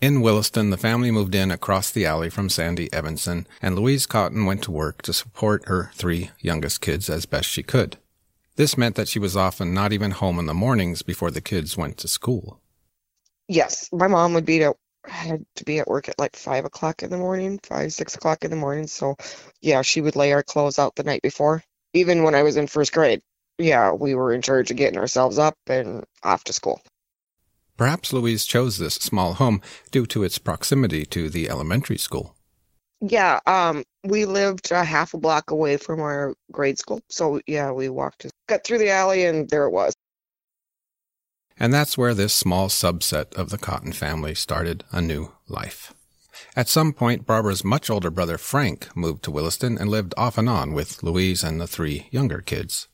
In 0.00 0.20
Williston, 0.20 0.70
the 0.70 0.76
family 0.76 1.10
moved 1.10 1.34
in 1.34 1.50
across 1.50 1.90
the 1.90 2.06
alley 2.06 2.30
from 2.30 2.48
Sandy 2.48 2.92
Evanson, 2.92 3.46
and 3.60 3.74
Louise 3.74 4.06
Cotton 4.06 4.46
went 4.46 4.62
to 4.62 4.70
work 4.70 5.02
to 5.02 5.12
support 5.12 5.66
her 5.66 5.90
three 5.94 6.30
youngest 6.38 6.80
kids 6.80 7.10
as 7.10 7.26
best 7.26 7.48
she 7.48 7.62
could. 7.62 7.96
This 8.56 8.78
meant 8.78 8.94
that 8.94 9.08
she 9.08 9.18
was 9.18 9.36
often 9.36 9.74
not 9.74 9.92
even 9.92 10.12
home 10.12 10.38
in 10.38 10.46
the 10.46 10.54
mornings 10.54 11.02
before 11.02 11.30
the 11.30 11.40
kids 11.40 11.76
went 11.76 11.96
to 11.98 12.08
school. 12.08 12.60
Yes, 13.48 13.88
my 13.92 14.06
mom 14.06 14.34
would 14.34 14.46
be 14.46 14.60
to 14.60 14.74
had 15.06 15.44
to 15.56 15.64
be 15.64 15.78
at 15.78 15.88
work 15.88 16.08
at 16.08 16.18
like 16.18 16.36
five 16.36 16.64
o'clock 16.64 17.02
in 17.02 17.10
the 17.10 17.18
morning, 17.18 17.60
five 17.62 17.92
six 17.92 18.14
o'clock 18.14 18.44
in 18.44 18.50
the 18.50 18.56
morning. 18.56 18.86
So, 18.86 19.16
yeah, 19.60 19.82
she 19.82 20.00
would 20.00 20.16
lay 20.16 20.32
our 20.32 20.42
clothes 20.42 20.78
out 20.78 20.96
the 20.96 21.04
night 21.04 21.22
before. 21.22 21.62
Even 21.92 22.22
when 22.22 22.34
I 22.34 22.42
was 22.42 22.56
in 22.56 22.66
first 22.66 22.92
grade, 22.92 23.22
yeah, 23.58 23.92
we 23.92 24.14
were 24.14 24.32
in 24.32 24.42
charge 24.42 24.70
of 24.70 24.76
getting 24.76 24.98
ourselves 24.98 25.38
up 25.38 25.56
and 25.66 26.04
off 26.22 26.44
to 26.44 26.52
school. 26.52 26.80
Perhaps 27.76 28.12
Louise 28.12 28.44
chose 28.44 28.78
this 28.78 28.94
small 28.94 29.34
home 29.34 29.60
due 29.90 30.06
to 30.06 30.22
its 30.22 30.38
proximity 30.38 31.04
to 31.06 31.28
the 31.28 31.48
elementary 31.48 31.98
school. 31.98 32.36
Yeah, 33.00 33.40
um, 33.46 33.84
we 34.04 34.24
lived 34.24 34.70
a 34.70 34.84
half 34.84 35.12
a 35.12 35.18
block 35.18 35.50
away 35.50 35.76
from 35.76 36.00
our 36.00 36.34
grade 36.52 36.78
school. 36.78 37.00
So, 37.10 37.40
yeah, 37.46 37.72
we 37.72 37.88
walked, 37.88 38.26
got 38.48 38.64
through 38.64 38.78
the 38.78 38.90
alley, 38.90 39.24
and 39.24 39.48
there 39.50 39.64
it 39.64 39.72
was. 39.72 39.94
And 41.58 41.72
that's 41.72 41.96
where 41.96 42.14
this 42.14 42.34
small 42.34 42.68
subset 42.68 43.32
of 43.34 43.50
the 43.50 43.58
Cotton 43.58 43.92
family 43.92 44.34
started 44.34 44.84
a 44.90 45.00
new 45.00 45.32
life. 45.48 45.94
At 46.56 46.68
some 46.68 46.92
point, 46.92 47.26
Barbara's 47.26 47.64
much 47.64 47.88
older 47.90 48.10
brother 48.10 48.38
Frank 48.38 48.94
moved 48.96 49.22
to 49.24 49.30
Williston 49.30 49.78
and 49.78 49.88
lived 49.88 50.14
off 50.16 50.36
and 50.36 50.48
on 50.48 50.72
with 50.72 51.02
Louise 51.02 51.44
and 51.44 51.60
the 51.60 51.66
three 51.66 52.08
younger 52.10 52.40
kids. 52.40 52.88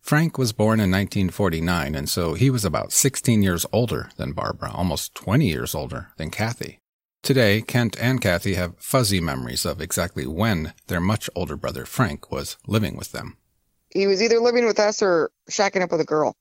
Frank 0.00 0.38
was 0.38 0.52
born 0.52 0.80
in 0.80 0.90
1949, 0.90 1.94
and 1.94 2.08
so 2.08 2.34
he 2.34 2.48
was 2.50 2.64
about 2.64 2.92
16 2.92 3.42
years 3.42 3.66
older 3.72 4.10
than 4.16 4.32
Barbara, 4.32 4.70
almost 4.72 5.14
20 5.14 5.46
years 5.46 5.74
older 5.74 6.08
than 6.16 6.30
Kathy. 6.30 6.78
Today, 7.22 7.60
Kent 7.60 7.96
and 8.00 8.20
Kathy 8.20 8.54
have 8.54 8.78
fuzzy 8.78 9.20
memories 9.20 9.66
of 9.66 9.82
exactly 9.82 10.26
when 10.26 10.72
their 10.86 11.00
much 11.00 11.28
older 11.34 11.56
brother 11.56 11.84
Frank 11.84 12.30
was 12.30 12.56
living 12.66 12.96
with 12.96 13.12
them. 13.12 13.36
He 13.90 14.06
was 14.06 14.22
either 14.22 14.40
living 14.40 14.66
with 14.66 14.78
us 14.78 15.02
or 15.02 15.30
shacking 15.50 15.82
up 15.82 15.90
with 15.90 16.00
a 16.00 16.06
girl. 16.06 16.36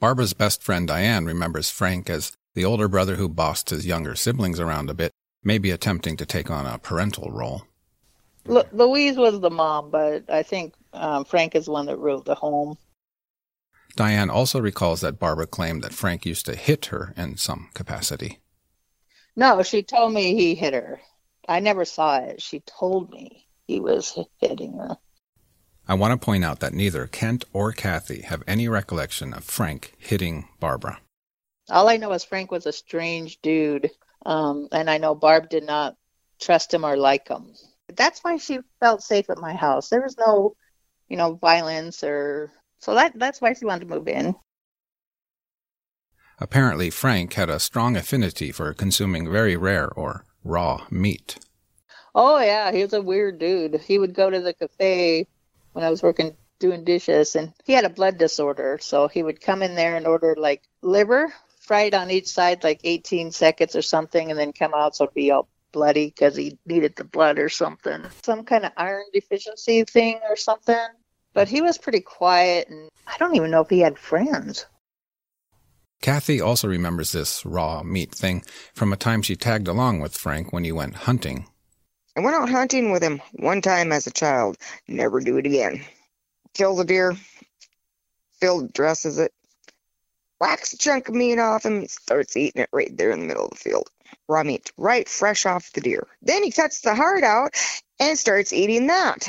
Barbara's 0.00 0.32
best 0.32 0.62
friend 0.62 0.86
Diane 0.86 1.24
remembers 1.24 1.70
Frank 1.70 2.08
as 2.08 2.32
the 2.54 2.64
older 2.64 2.88
brother 2.88 3.16
who 3.16 3.28
bossed 3.28 3.70
his 3.70 3.86
younger 3.86 4.14
siblings 4.14 4.60
around 4.60 4.88
a 4.88 4.94
bit, 4.94 5.12
maybe 5.42 5.70
attempting 5.70 6.16
to 6.16 6.26
take 6.26 6.50
on 6.50 6.66
a 6.66 6.78
parental 6.78 7.30
role. 7.30 7.64
Lu- 8.46 8.62
Louise 8.72 9.16
was 9.16 9.40
the 9.40 9.50
mom, 9.50 9.90
but 9.90 10.30
I 10.30 10.42
think 10.42 10.74
um, 10.92 11.24
Frank 11.24 11.54
is 11.54 11.66
the 11.66 11.72
one 11.72 11.86
that 11.86 11.98
ruled 11.98 12.26
the 12.26 12.36
home. 12.36 12.78
Diane 13.96 14.30
also 14.30 14.60
recalls 14.60 15.00
that 15.00 15.18
Barbara 15.18 15.46
claimed 15.46 15.82
that 15.82 15.92
Frank 15.92 16.24
used 16.24 16.46
to 16.46 16.54
hit 16.54 16.86
her 16.86 17.12
in 17.16 17.36
some 17.36 17.68
capacity. 17.74 18.38
No, 19.34 19.62
she 19.62 19.82
told 19.82 20.12
me 20.12 20.34
he 20.34 20.54
hit 20.54 20.74
her. 20.74 21.00
I 21.48 21.60
never 21.60 21.84
saw 21.84 22.18
it. 22.18 22.40
She 22.40 22.60
told 22.60 23.10
me 23.10 23.46
he 23.66 23.80
was 23.80 24.16
hitting 24.40 24.74
her. 24.74 24.96
I 25.90 25.94
want 25.94 26.12
to 26.12 26.22
point 26.22 26.44
out 26.44 26.60
that 26.60 26.74
neither 26.74 27.06
Kent 27.06 27.46
or 27.54 27.72
Kathy 27.72 28.20
have 28.20 28.42
any 28.46 28.68
recollection 28.68 29.32
of 29.32 29.42
Frank 29.42 29.94
hitting 29.96 30.46
Barbara. 30.60 31.00
All 31.70 31.88
I 31.88 31.96
know 31.96 32.12
is 32.12 32.24
Frank 32.24 32.50
was 32.50 32.66
a 32.66 32.72
strange 32.72 33.40
dude, 33.40 33.90
um, 34.26 34.68
and 34.70 34.90
I 34.90 34.98
know 34.98 35.14
Barb 35.14 35.48
did 35.48 35.64
not 35.64 35.96
trust 36.40 36.74
him 36.74 36.84
or 36.84 36.98
like 36.98 37.28
him. 37.28 37.54
That's 37.96 38.22
why 38.22 38.36
she 38.36 38.58
felt 38.80 39.02
safe 39.02 39.30
at 39.30 39.38
my 39.38 39.54
house. 39.54 39.88
There 39.88 40.02
was 40.02 40.18
no, 40.18 40.54
you 41.08 41.16
know, 41.16 41.36
violence 41.36 42.04
or 42.04 42.52
so 42.80 42.94
that 42.94 43.18
that's 43.18 43.40
why 43.40 43.54
she 43.54 43.64
wanted 43.64 43.88
to 43.88 43.94
move 43.94 44.08
in. 44.08 44.34
Apparently, 46.38 46.90
Frank 46.90 47.32
had 47.32 47.48
a 47.48 47.58
strong 47.58 47.96
affinity 47.96 48.52
for 48.52 48.74
consuming 48.74 49.30
very 49.30 49.56
rare 49.56 49.88
or 49.88 50.26
raw 50.44 50.86
meat. 50.90 51.38
Oh 52.14 52.38
yeah, 52.38 52.72
he 52.72 52.82
was 52.82 52.92
a 52.92 53.00
weird 53.00 53.38
dude. 53.38 53.80
He 53.80 53.98
would 53.98 54.14
go 54.14 54.28
to 54.28 54.40
the 54.40 54.52
cafe 54.52 55.26
when 55.78 55.86
I 55.86 55.90
was 55.90 56.02
working 56.02 56.36
doing 56.58 56.82
dishes, 56.82 57.36
and 57.36 57.52
he 57.64 57.72
had 57.72 57.84
a 57.84 57.88
blood 57.88 58.18
disorder, 58.18 58.78
so 58.80 59.06
he 59.06 59.22
would 59.22 59.40
come 59.40 59.62
in 59.62 59.76
there 59.76 59.94
and 59.94 60.08
order 60.08 60.34
like 60.36 60.64
liver 60.82 61.32
fried 61.60 61.94
on 61.94 62.10
each 62.10 62.26
side, 62.26 62.64
like 62.64 62.80
18 62.82 63.30
seconds 63.30 63.76
or 63.76 63.82
something, 63.82 64.28
and 64.28 64.36
then 64.36 64.52
come 64.52 64.74
out 64.74 64.96
so 64.96 65.04
it'd 65.04 65.14
be 65.14 65.30
all 65.30 65.46
bloody 65.70 66.06
because 66.06 66.34
he 66.34 66.58
needed 66.66 66.96
the 66.96 67.04
blood 67.04 67.38
or 67.38 67.48
something, 67.48 68.02
some 68.24 68.42
kind 68.44 68.64
of 68.64 68.72
iron 68.76 69.04
deficiency 69.14 69.84
thing 69.84 70.18
or 70.28 70.34
something. 70.34 70.88
But 71.32 71.46
he 71.46 71.62
was 71.62 71.78
pretty 71.78 72.00
quiet, 72.00 72.68
and 72.68 72.88
I 73.06 73.16
don't 73.16 73.36
even 73.36 73.52
know 73.52 73.60
if 73.60 73.70
he 73.70 73.78
had 73.78 74.00
friends. 74.00 74.66
Kathy 76.02 76.40
also 76.40 76.66
remembers 76.66 77.12
this 77.12 77.46
raw 77.46 77.84
meat 77.84 78.12
thing 78.12 78.42
from 78.74 78.92
a 78.92 78.96
time 78.96 79.22
she 79.22 79.36
tagged 79.36 79.68
along 79.68 80.00
with 80.00 80.16
Frank 80.16 80.52
when 80.52 80.64
he 80.64 80.72
went 80.72 81.06
hunting. 81.06 81.46
I 82.18 82.20
went 82.20 82.34
out 82.34 82.50
hunting 82.50 82.90
with 82.90 83.00
him 83.00 83.22
one 83.34 83.62
time 83.62 83.92
as 83.92 84.08
a 84.08 84.10
child. 84.10 84.56
Never 84.88 85.20
do 85.20 85.36
it 85.36 85.46
again. 85.46 85.84
Kill 86.52 86.74
the 86.74 86.84
deer. 86.84 87.16
Field 88.40 88.72
dresses 88.72 89.18
it. 89.18 89.32
Whacks 90.40 90.72
a 90.72 90.78
chunk 90.78 91.08
of 91.08 91.14
meat 91.14 91.38
off 91.38 91.64
him 91.64 91.76
and 91.76 91.88
starts 91.88 92.36
eating 92.36 92.62
it 92.62 92.70
right 92.72 92.90
there 92.96 93.12
in 93.12 93.20
the 93.20 93.26
middle 93.26 93.44
of 93.44 93.50
the 93.50 93.56
field. 93.56 93.88
Raw 94.26 94.42
meat, 94.42 94.72
right 94.76 95.08
fresh 95.08 95.46
off 95.46 95.70
the 95.70 95.80
deer. 95.80 96.08
Then 96.20 96.42
he 96.42 96.50
cuts 96.50 96.80
the 96.80 96.96
heart 96.96 97.22
out 97.22 97.54
and 98.00 98.18
starts 98.18 98.52
eating 98.52 98.88
that. 98.88 99.28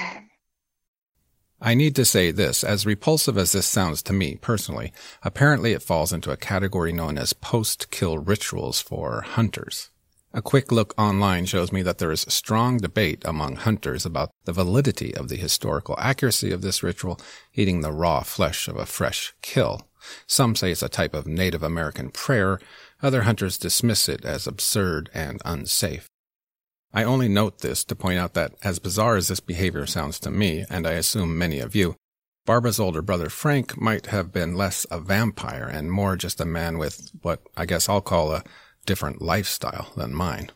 I 1.62 1.75
need 1.75 1.95
to 1.95 2.06
say 2.06 2.32
this, 2.32 2.63
as 2.63 2.88
repulsive 2.88 3.38
as 3.38 3.52
this 3.52 3.67
sounds 3.67 4.02
to 4.02 4.13
me 4.13 4.39
personally, 4.41 4.93
apparently 5.21 5.73
it 5.73 5.84
falls 5.84 6.12
into 6.12 6.32
a 6.32 6.38
category 6.38 6.91
known 6.91 7.19
as 7.19 7.34
post-kill 7.34 8.17
rituals 8.17 8.82
for 8.82 9.21
hunters. 9.21 9.91
A 10.32 10.44
quick 10.44 10.72
look 10.72 10.94
online 10.96 11.48
shows 11.48 11.72
me 11.72 11.82
that 11.82 11.98
there 11.98 12.12
is 12.12 12.22
strong 12.30 12.78
debate 12.78 13.24
among 13.26 13.56
hunters 13.56 14.06
about 14.06 14.30
the 14.46 14.54
validity 14.54 15.15
of 15.15 15.28
the 15.28 15.36
historical 15.36 15.96
accuracy 15.98 16.52
of 16.52 16.62
this 16.62 16.84
ritual, 16.84 17.20
eating 17.56 17.82
the 17.82 17.92
raw 17.92 18.22
flesh 18.22 18.68
of 18.68 18.78
a 18.78 18.86
fresh 18.86 19.34
kill. 19.42 19.88
Some 20.28 20.56
say 20.56 20.72
it's 20.72 20.84
a 20.84 20.89
type 20.89 21.15
of 21.15 21.26
Native 21.26 21.63
American 21.63 22.12
prayer, 22.12 22.60
other 23.02 23.24
hunters 23.24 23.58
dismiss 23.58 24.08
it 24.08 24.24
as 24.24 24.46
absurd 24.46 25.10
and 25.15 25.42
unsafe. 25.46 26.08
I 26.94 27.04
only 27.04 27.28
note 27.28 27.60
this 27.60 27.84
to 27.86 27.96
point 27.96 28.20
out 28.20 28.36
that, 28.36 28.54
as 28.63 28.78
bizarre 28.78 29.15
as 29.15 29.30
this 29.30 29.39
behavior 29.39 29.88
sounds 29.88 30.20
to 30.20 30.32
me, 30.32 30.63
and 30.70 30.86
I 30.86 30.94
assume 30.94 31.38
many 31.38 31.60
of 31.60 31.76
you, 31.76 31.96
Barbara's 32.46 32.80
older 32.80 33.02
brother 33.02 33.30
Frank 33.30 33.80
might 33.80 34.08
have 34.08 34.32
been 34.32 34.56
less 34.56 34.86
a 34.89 35.00
vampire 35.00 35.68
and 35.68 35.92
more 35.92 36.15
just 36.15 36.39
a 36.39 36.46
man 36.46 36.78
with 36.78 37.12
what 37.22 37.42
I 37.58 37.65
guess 37.65 37.89
I'll 37.89 38.02
call 38.02 38.32
a 38.32 38.44
different 38.89 39.21
lifestyle 39.21 39.91
than 39.95 40.15
mine. 40.15 40.49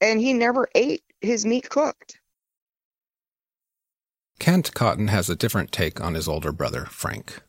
And 0.00 0.20
he 0.20 0.32
never 0.32 0.68
ate 0.74 1.04
his 1.20 1.46
meat 1.46 1.70
cooked. 1.70 2.18
Kent 4.40 4.74
Cotton 4.74 5.06
has 5.06 5.30
a 5.30 5.36
different 5.36 5.70
take 5.70 6.00
on 6.00 6.14
his 6.14 6.26
older 6.26 6.50
brother 6.50 6.86
Frank. 6.86 7.42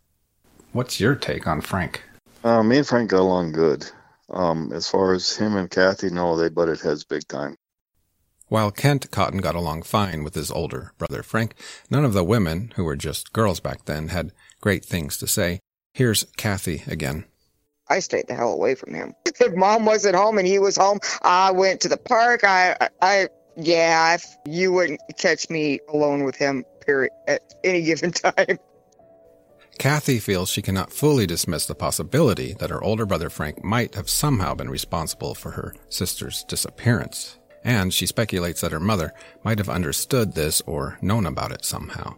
What's 0.72 1.00
your 1.00 1.16
take 1.16 1.48
on 1.48 1.62
Frank? 1.62 2.04
Uh, 2.44 2.62
me 2.62 2.78
and 2.78 2.88
Frank 2.88 3.10
got 3.10 3.22
along 3.22 3.54
good. 3.54 3.90
Um, 4.30 4.72
as 4.72 4.88
far 4.88 5.14
as 5.14 5.36
him 5.36 5.56
and 5.56 5.68
Kathy, 5.68 6.12
no, 6.12 6.38
they 6.38 6.50
butted 6.50 6.80
heads 6.80 7.04
big 7.04 7.28
time. 7.28 7.56
While 8.50 8.70
Kent 8.70 9.10
Cotton 9.10 9.40
got 9.40 9.56
along 9.56 9.82
fine 9.82 10.24
with 10.24 10.36
his 10.36 10.52
older 10.52 10.94
brother 11.00 11.24
Frank, 11.24 11.56
none 11.90 12.06
of 12.06 12.14
the 12.14 12.24
women, 12.24 12.72
who 12.76 12.84
were 12.84 12.96
just 12.96 13.34
girls 13.34 13.60
back 13.60 13.86
then, 13.86 14.10
had 14.10 14.32
great 14.62 14.86
things 14.86 15.18
to 15.18 15.28
say. 15.28 15.60
Here's 15.96 16.26
Kathy 16.38 16.84
again. 16.86 17.26
I 17.90 18.00
stayed 18.00 18.28
the 18.28 18.36
hell 18.36 18.52
away 18.54 18.76
from 18.76 18.94
him. 18.94 19.14
If 19.40 19.54
mom 19.54 19.86
wasn't 19.86 20.16
home 20.16 20.40
and 20.40 20.48
he 20.48 20.58
was 20.58 20.76
home, 20.76 21.00
I 21.22 21.52
went 21.52 21.80
to 21.82 21.88
the 21.88 21.98
park. 21.98 22.44
I, 22.44 22.76
I, 23.04 23.28
yeah, 23.56 24.16
if 24.16 24.36
you 24.48 24.72
wouldn't 24.72 25.00
catch 25.20 25.48
me 25.52 25.80
alone 25.90 26.24
with 26.24 26.36
him, 26.36 26.66
period, 26.82 27.12
at 27.28 27.54
any 27.64 27.84
given 27.84 28.12
time. 28.14 28.58
Kathy 29.78 30.18
feels 30.18 30.50
she 30.50 30.64
cannot 30.64 30.92
fully 30.92 31.28
dismiss 31.28 31.68
the 31.68 31.76
possibility 31.76 32.54
that 32.54 32.72
her 32.72 32.84
older 32.84 33.06
brother 33.06 33.30
Frank 33.30 33.64
might 33.64 33.94
have 33.94 34.10
somehow 34.10 34.56
been 34.56 34.72
responsible 34.72 35.36
for 35.36 35.52
her 35.52 35.76
sister's 35.88 36.44
disappearance, 36.46 37.38
and 37.64 37.94
she 37.94 38.08
speculates 38.08 38.62
that 38.62 38.72
her 38.72 38.80
mother 38.80 39.14
might 39.44 39.60
have 39.60 39.70
understood 39.70 40.34
this 40.34 40.62
or 40.62 40.98
known 41.04 41.28
about 41.28 41.52
it 41.52 41.64
somehow. 41.64 42.16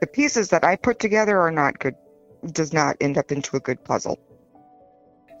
The 0.00 0.06
pieces 0.06 0.48
that 0.48 0.64
I 0.64 0.76
put 0.76 0.98
together 0.98 1.38
are 1.38 1.50
not 1.50 1.78
good, 1.78 1.94
does 2.52 2.72
not 2.72 2.96
end 3.00 3.18
up 3.18 3.32
into 3.32 3.56
a 3.56 3.60
good 3.60 3.82
puzzle. 3.84 4.18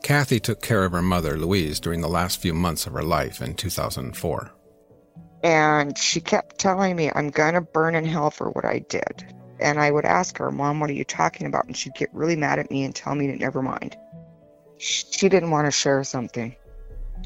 Kathy 0.02 0.40
took 0.40 0.62
care 0.62 0.84
of 0.84 0.92
her 0.92 1.02
mother, 1.02 1.36
Louise, 1.36 1.80
during 1.80 2.00
the 2.00 2.08
last 2.08 2.40
few 2.40 2.54
months 2.54 2.86
of 2.86 2.92
her 2.92 3.02
life 3.02 3.42
in 3.42 3.54
2004. 3.54 4.52
And 5.42 5.96
she 5.96 6.20
kept 6.20 6.58
telling 6.58 6.96
me, 6.96 7.10
I'm 7.14 7.30
going 7.30 7.54
to 7.54 7.60
burn 7.60 7.94
in 7.94 8.04
hell 8.04 8.30
for 8.30 8.50
what 8.50 8.64
I 8.64 8.80
did. 8.80 9.34
And 9.60 9.78
I 9.80 9.90
would 9.90 10.04
ask 10.04 10.38
her, 10.38 10.50
Mom, 10.50 10.80
what 10.80 10.90
are 10.90 10.94
you 10.94 11.04
talking 11.04 11.46
about? 11.46 11.66
And 11.66 11.76
she'd 11.76 11.94
get 11.94 12.12
really 12.12 12.36
mad 12.36 12.58
at 12.58 12.70
me 12.70 12.84
and 12.84 12.94
tell 12.94 13.14
me 13.14 13.26
to 13.28 13.36
never 13.36 13.62
mind. 13.62 13.96
She 14.78 15.28
didn't 15.28 15.50
want 15.50 15.66
to 15.66 15.72
share 15.72 16.04
something, 16.04 16.54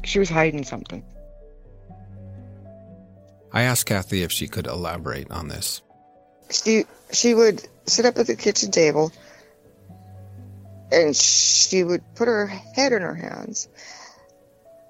she 0.03 0.19
was 0.19 0.29
hiding 0.29 0.63
something. 0.63 1.05
I 3.51 3.63
asked 3.63 3.85
Kathy 3.85 4.23
if 4.23 4.31
she 4.31 4.47
could 4.47 4.65
elaborate 4.65 5.29
on 5.29 5.47
this. 5.47 5.83
She 6.49 6.85
she 7.11 7.35
would 7.35 7.63
sit 7.85 8.05
up 8.05 8.17
at 8.17 8.25
the 8.25 8.35
kitchen 8.35 8.71
table 8.71 9.11
and 10.93 11.15
she 11.15 11.83
would 11.83 12.03
put 12.15 12.27
her 12.27 12.45
head 12.45 12.93
in 12.93 13.01
her 13.01 13.15
hands 13.15 13.67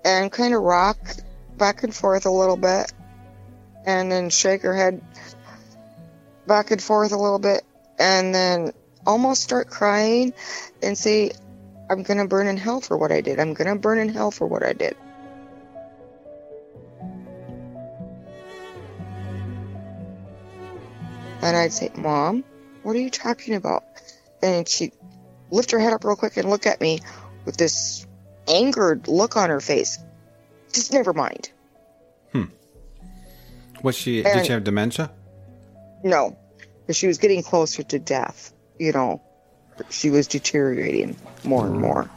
and 0.03 0.31
kind 0.31 0.53
of 0.53 0.61
rock 0.61 0.97
back 1.57 1.83
and 1.83 1.95
forth 1.95 2.25
a 2.25 2.31
little 2.31 2.57
bit 2.57 2.91
and 3.85 4.11
then 4.11 4.29
shake 4.29 4.63
her 4.63 4.75
head 4.75 5.01
back 6.45 6.71
and 6.71 6.81
forth 6.81 7.13
a 7.13 7.17
little 7.17 7.39
bit 7.39 7.63
and 7.97 8.35
then 8.35 8.73
almost 9.05 9.43
start 9.43 9.69
crying 9.69 10.33
and 10.81 10.97
say, 10.97 11.31
I'm 11.89 12.03
going 12.03 12.17
to 12.17 12.27
burn 12.27 12.47
in 12.47 12.57
hell 12.57 12.81
for 12.81 12.97
what 12.97 13.11
I 13.11 13.21
did. 13.21 13.39
I'm 13.39 13.53
going 13.53 13.73
to 13.73 13.79
burn 13.79 13.99
in 13.99 14.09
hell 14.09 14.31
for 14.31 14.45
what 14.45 14.63
I 14.63 14.73
did. 14.73 14.95
And 21.41 21.57
I'd 21.57 21.73
say, 21.73 21.91
Mom, 21.95 22.43
what 22.83 22.95
are 22.95 22.99
you 22.99 23.09
talking 23.09 23.55
about? 23.55 23.83
And 24.41 24.67
she'd 24.67 24.93
lift 25.53 25.71
her 25.71 25.79
head 25.79 25.93
up 25.93 26.03
real 26.03 26.15
quick 26.15 26.35
and 26.37 26.49
look 26.49 26.65
at 26.65 26.81
me 26.81 26.99
with 27.45 27.57
this 27.57 28.05
angered 28.47 29.07
look 29.07 29.37
on 29.37 29.49
her 29.49 29.59
face. 29.59 29.97
Just 30.73 30.91
never 30.91 31.13
mind. 31.13 31.51
Hmm. 32.31 32.45
Was 33.83 33.95
she, 33.95 34.23
And- 34.23 34.33
did 34.33 34.45
she 34.47 34.51
have 34.51 34.63
dementia? 34.63 35.11
No, 36.03 36.35
because 36.81 36.97
she 36.97 37.07
was 37.07 37.17
getting 37.17 37.43
closer 37.43 37.83
to 37.83 37.99
death. 37.99 38.51
You 38.79 38.91
know, 38.91 39.21
she 39.89 40.09
was 40.09 40.27
deteriorating 40.27 41.15
more 41.43 41.65
and 41.65 41.79
more. 41.79 42.09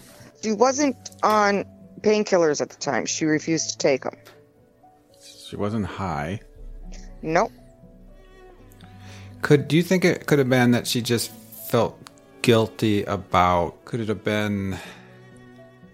She 0.43 0.53
wasn't 0.53 0.97
on 1.23 1.65
painkillers 2.01 2.61
at 2.61 2.71
the 2.71 2.77
time. 2.77 3.07
She 3.07 3.25
refused 3.27 3.71
to 3.71 3.79
take 3.79 4.03
them. 4.03 4.17
She 5.21 5.57
wasn't 5.57 5.87
high. 5.87 6.41
Nope. 7.23 7.53
Could 9.43 9.69
do 9.69 9.77
you 9.77 9.83
think 9.83 10.05
it 10.05 10.27
could 10.27 10.39
have 10.39 10.49
been 10.49 10.73
that 10.73 10.87
she 10.87 11.01
just 11.03 11.31
felt 11.71 11.97
guilty 12.47 13.03
about? 13.03 13.85
Could 13.87 13.99
it 13.99 14.09
have 14.09 14.23
been 14.23 14.79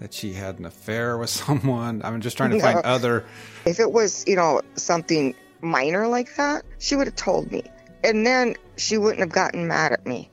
that 0.01 0.12
she 0.12 0.35
had 0.35 0.59
an 0.59 0.67
affair 0.67 1.17
with 1.17 1.31
someone? 1.45 2.03
I'm 2.05 2.21
just 2.21 2.37
trying 2.37 2.51
to 2.51 2.61
find 2.61 2.79
other. 2.85 3.25
If 3.65 3.81
it 3.81 3.91
was, 3.91 4.23
you 4.27 4.37
know, 4.37 4.61
something 4.75 5.35
minor 5.62 6.07
like 6.09 6.37
that, 6.37 6.65
she 6.79 6.95
would 6.95 7.07
have 7.07 7.17
told 7.17 7.51
me. 7.51 7.65
And 8.05 8.27
then 8.27 8.57
she 8.77 8.99
wouldn't 8.99 9.21
have 9.21 9.31
gotten 9.31 9.67
mad 9.67 9.93
at 9.93 10.07
me 10.07 10.29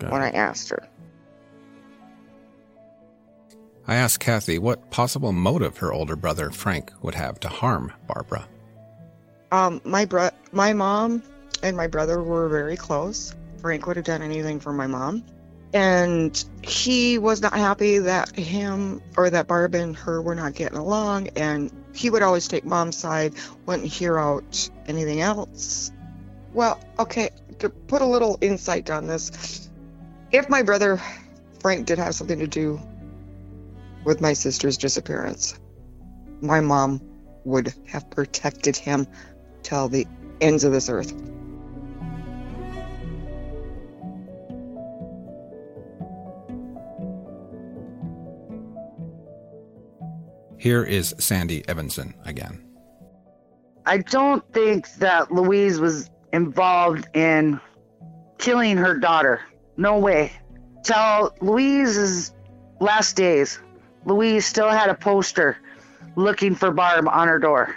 when 0.00 0.20
I 0.20 0.30
asked 0.30 0.68
her. 0.68 0.86
I 3.86 3.94
asked 3.94 4.20
Kathy 4.20 4.58
what 4.58 4.90
possible 4.90 5.32
motive 5.32 5.78
her 5.78 5.92
older 5.92 6.16
brother 6.16 6.50
Frank 6.50 6.92
would 7.00 7.14
have 7.14 7.40
to 7.40 7.48
harm 7.48 7.92
Barbara. 8.06 8.46
Um, 9.52 9.80
my 9.84 10.04
bro- 10.04 10.30
my 10.52 10.72
mom 10.74 11.22
and 11.62 11.76
my 11.76 11.86
brother 11.86 12.22
were 12.22 12.48
very 12.48 12.76
close. 12.76 13.34
Frank 13.60 13.86
would 13.86 13.96
have 13.96 14.04
done 14.04 14.20
anything 14.20 14.60
for 14.60 14.72
my 14.72 14.86
mom. 14.86 15.24
And 15.74 16.44
he 16.62 17.18
was 17.18 17.42
not 17.42 17.52
happy 17.52 17.98
that 17.98 18.34
him 18.36 19.02
or 19.16 19.28
that 19.28 19.48
Barb 19.48 19.74
and 19.74 19.96
her 19.96 20.22
were 20.22 20.36
not 20.36 20.54
getting 20.54 20.78
along. 20.78 21.28
And 21.36 21.70
he 21.92 22.10
would 22.10 22.22
always 22.22 22.46
take 22.46 22.64
mom's 22.64 22.96
side, 22.96 23.34
wouldn't 23.66 23.92
hear 23.92 24.16
out 24.16 24.70
anything 24.86 25.20
else. 25.20 25.90
Well, 26.52 26.78
okay, 27.00 27.30
to 27.58 27.68
put 27.68 28.02
a 28.02 28.06
little 28.06 28.38
insight 28.40 28.88
on 28.88 29.08
this, 29.08 29.68
if 30.30 30.48
my 30.48 30.62
brother 30.62 31.00
Frank 31.58 31.86
did 31.86 31.98
have 31.98 32.14
something 32.14 32.38
to 32.38 32.46
do 32.46 32.80
with 34.04 34.20
my 34.20 34.32
sister's 34.32 34.76
disappearance, 34.76 35.58
my 36.40 36.60
mom 36.60 37.00
would 37.44 37.74
have 37.88 38.08
protected 38.10 38.76
him 38.76 39.08
till 39.64 39.88
the 39.88 40.06
ends 40.40 40.62
of 40.62 40.72
this 40.72 40.88
earth. 40.88 41.12
Here 50.64 50.82
is 50.82 51.14
Sandy 51.18 51.62
Evanson 51.68 52.14
again. 52.24 52.58
I 53.84 53.98
don't 53.98 54.42
think 54.54 54.90
that 54.94 55.30
Louise 55.30 55.78
was 55.78 56.08
involved 56.32 57.06
in 57.14 57.60
killing 58.38 58.78
her 58.78 58.96
daughter. 58.96 59.42
No 59.76 59.98
way. 59.98 60.32
Till 60.82 61.34
Louise's 61.42 62.32
last 62.80 63.14
days, 63.14 63.60
Louise 64.06 64.46
still 64.46 64.70
had 64.70 64.88
a 64.88 64.94
poster 64.94 65.58
looking 66.16 66.54
for 66.54 66.70
Barb 66.70 67.08
on 67.08 67.28
her 67.28 67.38
door. 67.38 67.76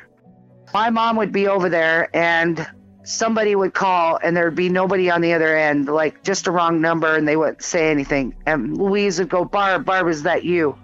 My 0.73 0.89
mom 0.89 1.17
would 1.17 1.33
be 1.33 1.49
over 1.49 1.67
there 1.67 2.09
and 2.15 2.65
somebody 3.03 3.53
would 3.53 3.73
call 3.73 4.17
and 4.23 4.33
there'd 4.33 4.55
be 4.55 4.69
nobody 4.69 5.11
on 5.11 5.19
the 5.19 5.33
other 5.33 5.57
end, 5.57 5.87
like 5.89 6.23
just 6.23 6.47
a 6.47 6.51
wrong 6.51 6.79
number, 6.79 7.17
and 7.17 7.27
they 7.27 7.35
wouldn't 7.35 7.63
say 7.63 7.91
anything. 7.91 8.33
And 8.45 8.77
Louise 8.77 9.19
would 9.19 9.27
go, 9.27 9.43
Barb, 9.43 9.83
Barb, 9.83 10.07
is 10.07 10.23
that 10.23 10.45
you? 10.45 10.77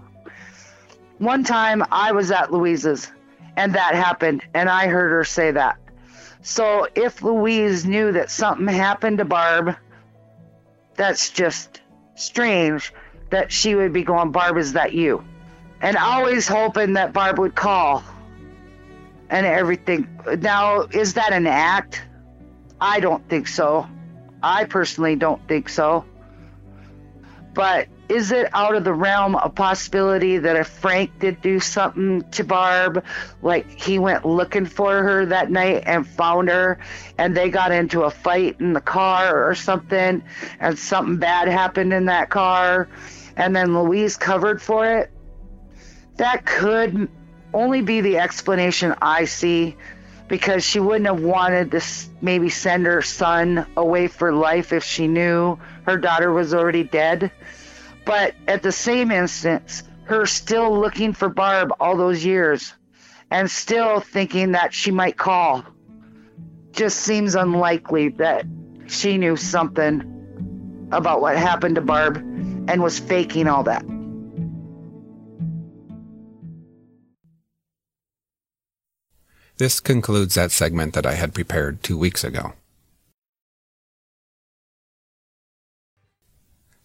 One 1.23 1.45
time 1.45 1.83
I 1.89 2.12
was 2.12 2.31
at 2.31 2.51
Louise's 2.51 3.09
and 3.55 3.75
that 3.75 3.95
happened, 3.95 4.43
and 4.53 4.67
I 4.67 4.88
heard 4.88 5.12
her 5.12 5.23
say 5.23 5.51
that. 5.51 5.77
So 6.41 6.88
if 6.95 7.21
Louise 7.21 7.86
knew 7.86 8.12
that 8.12 8.29
something 8.29 8.67
happened 8.67 9.19
to 9.19 9.25
Barb, 9.25 9.75
that's 10.95 11.29
just 11.29 11.81
strange 12.15 12.93
that 13.29 13.51
she 13.51 13.73
would 13.73 13.93
be 13.93 14.03
going, 14.03 14.31
Barb, 14.31 14.57
is 14.57 14.73
that 14.73 14.93
you? 14.93 15.23
And 15.81 15.95
always 15.95 16.47
hoping 16.47 16.93
that 16.93 17.13
Barb 17.13 17.39
would 17.39 17.55
call 17.55 18.03
and 19.29 19.45
everything. 19.45 20.19
Now, 20.39 20.81
is 20.81 21.13
that 21.13 21.31
an 21.31 21.47
act? 21.47 22.03
I 22.81 22.99
don't 22.99 23.27
think 23.29 23.47
so. 23.47 23.88
I 24.41 24.65
personally 24.65 25.15
don't 25.15 25.47
think 25.47 25.69
so. 25.69 26.05
But 27.53 27.88
is 28.10 28.32
it 28.32 28.50
out 28.54 28.76
of 28.76 28.84
the 28.84 28.94
realm 28.94 29.36
of 29.36 29.56
possibility 29.56 30.38
that 30.38 30.56
if 30.56 30.68
Frank 30.68 31.20
did 31.20 31.42
do 31.42 31.60
something 31.60 32.24
to 32.32 32.44
Barb, 32.44 33.04
like 33.42 33.70
he 33.80 33.98
went 33.98 34.26
looking 34.26 34.66
for 34.66 35.02
her 35.02 35.26
that 35.28 35.50
night 35.50 35.84
and 35.86 36.06
found 36.06 36.50
her, 36.50 36.80
and 37.18 37.36
they 37.36 37.50
got 37.50 37.72
into 37.72 38.04
a 38.04 38.12
fight 38.12 38.60
in 38.60 38.74
the 38.74 38.82
car 38.82 39.50
or 39.50 39.56
something, 39.56 40.22
and 40.60 40.78
something 40.78 41.18
bad 41.18 41.48
happened 41.48 41.94
in 41.94 42.06
that 42.06 42.30
car, 42.30 42.88
and 43.38 43.56
then 43.56 43.74
Louise 43.74 44.18
covered 44.18 44.62
for 44.62 44.86
it? 44.86 45.12
That 46.18 46.46
could 46.46 47.10
only 47.54 47.82
be 47.82 48.02
the 48.02 48.18
explanation 48.18 48.96
I 49.02 49.26
see 49.26 49.78
because 50.28 50.63
she 50.63 50.80
wouldn't 50.80 51.06
have 51.06 51.22
wanted 51.22 51.72
to 51.72 51.82
maybe 52.22 52.50
send 52.50 52.86
her 52.86 53.02
son 53.02 53.66
away 53.78 54.08
for 54.08 54.34
life 54.34 54.74
if 54.74 54.84
she 54.84 55.08
knew 55.08 55.58
her 55.86 55.98
daughter 55.98 56.32
was 56.32 56.54
already 56.54 56.84
dead. 56.84 57.32
But 58.06 58.36
at 58.48 58.63
the 58.63 58.72
same 58.72 59.12
instance, 59.12 59.84
her 60.06 60.26
still 60.26 60.80
looking 60.80 61.13
for 61.13 61.30
Barb 61.30 61.74
all 61.80 61.96
those 61.96 62.24
years 62.24 62.74
and 63.32 63.50
still 63.50 64.00
thinking 64.00 64.52
that 64.52 64.74
she 64.74 64.92
might 64.92 65.18
call 65.18 65.63
just 66.72 67.00
seems 67.00 67.36
unlikely 67.36 68.10
that 68.10 68.46
she 68.88 69.18
knew 69.18 69.36
something 69.36 70.10
about 70.92 71.22
what 71.22 71.38
happened 71.38 71.76
to 71.76 71.82
Barb 71.82 72.18
and 72.18 72.82
was 72.82 73.00
faking 73.00 73.48
all 73.48 73.63
that. 73.63 73.86
This 79.58 79.80
concludes 79.80 80.36
that 80.36 80.52
segment 80.52 80.94
that 80.94 81.06
I 81.06 81.13
had 81.13 81.34
prepared 81.34 81.84
two 81.84 81.98
weeks 81.98 82.24
ago. 82.24 82.54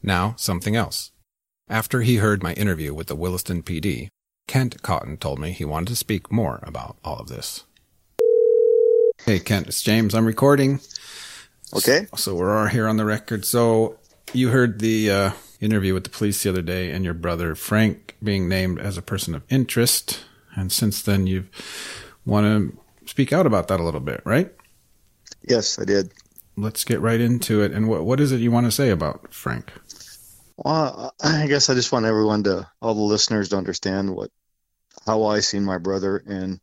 Now, 0.09 0.35
something 0.39 0.75
else. 0.75 1.13
After 1.69 2.01
he 2.01 2.17
heard 2.17 2.43
my 2.43 2.55
interview 2.55 2.95
with 2.95 3.09
the 3.09 3.15
Williston 3.15 3.63
PD, 3.63 4.09
Kent 4.47 4.83
Cotton 4.83 5.19
told 5.19 5.39
me 5.39 5.53
he 5.53 5.67
wanted 5.67 5.89
to 5.89 5.97
speak 5.97 6.33
more 6.33 6.61
about 6.63 6.97
all 7.05 7.19
of 7.19 7.29
this. 7.29 7.65
Hey, 9.27 9.39
Kent, 9.39 9.67
it's 9.67 9.83
James. 9.83 10.15
I'm 10.15 10.25
recording. 10.25 10.81
Okay. 11.77 12.07
So 12.17 12.35
we're 12.35 12.57
all 12.57 12.69
here 12.69 12.89
on 12.89 12.97
the 12.97 13.05
record. 13.05 13.45
So 13.45 13.99
you 14.33 14.49
heard 14.49 14.81
the 14.81 15.11
uh, 15.11 15.31
interview 15.61 15.93
with 15.93 16.05
the 16.05 16.11
police 16.11 16.43
the 16.43 16.49
other 16.49 16.63
day 16.63 16.91
and 16.91 17.05
your 17.05 17.13
brother 17.13 17.55
Frank 17.55 18.17
being 18.23 18.49
named 18.49 18.81
as 18.81 18.97
a 18.97 19.03
person 19.03 19.35
of 19.35 19.43
interest. 19.51 20.25
And 20.57 20.73
since 20.73 21.03
then, 21.03 21.27
you've 21.27 21.51
want 22.25 22.47
to 22.47 22.79
speak 23.07 23.31
out 23.31 23.45
about 23.45 23.69
that 23.69 23.79
a 23.79 23.85
little 23.85 24.01
bit, 24.01 24.23
right? 24.25 24.51
Yes, 25.47 25.79
I 25.79 25.85
did. 25.85 26.13
Let's 26.57 26.83
get 26.83 27.03
right 27.03 27.21
into 27.21 27.61
it. 27.61 27.73
And 27.73 27.89
what 27.89 28.07
what 28.07 28.21
is 28.21 28.33
it 28.33 28.41
you 28.41 28.51
want 28.51 28.65
to 28.65 28.73
say 28.73 28.89
about 28.89 29.35
Frank? 29.35 29.71
Well, 30.61 31.15
I 31.23 31.47
guess 31.47 31.71
I 31.71 31.75
just 31.75 31.93
want 31.93 32.07
everyone 32.07 32.43
to, 32.43 32.69
all 32.83 32.95
the 32.95 33.01
listeners 33.01 33.51
to 33.51 33.57
understand 33.57 34.13
what, 34.13 34.33
how 35.07 35.27
I 35.27 35.39
seen 35.39 35.65
my 35.65 35.79
brother 35.79 36.21
and 36.27 36.61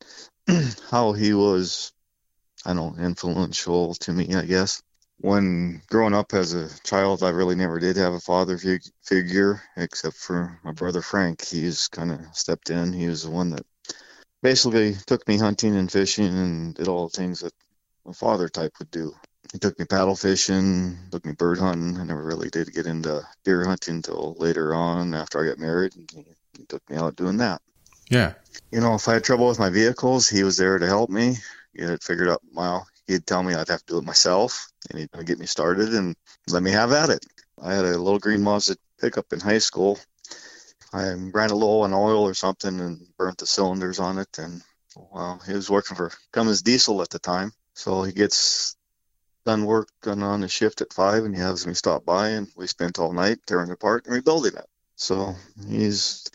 how 0.91 1.13
he 1.13 1.33
was, 1.33 1.93
I 2.65 2.73
don't 2.73 2.97
know, 2.97 3.05
influential 3.05 3.93
to 3.95 4.11
me, 4.11 4.35
I 4.35 4.43
guess. 4.43 4.83
When 5.21 5.81
growing 5.89 6.13
up 6.13 6.33
as 6.33 6.53
a 6.53 6.67
child, 6.83 7.23
I 7.23 7.29
really 7.29 7.55
never 7.55 7.79
did 7.79 7.95
have 7.95 8.11
a 8.11 8.19
father 8.19 8.57
fig- 8.57 8.91
figure 9.01 9.61
except 9.77 10.17
for 10.17 10.59
my 10.65 10.73
brother 10.73 11.01
Frank. 11.01 11.45
He's 11.45 11.87
kind 11.87 12.11
of 12.11 12.19
stepped 12.33 12.71
in. 12.71 12.91
He 12.91 13.07
was 13.07 13.23
the 13.23 13.31
one 13.31 13.51
that 13.51 13.65
basically 14.43 14.95
took 15.07 15.25
me 15.25 15.37
hunting 15.37 15.73
and 15.73 15.89
fishing 15.89 16.37
and 16.37 16.75
did 16.75 16.89
all 16.89 17.07
the 17.07 17.15
things 17.15 17.39
that 17.39 17.53
a 18.05 18.11
father 18.11 18.49
type 18.49 18.73
would 18.79 18.91
do. 18.91 19.15
He 19.55 19.59
took 19.59 19.79
me 19.79 19.85
paddle 19.85 20.17
fishing, 20.17 20.97
took 21.11 21.25
me 21.25 21.31
bird 21.31 21.59
hunting. 21.59 21.97
I 21.97 22.03
never 22.03 22.21
really 22.21 22.49
did 22.49 22.73
get 22.73 22.87
into 22.87 23.25
deer 23.45 23.63
hunting 23.63 23.95
until 23.95 24.35
later 24.37 24.75
on 24.75 25.15
after 25.15 25.41
I 25.41 25.47
got 25.47 25.59
married. 25.59 25.95
And 25.95 26.11
he, 26.11 26.25
he 26.57 26.65
took 26.65 26.81
me 26.89 26.97
out 26.97 27.15
doing 27.15 27.37
that. 27.37 27.61
Yeah. 28.09 28.33
You 28.73 28.81
know, 28.81 28.95
if 28.95 29.07
I 29.07 29.13
had 29.13 29.23
trouble 29.23 29.47
with 29.47 29.57
my 29.57 29.69
vehicles, 29.69 30.27
he 30.27 30.43
was 30.43 30.57
there 30.57 30.77
to 30.77 30.85
help 30.85 31.09
me. 31.09 31.37
He 31.73 31.83
had 31.83 32.03
figured 32.03 32.27
out, 32.27 32.41
well, 32.53 32.85
he'd 33.07 33.25
tell 33.25 33.43
me 33.43 33.53
I'd 33.53 33.69
have 33.69 33.79
to 33.85 33.93
do 33.93 33.97
it 33.99 34.03
myself, 34.03 34.67
and 34.89 34.99
he'd 34.99 35.25
get 35.25 35.39
me 35.39 35.45
started 35.45 35.93
and 35.93 36.17
let 36.49 36.61
me 36.61 36.71
have 36.71 36.91
at 36.91 37.09
it. 37.09 37.25
I 37.57 37.75
had 37.75 37.85
a 37.85 37.97
little 37.97 38.19
green 38.19 38.43
Mazda 38.43 38.75
pickup 38.99 39.31
in 39.31 39.39
high 39.39 39.59
school. 39.59 39.97
I 40.91 41.13
ran 41.13 41.51
a 41.51 41.55
low 41.55 41.83
on 41.83 41.93
oil 41.93 42.23
or 42.23 42.33
something 42.33 42.77
and 42.81 43.07
burnt 43.17 43.37
the 43.37 43.47
cylinders 43.47 43.99
on 43.99 44.17
it. 44.17 44.37
And 44.37 44.61
well, 45.13 45.41
he 45.47 45.53
was 45.53 45.69
working 45.69 45.95
for 45.95 46.11
Cummins 46.33 46.61
Diesel 46.61 47.01
at 47.01 47.09
the 47.09 47.19
time, 47.19 47.53
so 47.73 48.03
he 48.03 48.11
gets 48.11 48.75
done 49.45 49.65
work 49.65 49.89
done 50.01 50.23
on 50.23 50.43
a 50.43 50.47
shift 50.47 50.81
at 50.81 50.93
five, 50.93 51.23
and 51.23 51.35
he 51.35 51.41
has 51.41 51.65
me 51.65 51.73
stop 51.73 52.05
by, 52.05 52.29
and 52.29 52.47
we 52.55 52.67
spent 52.67 52.99
all 52.99 53.13
night 53.13 53.39
tearing 53.45 53.69
it 53.69 53.73
apart 53.73 54.05
and 54.05 54.15
rebuilding 54.15 54.55
it. 54.55 54.67
So 54.95 55.35
he's 55.67 56.25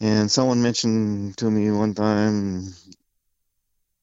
and 0.00 0.30
someone 0.30 0.62
mentioned 0.62 1.38
to 1.38 1.50
me 1.50 1.70
one 1.70 1.94
time 1.94 2.74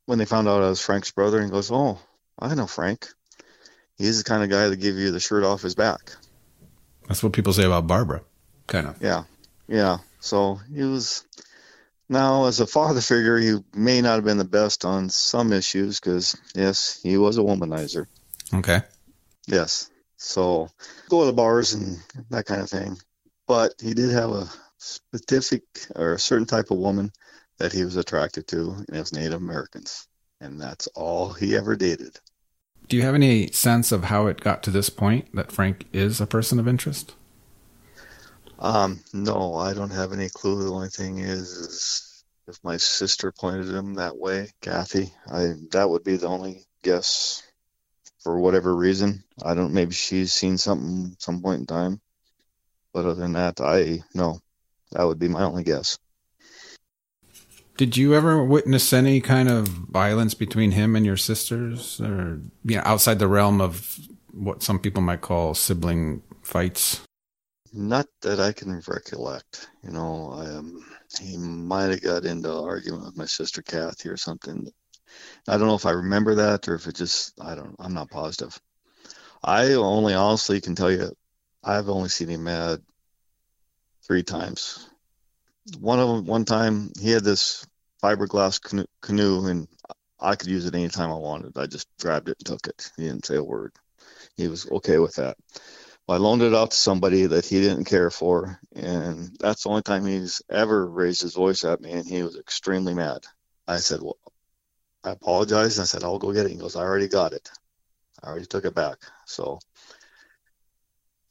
when 0.06 0.20
they 0.20 0.26
found 0.26 0.48
out 0.48 0.64
I 0.64 0.70
was 0.70 0.82
Frank's 0.82 1.12
brother, 1.12 1.40
and 1.40 1.52
goes, 1.52 1.72
"Oh, 1.72 2.00
I 2.38 2.54
know 2.56 2.68
Frank. 2.68 3.08
He's 3.98 4.18
the 4.18 4.24
kind 4.24 4.44
of 4.44 4.50
guy 4.50 4.68
that 4.68 4.78
give 4.78 4.98
you 4.98 5.12
the 5.12 5.20
shirt 5.20 5.44
off 5.44 5.62
his 5.62 5.76
back." 5.76 6.16
That's 7.08 7.24
what 7.24 7.34
people 7.34 7.54
say 7.54 7.64
about 7.64 7.88
Barbara, 7.88 8.22
kind 8.68 8.88
of. 8.88 9.02
Yeah, 9.02 9.24
yeah. 9.68 10.00
So 10.20 10.60
he 10.74 10.84
was. 10.84 11.26
Now, 12.10 12.46
as 12.46 12.60
a 12.60 12.68
father 12.68 13.02
figure, 13.02 13.38
he 13.38 13.58
may 13.74 14.02
not 14.02 14.16
have 14.16 14.26
been 14.26 14.38
the 14.38 14.44
best 14.44 14.84
on 14.84 15.10
some 15.10 15.54
issues 15.54 16.00
because, 16.00 16.36
yes, 16.54 17.00
he 17.02 17.18
was 17.18 17.38
a 17.38 17.42
womanizer. 17.42 18.08
Okay. 18.54 18.82
Yes. 19.48 19.90
So 20.18 20.70
go 21.10 21.22
to 21.22 21.26
the 21.26 21.34
bars 21.34 21.74
and 21.74 21.98
that 22.30 22.46
kind 22.46 22.62
of 22.62 22.70
thing. 22.70 22.98
But 23.48 23.74
he 23.82 23.94
did 23.94 24.12
have 24.12 24.30
a 24.30 24.50
specific 24.78 25.64
or 25.96 26.14
a 26.14 26.20
certain 26.20 26.46
type 26.46 26.72
of 26.72 26.78
woman 26.78 27.12
that 27.58 27.74
he 27.74 27.84
was 27.84 27.98
attracted 27.98 28.48
to, 28.48 28.72
and 28.72 28.96
it 28.96 29.00
was 29.00 29.14
Native 29.14 29.42
Americans. 29.42 30.08
And 30.40 30.60
that's 30.60 30.88
all 30.88 31.34
he 31.34 31.56
ever 31.56 31.76
dated. 31.76 32.20
Do 32.88 32.98
you 32.98 33.04
have 33.04 33.16
any 33.16 33.52
sense 33.52 33.92
of 33.92 34.06
how 34.06 34.28
it 34.28 34.42
got 34.42 34.64
to 34.64 34.72
this 34.72 34.90
point 34.90 35.34
that 35.34 35.52
Frank 35.52 35.86
is 35.94 36.20
a 36.20 36.28
person 36.28 36.60
of 36.60 36.68
interest? 36.68 37.16
Um, 38.60 39.04
no, 39.14 39.56
I 39.56 39.74
don't 39.74 39.92
have 39.92 40.14
any 40.14 40.30
clue. 40.30 40.64
The 40.64 40.72
only 40.72 40.90
thing 40.90 41.20
is, 41.20 41.50
is 41.50 42.24
if 42.48 42.58
my 42.64 42.78
sister 42.78 43.32
pointed 43.32 43.70
him 43.70 43.96
that 43.96 44.18
way, 44.18 44.52
Kathy, 44.62 45.12
I 45.32 45.54
that 45.72 45.90
would 45.90 46.04
be 46.04 46.18
the 46.18 46.28
only 46.28 46.66
guess 46.82 47.43
for 48.24 48.40
whatever 48.40 48.76
reason. 48.76 49.24
I 49.44 49.54
don't. 49.54 49.74
Maybe 49.74 49.94
she's 49.94 50.34
seen 50.34 50.58
something 50.58 51.16
some 51.20 51.42
point 51.42 51.62
in 51.62 51.66
time, 51.66 52.02
but 52.94 53.06
other 53.06 53.16
than 53.16 53.34
that, 53.34 53.60
I 53.62 54.04
no. 54.14 54.40
That 54.92 55.06
would 55.06 55.20
be 55.20 55.28
my 55.28 55.44
only 55.44 55.64
guess. 55.64 55.98
Did 57.78 57.98
you 57.98 58.14
ever 58.14 58.44
witness 58.44 58.94
any 58.94 59.20
kind 59.20 59.50
of 59.50 59.68
violence 59.68 60.36
between 60.36 60.72
him 60.72 60.96
and 60.96 61.06
your 61.06 61.18
sisters, 61.18 62.00
or 62.00 62.40
you 62.64 62.76
know, 62.76 62.84
outside 62.86 63.18
the 63.18 63.28
realm 63.28 63.60
of 63.60 63.98
what 64.32 64.62
some 64.62 64.80
people 64.80 65.02
might 65.02 65.22
call 65.22 65.56
sibling 65.56 66.22
fights? 66.44 67.02
Not 67.72 68.06
that 68.22 68.40
I 68.40 68.52
can 68.52 68.80
recollect. 68.88 69.68
You 69.84 69.90
know, 69.90 70.34
I, 70.36 70.46
um, 70.46 70.86
he 71.20 71.38
might 71.38 71.90
have 71.90 72.04
got 72.04 72.26
into 72.26 72.52
an 72.52 72.64
argument 72.64 73.06
with 73.06 73.18
my 73.18 73.26
sister 73.26 73.64
Kathy 73.64 74.10
or 74.10 74.18
something. 74.18 74.72
I 75.48 75.58
don't 75.58 75.68
know 75.68 75.76
if 75.76 75.86
I 75.86 75.92
remember 75.92 76.36
that 76.36 76.68
or 76.68 76.76
if 76.76 76.88
it 76.88 76.96
just 76.96 77.40
I 77.40 77.56
don't. 77.56 77.76
I'm 77.80 77.94
not 77.94 78.10
positive. 78.10 78.60
I 79.44 79.74
only 79.74 80.14
honestly 80.14 80.62
can 80.62 80.76
tell 80.76 80.92
you, 80.92 81.12
I've 81.64 81.90
only 81.90 82.10
seen 82.10 82.30
him 82.30 82.46
mad 82.46 82.82
three 84.08 84.24
times. 84.24 84.90
One 85.80 86.00
of 86.00 86.08
them, 86.08 86.26
one 86.26 86.46
time 86.46 86.92
he 87.00 87.12
had 87.12 87.24
this 87.24 87.66
fiberglass 88.02 88.62
canoe, 88.62 88.86
canoe 89.02 89.46
and 89.48 89.68
I 90.20 90.36
could 90.36 90.50
use 90.50 90.66
it 90.66 90.76
anytime 90.76 91.12
I 91.12 91.18
wanted. 91.18 91.58
I 91.58 91.66
just 91.68 91.88
grabbed 92.00 92.30
it 92.30 92.38
and 92.40 92.46
took 92.46 92.68
it. 92.68 92.92
He 92.96 93.04
didn't 93.04 93.26
say 93.26 93.36
a 93.36 93.44
word. 93.44 93.74
He 94.38 94.48
was 94.48 94.70
okay 94.70 94.98
with 95.00 95.16
that. 95.16 95.38
I 96.08 96.18
loaned 96.18 96.42
it 96.42 96.54
out 96.54 96.72
to 96.72 96.78
somebody 96.78 97.26
that 97.26 97.46
he 97.46 97.62
didn't 97.62 97.86
care 97.86 98.10
for, 98.10 98.60
and 98.76 99.36
that's 99.40 99.64
the 99.64 99.70
only 99.70 99.84
time 99.84 100.06
he's 100.06 100.42
ever 100.50 100.86
raised 100.86 101.22
his 101.22 101.34
voice 101.34 101.64
at 101.64 101.82
me, 101.82 101.92
and 101.92 102.06
he 102.06 102.24
was 102.24 102.38
extremely 102.38 102.94
mad. 102.94 103.20
I 103.68 103.78
said, 103.78 104.02
"Well, 104.02 104.18
I 105.04 105.12
apologize." 105.12 105.80
I 105.80 105.86
said, 105.86 106.04
"I'll 106.04 106.20
go 106.20 106.34
get 106.34 106.46
it." 106.46 106.52
He 106.52 106.58
goes, 106.58 106.76
"I 106.76 106.82
already 106.82 107.08
got 107.08 107.34
it. 107.34 107.50
I 108.22 108.28
already 108.28 108.46
took 108.46 108.66
it 108.66 108.76
back." 108.76 108.98
So, 109.26 109.60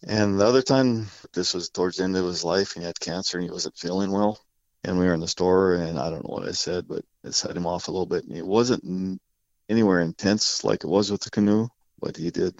and 0.06 0.40
the 0.40 0.46
other 0.46 0.62
time, 0.62 1.08
this 1.32 1.54
was 1.54 1.70
towards 1.70 1.96
the 1.96 2.04
end 2.04 2.16
of 2.16 2.26
his 2.26 2.44
life, 2.44 2.74
and 2.74 2.82
he 2.82 2.86
had 2.86 3.00
cancer 3.00 3.38
and 3.38 3.44
he 3.44 3.52
wasn't 3.52 3.78
feeling 3.78 4.10
well, 4.10 4.38
and 4.84 4.98
we 4.98 5.06
were 5.06 5.14
in 5.14 5.20
the 5.20 5.28
store, 5.28 5.74
and 5.74 5.98
I 5.98 6.10
don't 6.10 6.28
know 6.28 6.34
what 6.34 6.48
I 6.48 6.52
said, 6.52 6.88
but 6.88 7.04
it 7.24 7.34
set 7.34 7.56
him 7.56 7.66
off 7.66 7.88
a 7.88 7.92
little 7.92 8.06
bit. 8.06 8.24
And 8.24 8.36
it 8.36 8.46
wasn't 8.46 9.20
anywhere 9.68 10.00
intense 10.00 10.64
like 10.64 10.84
it 10.84 10.88
was 10.88 11.10
with 11.10 11.22
the 11.22 11.30
canoe, 11.30 11.68
but 12.00 12.16
he 12.16 12.30
did 12.30 12.54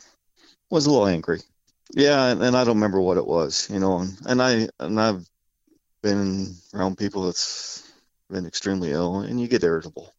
was 0.70 0.86
a 0.86 0.90
little 0.90 1.06
angry. 1.06 1.40
Yeah, 1.94 2.28
and, 2.28 2.42
and 2.42 2.56
I 2.56 2.64
don't 2.64 2.76
remember 2.76 3.00
what 3.00 3.18
it 3.18 3.26
was, 3.26 3.68
you 3.70 3.80
know. 3.80 3.98
And, 3.98 4.16
and 4.26 4.42
I 4.42 4.68
and 4.80 5.00
I've 5.00 5.26
been 6.02 6.54
around 6.72 6.96
people 6.96 7.24
that's 7.24 7.82
been 8.30 8.46
extremely 8.46 8.92
ill, 8.92 9.20
and 9.20 9.40
you 9.40 9.48
get 9.48 9.64
irritable. 9.64 10.12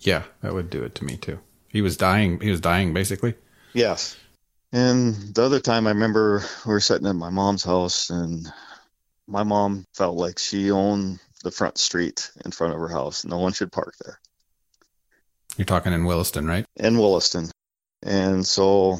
Yeah, 0.00 0.24
that 0.42 0.54
would 0.54 0.70
do 0.70 0.82
it 0.82 0.94
to 0.96 1.04
me 1.04 1.16
too. 1.16 1.38
He 1.68 1.82
was 1.82 1.96
dying. 1.96 2.40
He 2.40 2.50
was 2.50 2.60
dying, 2.60 2.94
basically. 2.94 3.34
Yes. 3.72 4.16
And 4.72 5.14
the 5.34 5.42
other 5.42 5.60
time, 5.60 5.86
I 5.86 5.90
remember 5.90 6.44
we 6.66 6.72
were 6.72 6.80
sitting 6.80 7.06
at 7.06 7.16
my 7.16 7.30
mom's 7.30 7.64
house, 7.64 8.10
and 8.10 8.46
my 9.26 9.42
mom 9.42 9.86
felt 9.94 10.16
like 10.16 10.38
she 10.38 10.70
owned 10.70 11.20
the 11.42 11.50
front 11.50 11.78
street 11.78 12.30
in 12.44 12.50
front 12.50 12.74
of 12.74 12.80
her 12.80 12.88
house. 12.88 13.24
No 13.24 13.38
one 13.38 13.52
should 13.52 13.72
park 13.72 13.94
there. 14.04 14.18
You're 15.56 15.64
talking 15.64 15.92
in 15.92 16.04
Williston, 16.04 16.46
right? 16.46 16.64
In 16.76 16.98
Williston. 16.98 17.50
And 18.02 18.46
so 18.46 18.98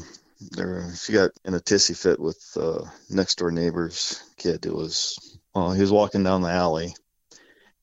there 0.51 0.93
she 0.95 1.13
got 1.13 1.31
in 1.43 1.53
a 1.53 1.59
tissy 1.59 1.97
fit 1.97 2.19
with 2.19 2.41
uh, 2.59 2.83
next 3.09 3.37
door 3.37 3.51
neighbor's 3.51 4.21
kid. 4.37 4.65
It 4.65 4.73
was 4.73 5.37
well, 5.53 5.71
he 5.71 5.81
was 5.81 5.91
walking 5.91 6.23
down 6.23 6.41
the 6.41 6.49
alley 6.49 6.93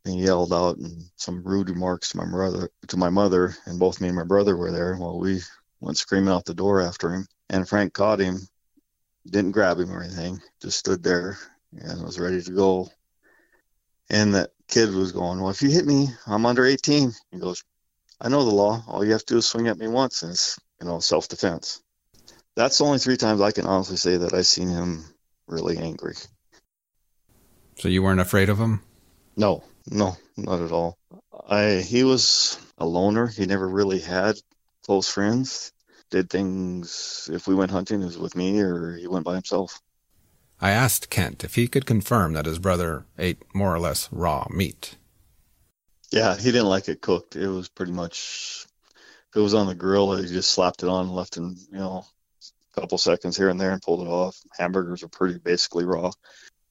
and 0.05 0.19
yelled 0.19 0.53
out 0.53 0.77
and 0.79 1.03
some 1.17 1.43
rude 1.43 1.71
remarks 1.71 2.11
to 2.11 2.17
my 2.17 2.25
brother 2.25 2.71
to 2.88 2.97
my 2.97 3.11
mother 3.11 3.55
and 3.67 3.79
both 3.79 4.01
me 4.01 4.09
and 4.09 4.17
my 4.17 4.25
brother 4.25 4.57
were 4.57 4.73
there. 4.73 4.97
Well 4.99 5.19
we 5.19 5.41
went 5.81 5.99
screaming 5.99 6.33
out 6.33 6.45
the 6.45 6.55
door 6.55 6.81
after 6.81 7.12
him 7.12 7.27
and 7.49 7.69
Frank 7.69 7.93
caught 7.93 8.21
him, 8.21 8.41
didn't 9.27 9.53
grab 9.53 9.79
him 9.79 9.93
or 9.93 10.03
anything, 10.03 10.41
just 10.61 10.79
stood 10.79 11.03
there 11.03 11.38
and 11.77 12.03
was 12.03 12.19
ready 12.19 12.43
to 12.43 12.53
go. 12.53 12.88
And 14.11 14.35
that 14.35 14.51
kid 14.69 14.93
was 14.93 15.12
going, 15.12 15.41
Well, 15.41 15.51
if 15.51 15.62
you 15.62 15.71
hit 15.71 15.87
me, 15.87 16.09
I'm 16.27 16.47
under 16.47 16.65
18. 16.65 17.12
He 17.31 17.38
goes, 17.38 17.62
I 18.21 18.29
know 18.29 18.45
the 18.45 18.55
law. 18.55 18.83
All 18.87 19.05
you 19.05 19.12
have 19.12 19.25
to 19.27 19.35
do 19.35 19.38
is 19.38 19.47
swing 19.47 19.69
at 19.69 19.79
me 19.79 19.88
once, 19.88 20.23
and 20.23 20.33
it's, 20.33 20.59
you 20.81 20.87
know, 20.87 21.01
self 21.01 21.29
defense. 21.29 21.83
That's 22.55 22.79
the 22.79 22.85
only 22.85 22.99
three 22.99 23.17
times 23.17 23.41
I 23.41 23.53
can 23.53 23.67
honestly 23.67 23.97
say 23.97 24.19
that 24.19 24.35
I've 24.35 24.47
seen 24.47 24.69
him 24.69 25.05
really 25.47 25.79
angry. 25.79 26.15
So 27.79 27.88
you 27.88 28.03
weren't 28.03 28.21
afraid 28.21 28.49
of 28.49 28.59
him? 28.59 28.83
No, 29.37 29.65
no, 29.90 30.16
not 30.37 30.61
at 30.61 30.73
all. 30.73 30.99
I 31.48 31.77
he 31.77 32.04
was 32.04 32.59
a 32.79 32.87
loner. 32.87 33.27
He 33.27 33.46
never 33.46 33.69
really 33.69 34.00
had 34.00 34.37
close 34.85 35.09
friends. 35.09 35.73
Did 36.11 36.29
things 36.29 37.31
if 37.33 37.46
we 37.46 37.54
went 37.54 37.71
hunting, 37.71 38.02
it 38.02 38.07
was 38.07 38.19
with 38.19 38.37
me 38.37 38.61
or 38.61 38.96
he 38.96 39.07
went 39.07 39.25
by 39.25 39.35
himself. 39.35 39.81
I 40.61 40.71
asked 40.71 41.11
Kent 41.11 41.42
if 41.42 41.57
he 41.57 41.67
could 41.67 41.87
confirm 41.87 42.35
that 42.35 42.46
his 42.46 42.59
brother 42.59 43.07
ate 43.19 43.42
more 43.54 43.75
or 43.75 43.81
less 43.81 44.09
raw 44.13 44.46
meat. 44.50 44.96
Yeah, 46.13 46.37
he 46.37 46.52
didn't 46.52 46.69
like 46.69 46.88
it 46.88 47.00
cooked. 47.00 47.35
It 47.35 47.48
was 47.48 47.69
pretty 47.69 47.92
much 47.92 48.67
if 49.31 49.37
it 49.37 49.40
was 49.40 49.54
on 49.54 49.67
the 49.67 49.75
grill, 49.75 50.15
he 50.15 50.27
just 50.27 50.50
slapped 50.50 50.83
it 50.83 50.88
on, 50.88 51.09
left 51.09 51.38
in 51.38 51.57
you 51.71 51.79
know 51.79 52.04
a 52.77 52.81
couple 52.81 52.98
seconds 52.98 53.37
here 53.37 53.48
and 53.48 53.59
there, 53.59 53.73
and 53.73 53.81
pulled 53.81 54.07
it 54.07 54.11
off. 54.11 54.38
Hamburgers 54.59 55.02
are 55.02 55.09
pretty 55.09 55.38
basically 55.38 55.85
raw. 55.87 56.11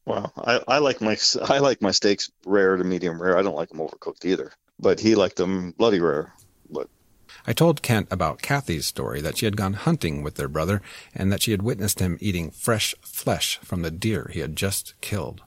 Well, 0.06 0.34
I, 0.38 0.62
I 0.68 0.78
like 0.80 1.02
my 1.02 1.18
I 1.50 1.60
like 1.60 1.82
my 1.82 1.92
steaks 1.92 2.32
rare 2.46 2.78
to 2.78 2.84
medium 2.84 3.22
rare. 3.22 3.38
I 3.38 3.42
don't 3.42 3.56
like 3.56 3.70
them 3.70 3.80
overcooked 3.80 4.26
either. 4.26 4.52
But 4.80 5.00
he 5.00 5.16
liked 5.16 5.36
them 5.36 5.72
bloody 5.72 6.00
rare. 6.00 6.34
But 6.70 6.90
I 7.46 7.54
told 7.54 7.82
Kent 7.82 8.08
about 8.12 8.42
Kathy's 8.42 8.88
story 8.88 9.22
that 9.22 9.38
she 9.38 9.46
had 9.46 9.58
gone 9.58 9.74
hunting 9.74 10.24
with 10.24 10.36
their 10.36 10.48
brother 10.48 10.82
and 11.14 11.32
that 11.32 11.42
she 11.42 11.52
had 11.52 11.62
witnessed 11.62 12.00
him 12.00 12.18
eating 12.20 12.52
fresh 12.52 12.96
flesh 13.02 13.60
from 13.60 13.84
the 13.84 13.92
deer 13.92 14.30
he 14.34 14.40
had 14.40 14.56
just 14.56 15.00
killed. 15.02 15.42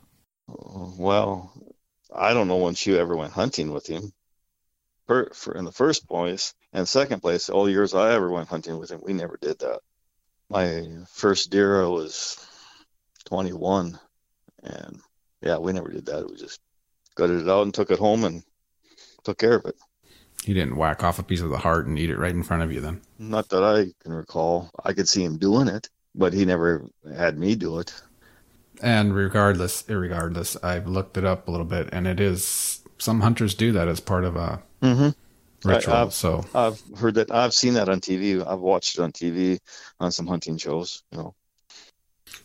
Oh, 0.48 0.94
well, 0.98 1.52
I 2.14 2.34
don't 2.34 2.48
know 2.48 2.56
when 2.56 2.74
she 2.74 2.96
ever 2.96 3.16
went 3.16 3.32
hunting 3.32 3.72
with 3.72 3.86
him. 3.86 4.12
For, 5.06 5.30
for 5.34 5.54
in 5.54 5.64
the 5.64 5.72
first 5.72 6.08
place, 6.08 6.54
and 6.72 6.88
second 6.88 7.20
place, 7.20 7.50
all 7.50 7.64
the 7.64 7.72
years 7.72 7.94
I 7.94 8.14
ever 8.14 8.30
went 8.30 8.48
hunting 8.48 8.78
with 8.78 8.90
him, 8.90 9.00
we 9.02 9.12
never 9.12 9.36
did 9.40 9.58
that. 9.58 9.80
My 10.48 10.86
first 11.12 11.50
deer, 11.50 11.82
I 11.82 11.88
was 11.88 12.38
21, 13.26 13.98
and 14.64 15.00
yeah, 15.42 15.58
we 15.58 15.72
never 15.72 15.90
did 15.90 16.06
that. 16.06 16.28
We 16.28 16.36
just 16.36 16.60
gutted 17.14 17.42
it 17.42 17.48
out 17.48 17.62
and 17.62 17.74
took 17.74 17.90
it 17.90 17.98
home 17.98 18.24
and 18.24 18.42
took 19.22 19.38
care 19.38 19.56
of 19.56 19.66
it. 19.66 19.76
He 20.44 20.52
didn't 20.52 20.76
whack 20.76 21.02
off 21.02 21.18
a 21.18 21.22
piece 21.22 21.40
of 21.40 21.50
the 21.50 21.58
heart 21.58 21.86
and 21.86 21.98
eat 21.98 22.10
it 22.10 22.18
right 22.18 22.34
in 22.34 22.42
front 22.42 22.62
of 22.62 22.72
you 22.72 22.80
then? 22.80 23.00
Not 23.18 23.48
that 23.50 23.62
I 23.62 23.92
can 24.02 24.12
recall. 24.12 24.70
I 24.84 24.92
could 24.92 25.08
see 25.08 25.24
him 25.24 25.38
doing 25.38 25.68
it, 25.68 25.88
but 26.14 26.32
he 26.32 26.44
never 26.44 26.86
had 27.16 27.38
me 27.38 27.54
do 27.54 27.78
it. 27.78 27.94
And 28.82 29.14
regardless, 29.14 29.84
irregardless, 29.84 30.62
I've 30.62 30.86
looked 30.86 31.16
it 31.16 31.24
up 31.24 31.48
a 31.48 31.50
little 31.50 31.66
bit, 31.66 31.88
and 31.92 32.06
it 32.06 32.20
is 32.20 32.82
some 32.98 33.20
hunters 33.20 33.54
do 33.54 33.72
that 33.72 33.88
as 33.88 34.00
part 34.00 34.24
of 34.24 34.36
a 34.36 34.62
mm-hmm. 34.82 35.68
ritual. 35.68 35.94
I, 35.94 35.98
have 36.00 36.12
so 36.12 36.44
I've 36.54 36.82
heard 36.98 37.14
that. 37.14 37.30
I've 37.30 37.54
seen 37.54 37.74
that 37.74 37.88
on 37.88 38.00
TV. 38.00 38.46
I've 38.46 38.60
watched 38.60 38.98
it 38.98 39.02
on 39.02 39.12
TV 39.12 39.60
on 40.00 40.12
some 40.12 40.26
hunting 40.26 40.58
shows. 40.58 41.02
You 41.12 41.18
know. 41.18 41.34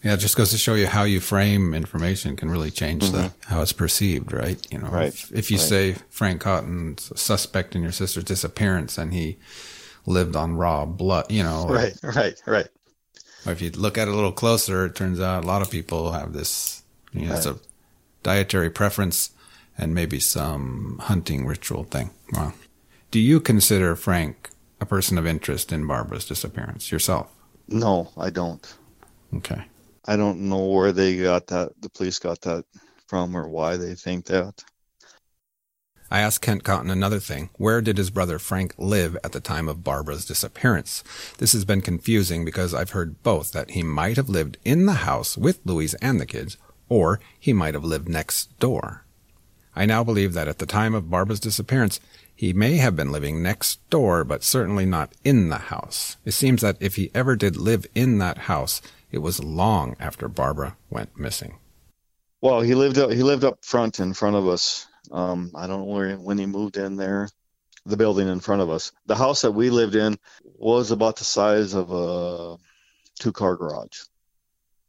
Yeah, 0.03 0.13
it 0.13 0.17
just 0.17 0.37
goes 0.37 0.51
to 0.51 0.57
show 0.57 0.75
you 0.75 0.87
how 0.87 1.03
you 1.03 1.19
frame 1.19 1.73
information 1.73 2.35
can 2.35 2.49
really 2.49 2.71
change 2.71 3.03
mm-hmm. 3.03 3.17
the 3.17 3.33
how 3.47 3.61
it's 3.61 3.73
perceived, 3.73 4.31
right? 4.31 4.65
You 4.71 4.79
know, 4.79 4.87
right. 4.87 5.07
If, 5.07 5.31
if 5.31 5.51
you 5.51 5.57
right. 5.57 5.67
say 5.67 5.95
Frank 6.09 6.41
Cotton's 6.41 7.11
a 7.11 7.17
suspect 7.17 7.75
in 7.75 7.81
your 7.81 7.91
sister's 7.91 8.23
disappearance 8.23 8.97
and 8.97 9.13
he 9.13 9.37
lived 10.05 10.35
on 10.35 10.55
raw 10.55 10.85
blood, 10.85 11.29
you 11.29 11.43
know, 11.43 11.67
right, 11.67 11.93
right, 12.01 12.41
right. 12.45 12.67
Or 13.45 13.51
if 13.51 13.61
you 13.61 13.71
look 13.71 13.97
at 13.97 14.07
it 14.07 14.11
a 14.11 14.15
little 14.15 14.31
closer, 14.31 14.85
it 14.85 14.95
turns 14.95 15.19
out 15.19 15.43
a 15.43 15.47
lot 15.47 15.61
of 15.61 15.69
people 15.69 16.11
have 16.11 16.33
this. 16.33 16.83
You 17.11 17.21
know, 17.21 17.29
right. 17.29 17.37
it's 17.37 17.45
a 17.45 17.57
dietary 18.23 18.69
preference 18.69 19.31
and 19.77 19.95
maybe 19.95 20.19
some 20.19 20.99
hunting 21.01 21.45
ritual 21.45 21.85
thing. 21.85 22.11
Wow. 22.33 22.53
Do 23.11 23.19
you 23.19 23.39
consider 23.39 23.95
Frank 23.95 24.49
a 24.79 24.85
person 24.85 25.17
of 25.17 25.25
interest 25.25 25.71
in 25.71 25.87
Barbara's 25.87 26.25
disappearance 26.25 26.91
yourself? 26.91 27.31
No, 27.67 28.09
I 28.17 28.29
don't. 28.29 28.75
Okay. 29.35 29.63
I 30.09 30.17
don't 30.17 30.49
know 30.49 30.65
where 30.65 30.91
they 30.91 31.17
got 31.17 31.45
that, 31.47 31.69
the 31.79 31.89
police 31.91 32.17
got 32.17 32.41
that 32.41 32.65
from 33.05 33.37
or 33.37 33.47
why 33.47 33.77
they 33.77 33.93
think 33.93 34.25
that. 34.25 34.63
I 36.09 36.21
asked 36.21 36.41
Kent 36.41 36.63
Cotton 36.63 36.89
another 36.89 37.19
thing. 37.19 37.51
Where 37.57 37.79
did 37.79 37.99
his 37.99 38.09
brother 38.09 38.39
Frank 38.39 38.73
live 38.79 39.15
at 39.23 39.33
the 39.33 39.39
time 39.39 39.69
of 39.69 39.83
Barbara's 39.83 40.25
disappearance? 40.25 41.03
This 41.37 41.53
has 41.53 41.63
been 41.63 41.81
confusing 41.81 42.43
because 42.43 42.73
I've 42.73 42.89
heard 42.89 43.21
both 43.21 43.51
that 43.51 43.69
he 43.71 43.83
might 43.83 44.17
have 44.17 44.29
lived 44.29 44.57
in 44.65 44.87
the 44.87 45.05
house 45.05 45.37
with 45.37 45.59
Louise 45.63 45.93
and 45.95 46.19
the 46.19 46.25
kids, 46.25 46.57
or 46.87 47.19
he 47.39 47.53
might 47.53 47.75
have 47.75 47.85
lived 47.85 48.09
next 48.09 48.57
door. 48.59 49.05
I 49.75 49.85
now 49.85 50.03
believe 50.03 50.33
that 50.33 50.47
at 50.47 50.57
the 50.57 50.65
time 50.65 50.95
of 50.95 51.11
Barbara's 51.11 51.39
disappearance, 51.39 51.99
he 52.35 52.51
may 52.51 52.77
have 52.77 52.95
been 52.95 53.11
living 53.11 53.43
next 53.43 53.87
door, 53.91 54.23
but 54.23 54.43
certainly 54.43 54.87
not 54.87 55.13
in 55.23 55.49
the 55.49 55.57
house. 55.57 56.17
It 56.25 56.31
seems 56.31 56.61
that 56.61 56.77
if 56.79 56.95
he 56.95 57.11
ever 57.13 57.35
did 57.35 57.57
live 57.57 57.85
in 57.93 58.17
that 58.17 58.39
house, 58.39 58.81
it 59.11 59.19
was 59.19 59.43
long 59.43 59.95
after 59.99 60.27
Barbara 60.27 60.77
went 60.89 61.17
missing. 61.17 61.57
Well, 62.41 62.61
he 62.61 62.75
lived 62.75 62.97
up, 62.97 63.11
he 63.11 63.23
lived 63.23 63.43
up 63.43 63.65
front 63.65 63.99
in 63.99 64.13
front 64.13 64.35
of 64.35 64.47
us. 64.47 64.87
Um, 65.11 65.51
I 65.55 65.67
don't 65.67 65.87
know 65.87 66.17
when 66.17 66.37
he 66.37 66.45
moved 66.45 66.77
in 66.77 66.95
there. 66.95 67.29
The 67.85 67.97
building 67.97 68.27
in 68.27 68.41
front 68.41 68.61
of 68.61 68.69
us. 68.69 68.91
The 69.05 69.15
house 69.15 69.41
that 69.41 69.53
we 69.53 69.69
lived 69.69 69.95
in 69.95 70.17
was 70.43 70.91
about 70.91 71.15
the 71.15 71.23
size 71.23 71.73
of 71.73 71.91
a 71.91 72.57
two-car 73.19 73.55
garage, 73.55 74.01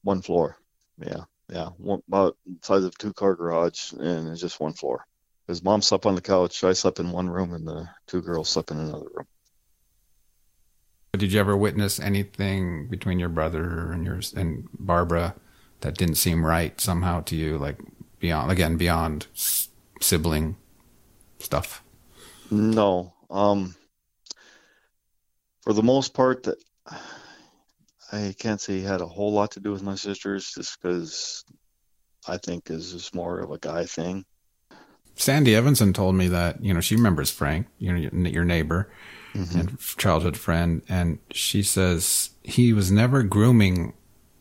one 0.02 0.20
floor. 0.22 0.56
Yeah, 0.98 1.24
yeah, 1.48 1.68
one, 1.78 2.02
about 2.08 2.36
the 2.44 2.58
size 2.62 2.82
of 2.84 2.92
a 2.92 2.98
two-car 2.98 3.36
garage, 3.36 3.92
and 3.92 4.28
it's 4.28 4.40
just 4.40 4.60
one 4.60 4.74
floor. 4.74 5.06
His 5.46 5.62
mom 5.62 5.82
slept 5.82 6.04
on 6.04 6.16
the 6.16 6.20
couch. 6.20 6.62
I 6.64 6.72
slept 6.72 6.98
in 6.98 7.12
one 7.12 7.30
room, 7.30 7.54
and 7.54 7.66
the 7.66 7.88
two 8.06 8.20
girls 8.20 8.50
slept 8.50 8.72
in 8.72 8.78
another 8.78 9.08
room. 9.14 9.26
Did 11.12 11.32
you 11.32 11.40
ever 11.40 11.56
witness 11.56 11.98
anything 11.98 12.86
between 12.86 13.18
your 13.18 13.28
brother 13.28 13.90
and 13.90 14.04
yours 14.06 14.32
and 14.32 14.68
Barbara 14.78 15.34
that 15.80 15.96
didn't 15.96 16.14
seem 16.14 16.46
right 16.46 16.80
somehow 16.80 17.22
to 17.22 17.36
you, 17.36 17.58
like 17.58 17.78
beyond 18.20 18.52
again 18.52 18.76
beyond 18.76 19.26
sibling 20.00 20.56
stuff? 21.38 21.82
No. 22.50 23.12
Um, 23.28 23.74
for 25.62 25.72
the 25.72 25.82
most 25.82 26.14
part, 26.14 26.44
that 26.44 26.58
I 28.12 28.34
can't 28.38 28.60
say 28.60 28.78
he 28.78 28.82
had 28.82 29.00
a 29.00 29.06
whole 29.06 29.32
lot 29.32 29.50
to 29.52 29.60
do 29.60 29.72
with 29.72 29.82
my 29.82 29.96
sisters, 29.96 30.52
just 30.54 30.80
because 30.80 31.44
I 32.28 32.36
think 32.36 32.70
is 32.70 33.10
more 33.12 33.40
of 33.40 33.50
a 33.50 33.58
guy 33.58 33.84
thing. 33.84 34.24
Sandy 35.16 35.56
Evanson 35.56 35.92
told 35.92 36.14
me 36.14 36.28
that 36.28 36.64
you 36.64 36.72
know 36.72 36.80
she 36.80 36.94
remembers 36.94 37.30
Frank, 37.30 37.66
you 37.78 37.92
know, 37.92 38.28
your 38.28 38.44
neighbor 38.44 38.90
mm-hmm. 39.34 39.58
and 39.58 39.78
childhood 39.96 40.36
friend, 40.36 40.82
and 40.88 41.18
she 41.30 41.62
says 41.62 42.30
he 42.42 42.72
was 42.72 42.90
never 42.90 43.22
grooming 43.22 43.94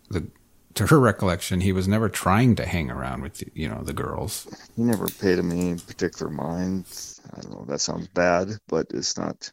the. 0.10 0.28
To 0.76 0.88
her 0.88 1.00
recollection, 1.00 1.60
he 1.60 1.74
was 1.74 1.90
never 1.90 2.08
trying 2.08 2.56
to 2.56 2.66
hang 2.66 2.90
around 2.90 3.22
with 3.22 3.44
you 3.54 3.68
know 3.68 3.84
the 3.84 3.92
girls. 3.92 4.48
He 4.78 4.84
never 4.84 5.08
paid 5.08 5.40
him 5.40 5.52
any 5.52 5.76
particular 5.76 6.32
mind. 6.32 6.86
I 7.34 7.42
don't 7.42 7.52
know. 7.52 7.66
That 7.68 7.82
sounds 7.82 8.08
bad, 8.08 8.50
but 8.68 8.88
it's 8.92 9.18
not. 9.18 9.52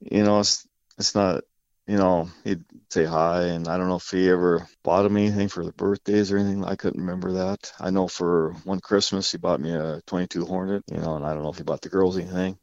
You 0.00 0.24
know, 0.24 0.40
it's 0.40 0.66
it's 0.98 1.14
not 1.14 1.44
you 1.88 1.96
know, 1.96 2.28
he'd 2.44 2.64
say 2.90 3.06
hi, 3.06 3.44
and 3.44 3.66
I 3.66 3.78
don't 3.78 3.88
know 3.88 3.96
if 3.96 4.10
he 4.10 4.28
ever 4.28 4.68
bought 4.84 5.06
him 5.06 5.16
anything 5.16 5.48
for 5.48 5.64
the 5.64 5.72
birthdays 5.72 6.30
or 6.30 6.36
anything. 6.36 6.62
I 6.62 6.76
couldn't 6.76 7.00
remember 7.00 7.32
that. 7.32 7.72
I 7.80 7.88
know 7.88 8.06
for 8.08 8.52
one 8.64 8.80
Christmas 8.80 9.32
he 9.32 9.38
bought 9.38 9.58
me 9.58 9.72
a 9.72 10.02
22 10.06 10.44
Hornet, 10.44 10.84
you 10.92 10.98
know, 10.98 11.16
and 11.16 11.24
I 11.24 11.32
don't 11.32 11.42
know 11.42 11.48
if 11.48 11.56
he 11.56 11.62
bought 11.62 11.80
the 11.80 11.88
girls 11.88 12.18
anything. 12.18 12.58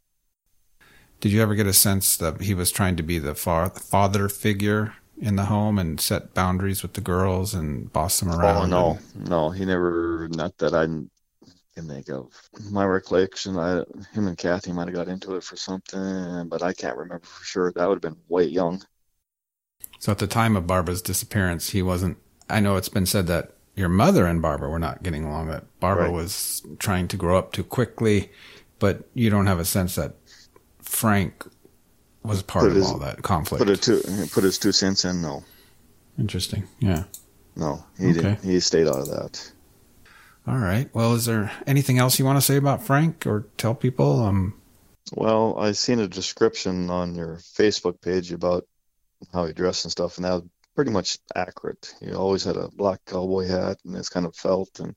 Did 1.20 1.32
you 1.32 1.42
ever 1.42 1.54
get 1.54 1.66
a 1.66 1.72
sense 1.72 2.16
that 2.18 2.42
he 2.42 2.54
was 2.54 2.70
trying 2.70 2.96
to 2.96 3.02
be 3.02 3.18
the 3.18 3.34
father 3.34 4.28
figure 4.28 4.94
in 5.18 5.36
the 5.36 5.46
home 5.46 5.78
and 5.78 6.00
set 6.00 6.34
boundaries 6.34 6.82
with 6.82 6.92
the 6.92 7.00
girls 7.00 7.54
and 7.54 7.92
boss 7.92 8.20
them 8.20 8.30
around? 8.30 8.64
Oh 8.64 8.66
no, 8.66 8.98
and... 9.14 9.28
no, 9.28 9.50
he 9.50 9.64
never. 9.64 10.28
Not 10.32 10.58
that 10.58 10.74
I 10.74 10.84
can 10.84 11.88
think 11.88 12.10
of. 12.10 12.32
My 12.70 12.84
recollection, 12.84 13.58
I 13.58 13.82
him 14.12 14.26
and 14.26 14.36
Kathy 14.36 14.72
might 14.72 14.88
have 14.88 14.94
got 14.94 15.08
into 15.08 15.36
it 15.36 15.44
for 15.44 15.56
something, 15.56 16.48
but 16.48 16.62
I 16.62 16.72
can't 16.72 16.96
remember 16.96 17.24
for 17.24 17.44
sure. 17.44 17.72
That 17.72 17.88
would 17.88 17.96
have 17.96 18.14
been 18.14 18.20
way 18.28 18.44
young. 18.44 18.82
So 19.98 20.12
at 20.12 20.18
the 20.18 20.26
time 20.26 20.56
of 20.56 20.66
Barbara's 20.66 21.02
disappearance, 21.02 21.70
he 21.70 21.82
wasn't. 21.82 22.18
I 22.48 22.60
know 22.60 22.76
it's 22.76 22.88
been 22.88 23.06
said 23.06 23.26
that 23.28 23.52
your 23.74 23.88
mother 23.88 24.26
and 24.26 24.42
Barbara 24.42 24.68
were 24.68 24.78
not 24.78 25.02
getting 25.02 25.24
along. 25.24 25.48
That 25.48 25.64
Barbara 25.80 26.04
right. 26.04 26.12
was 26.12 26.62
trying 26.78 27.08
to 27.08 27.16
grow 27.16 27.38
up 27.38 27.52
too 27.52 27.64
quickly, 27.64 28.30
but 28.78 29.08
you 29.14 29.30
don't 29.30 29.46
have 29.46 29.58
a 29.58 29.64
sense 29.64 29.94
that 29.94 30.14
Frank 30.86 31.44
was 32.22 32.42
part 32.42 32.64
put 32.64 32.70
of 32.70 32.76
his, 32.76 32.86
all 32.86 32.98
that 32.98 33.22
conflict. 33.22 33.64
Put, 33.64 33.82
two, 33.82 34.00
put 34.32 34.44
his 34.44 34.58
two 34.58 34.72
cents 34.72 35.04
in. 35.04 35.20
No. 35.20 35.44
Interesting. 36.18 36.64
Yeah. 36.78 37.04
No, 37.54 37.84
he 37.98 38.06
okay. 38.06 38.14
didn't. 38.14 38.44
He 38.44 38.60
stayed 38.60 38.86
out 38.86 38.96
of 38.98 39.08
that. 39.08 39.52
All 40.46 40.58
right. 40.58 40.88
Well, 40.94 41.14
is 41.14 41.24
there 41.24 41.50
anything 41.66 41.98
else 41.98 42.18
you 42.18 42.24
want 42.24 42.36
to 42.36 42.42
say 42.42 42.56
about 42.56 42.82
Frank 42.82 43.26
or 43.26 43.46
tell 43.56 43.74
people? 43.74 44.22
Um. 44.22 44.54
Well, 45.12 45.58
I 45.58 45.72
seen 45.72 46.00
a 46.00 46.08
description 46.08 46.90
on 46.90 47.14
your 47.14 47.36
Facebook 47.36 48.00
page 48.00 48.32
about 48.32 48.66
how 49.32 49.46
he 49.46 49.52
dressed 49.52 49.84
and 49.84 49.92
stuff, 49.92 50.16
and 50.16 50.24
that 50.24 50.32
was 50.32 50.44
pretty 50.74 50.90
much 50.90 51.18
accurate. 51.34 51.94
He 52.00 52.12
always 52.12 52.44
had 52.44 52.56
a 52.56 52.68
black 52.68 53.00
cowboy 53.06 53.46
hat 53.46 53.78
and 53.84 53.96
it's 53.96 54.08
kind 54.08 54.26
of 54.26 54.34
felt, 54.34 54.80
and 54.80 54.94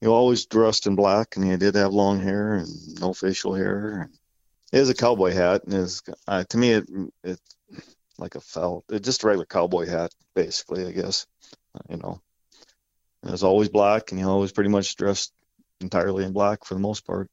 he 0.00 0.06
always 0.06 0.46
dressed 0.46 0.86
in 0.86 0.96
black, 0.96 1.36
and 1.36 1.44
he 1.44 1.56
did 1.56 1.74
have 1.74 1.92
long 1.92 2.20
hair 2.20 2.54
and 2.54 2.68
no 2.98 3.12
facial 3.12 3.54
hair. 3.54 4.10
It 4.72 4.78
is 4.78 4.88
a 4.88 4.94
cowboy 4.94 5.32
hat, 5.32 5.64
and 5.64 5.74
is 5.74 6.02
uh, 6.28 6.44
to 6.44 6.58
me 6.58 6.72
it 6.72 6.88
it 7.24 7.40
like 8.18 8.34
a 8.34 8.40
felt, 8.40 8.84
it's 8.90 9.04
just 9.04 9.24
a 9.24 9.26
regular 9.26 9.46
cowboy 9.46 9.86
hat, 9.86 10.12
basically, 10.34 10.86
I 10.86 10.92
guess. 10.92 11.26
You 11.88 11.96
know, 11.96 12.20
it 13.24 13.30
was 13.30 13.42
always 13.42 13.68
black, 13.68 14.10
and 14.10 14.20
he 14.20 14.26
always 14.26 14.52
pretty 14.52 14.70
much 14.70 14.94
dressed 14.96 15.32
entirely 15.80 16.24
in 16.24 16.32
black 16.32 16.64
for 16.64 16.74
the 16.74 16.80
most 16.80 17.06
part. 17.06 17.28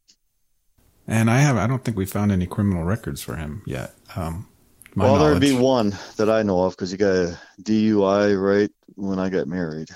And 1.08 1.30
I 1.30 1.40
have 1.40 1.58
I 1.58 1.68
don't 1.68 1.84
think 1.84 1.98
we 1.98 2.06
found 2.06 2.32
any 2.32 2.48
criminal 2.48 2.84
records 2.84 3.22
for 3.22 3.36
him 3.36 3.64
yet. 3.66 3.94
Um, 4.16 4.48
well, 4.96 5.20
there'd 5.20 5.40
be 5.40 5.56
one 5.56 5.96
that 6.18 6.30
I 6.30 6.44
know 6.44 6.64
of 6.64 6.74
because 6.74 6.92
he 6.92 6.98
got 6.98 7.16
a 7.16 7.40
DUI 7.62 8.42
right 8.42 8.72
when 8.96 9.20
I 9.20 9.30
got 9.30 9.48
married. 9.48 9.90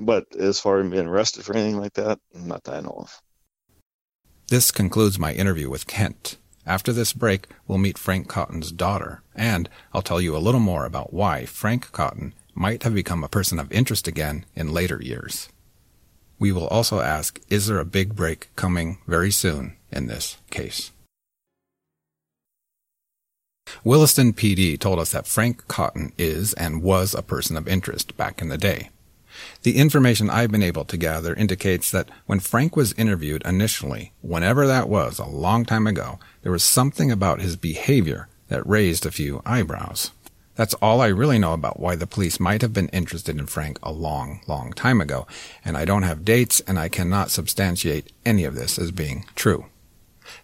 But 0.00 0.36
as 0.36 0.60
far 0.60 0.80
as 0.80 0.90
being 0.90 1.06
arrested 1.06 1.44
for 1.44 1.56
anything 1.56 1.80
like 1.80 1.94
that, 1.94 2.20
not 2.32 2.64
that 2.64 2.74
I 2.74 2.80
know 2.80 2.94
of. 2.96 3.22
This 4.48 4.70
concludes 4.70 5.18
my 5.18 5.34
interview 5.34 5.68
with 5.68 5.86
Kent. 5.86 6.38
After 6.64 6.90
this 6.90 7.12
break, 7.12 7.48
we'll 7.66 7.76
meet 7.76 7.98
Frank 7.98 8.28
Cotton's 8.28 8.72
daughter, 8.72 9.20
and 9.34 9.68
I'll 9.92 10.00
tell 10.00 10.22
you 10.22 10.34
a 10.34 10.38
little 10.40 10.60
more 10.60 10.86
about 10.86 11.12
why 11.12 11.44
Frank 11.44 11.92
Cotton 11.92 12.32
might 12.54 12.82
have 12.82 12.94
become 12.94 13.22
a 13.22 13.28
person 13.28 13.58
of 13.58 13.70
interest 13.70 14.08
again 14.08 14.46
in 14.56 14.72
later 14.72 15.02
years. 15.02 15.50
We 16.38 16.50
will 16.50 16.66
also 16.68 17.00
ask, 17.00 17.38
is 17.50 17.66
there 17.66 17.78
a 17.78 17.84
big 17.84 18.16
break 18.16 18.48
coming 18.56 18.96
very 19.06 19.30
soon 19.30 19.76
in 19.92 20.06
this 20.06 20.38
case? 20.50 20.92
Williston 23.84 24.32
PD 24.32 24.78
told 24.80 24.98
us 24.98 25.12
that 25.12 25.26
Frank 25.26 25.68
Cotton 25.68 26.14
is 26.16 26.54
and 26.54 26.82
was 26.82 27.14
a 27.14 27.20
person 27.20 27.54
of 27.58 27.68
interest 27.68 28.16
back 28.16 28.40
in 28.40 28.48
the 28.48 28.56
day. 28.56 28.88
The 29.62 29.76
information 29.76 30.30
I've 30.30 30.50
been 30.50 30.62
able 30.62 30.84
to 30.84 30.96
gather 30.96 31.34
indicates 31.34 31.90
that 31.90 32.08
when 32.26 32.40
Frank 32.40 32.76
was 32.76 32.92
interviewed 32.94 33.42
initially, 33.44 34.12
whenever 34.22 34.66
that 34.66 34.88
was, 34.88 35.18
a 35.18 35.26
long 35.26 35.64
time 35.64 35.86
ago, 35.86 36.18
there 36.42 36.52
was 36.52 36.64
something 36.64 37.10
about 37.10 37.40
his 37.40 37.56
behavior 37.56 38.28
that 38.48 38.66
raised 38.66 39.04
a 39.04 39.10
few 39.10 39.42
eyebrows. 39.44 40.12
That's 40.54 40.74
all 40.74 41.00
I 41.00 41.06
really 41.06 41.38
know 41.38 41.52
about 41.52 41.78
why 41.78 41.94
the 41.94 42.06
police 42.06 42.40
might 42.40 42.62
have 42.62 42.72
been 42.72 42.88
interested 42.88 43.38
in 43.38 43.46
Frank 43.46 43.78
a 43.80 43.92
long, 43.92 44.40
long 44.48 44.72
time 44.72 45.00
ago, 45.00 45.26
and 45.64 45.76
I 45.76 45.84
don't 45.84 46.02
have 46.02 46.24
dates 46.24 46.60
and 46.66 46.78
I 46.78 46.88
cannot 46.88 47.30
substantiate 47.30 48.10
any 48.26 48.44
of 48.44 48.56
this 48.56 48.76
as 48.76 48.90
being 48.90 49.24
true. 49.36 49.66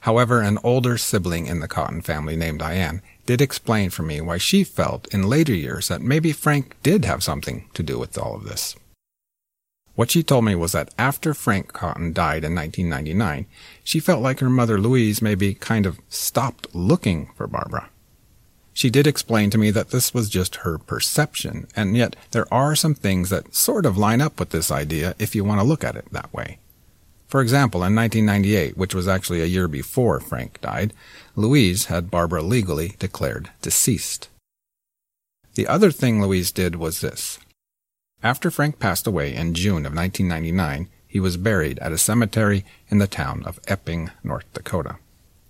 However, 0.00 0.40
an 0.40 0.58
older 0.62 0.96
sibling 0.98 1.46
in 1.46 1.60
the 1.60 1.68
Cotton 1.68 2.00
family 2.00 2.36
named 2.36 2.60
Diane 2.60 3.02
did 3.26 3.40
explain 3.40 3.90
for 3.90 4.02
me 4.02 4.20
why 4.20 4.38
she 4.38 4.64
felt 4.64 5.12
in 5.12 5.28
later 5.28 5.54
years 5.54 5.88
that 5.88 6.00
maybe 6.00 6.32
Frank 6.32 6.76
did 6.82 7.04
have 7.04 7.24
something 7.24 7.68
to 7.74 7.82
do 7.82 7.98
with 7.98 8.16
all 8.16 8.36
of 8.36 8.44
this. 8.44 8.76
What 9.94 10.10
she 10.10 10.22
told 10.22 10.44
me 10.44 10.54
was 10.54 10.72
that 10.72 10.92
after 10.98 11.34
Frank 11.34 11.72
Cotton 11.72 12.12
died 12.12 12.44
in 12.44 12.54
1999, 12.54 13.46
she 13.84 14.00
felt 14.00 14.22
like 14.22 14.40
her 14.40 14.50
mother 14.50 14.78
Louise 14.78 15.22
maybe 15.22 15.54
kind 15.54 15.86
of 15.86 16.00
stopped 16.08 16.74
looking 16.74 17.30
for 17.36 17.46
Barbara. 17.46 17.88
She 18.72 18.90
did 18.90 19.06
explain 19.06 19.50
to 19.50 19.58
me 19.58 19.70
that 19.70 19.90
this 19.90 20.12
was 20.12 20.28
just 20.28 20.56
her 20.56 20.78
perception, 20.78 21.68
and 21.76 21.96
yet 21.96 22.16
there 22.32 22.52
are 22.52 22.74
some 22.74 22.96
things 22.96 23.30
that 23.30 23.54
sort 23.54 23.86
of 23.86 23.96
line 23.96 24.20
up 24.20 24.40
with 24.40 24.50
this 24.50 24.72
idea 24.72 25.14
if 25.20 25.36
you 25.36 25.44
want 25.44 25.60
to 25.60 25.66
look 25.66 25.84
at 25.84 25.94
it 25.94 26.06
that 26.10 26.32
way. 26.34 26.58
For 27.28 27.40
example, 27.40 27.84
in 27.84 27.94
1998, 27.94 28.76
which 28.76 28.94
was 28.94 29.06
actually 29.06 29.42
a 29.42 29.46
year 29.46 29.68
before 29.68 30.18
Frank 30.18 30.60
died, 30.60 30.92
Louise 31.36 31.86
had 31.86 32.10
Barbara 32.10 32.42
legally 32.42 32.96
declared 32.98 33.50
deceased. 33.62 34.28
The 35.54 35.68
other 35.68 35.92
thing 35.92 36.20
Louise 36.20 36.50
did 36.50 36.74
was 36.74 37.00
this. 37.00 37.38
After 38.24 38.50
Frank 38.50 38.78
passed 38.78 39.06
away 39.06 39.34
in 39.34 39.52
June 39.52 39.84
of 39.84 39.94
1999, 39.94 40.88
he 41.06 41.20
was 41.20 41.36
buried 41.36 41.78
at 41.80 41.92
a 41.92 41.98
cemetery 41.98 42.64
in 42.88 42.96
the 42.96 43.06
town 43.06 43.44
of 43.44 43.60
Epping, 43.68 44.12
North 44.24 44.50
Dakota. 44.54 44.96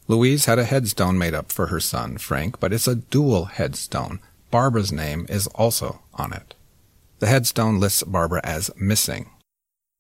Louise 0.09 0.47
had 0.47 0.59
a 0.59 0.65
headstone 0.65 1.17
made 1.17 1.35
up 1.35 1.53
for 1.53 1.69
her 1.69 1.79
son, 1.79 2.19
Frank, 2.19 2.59
but 2.59 2.73
it's 2.73 2.89
a 2.89 2.97
dual 2.97 3.45
headstone. 3.45 4.19
Barbara's 4.51 4.91
name 4.91 5.25
is 5.29 5.47
also 5.55 6.03
on 6.15 6.33
it. 6.33 6.55
The 7.21 7.29
headstone 7.29 7.79
lists 7.79 8.03
Barbara 8.03 8.41
as 8.43 8.73
missing. 8.77 9.31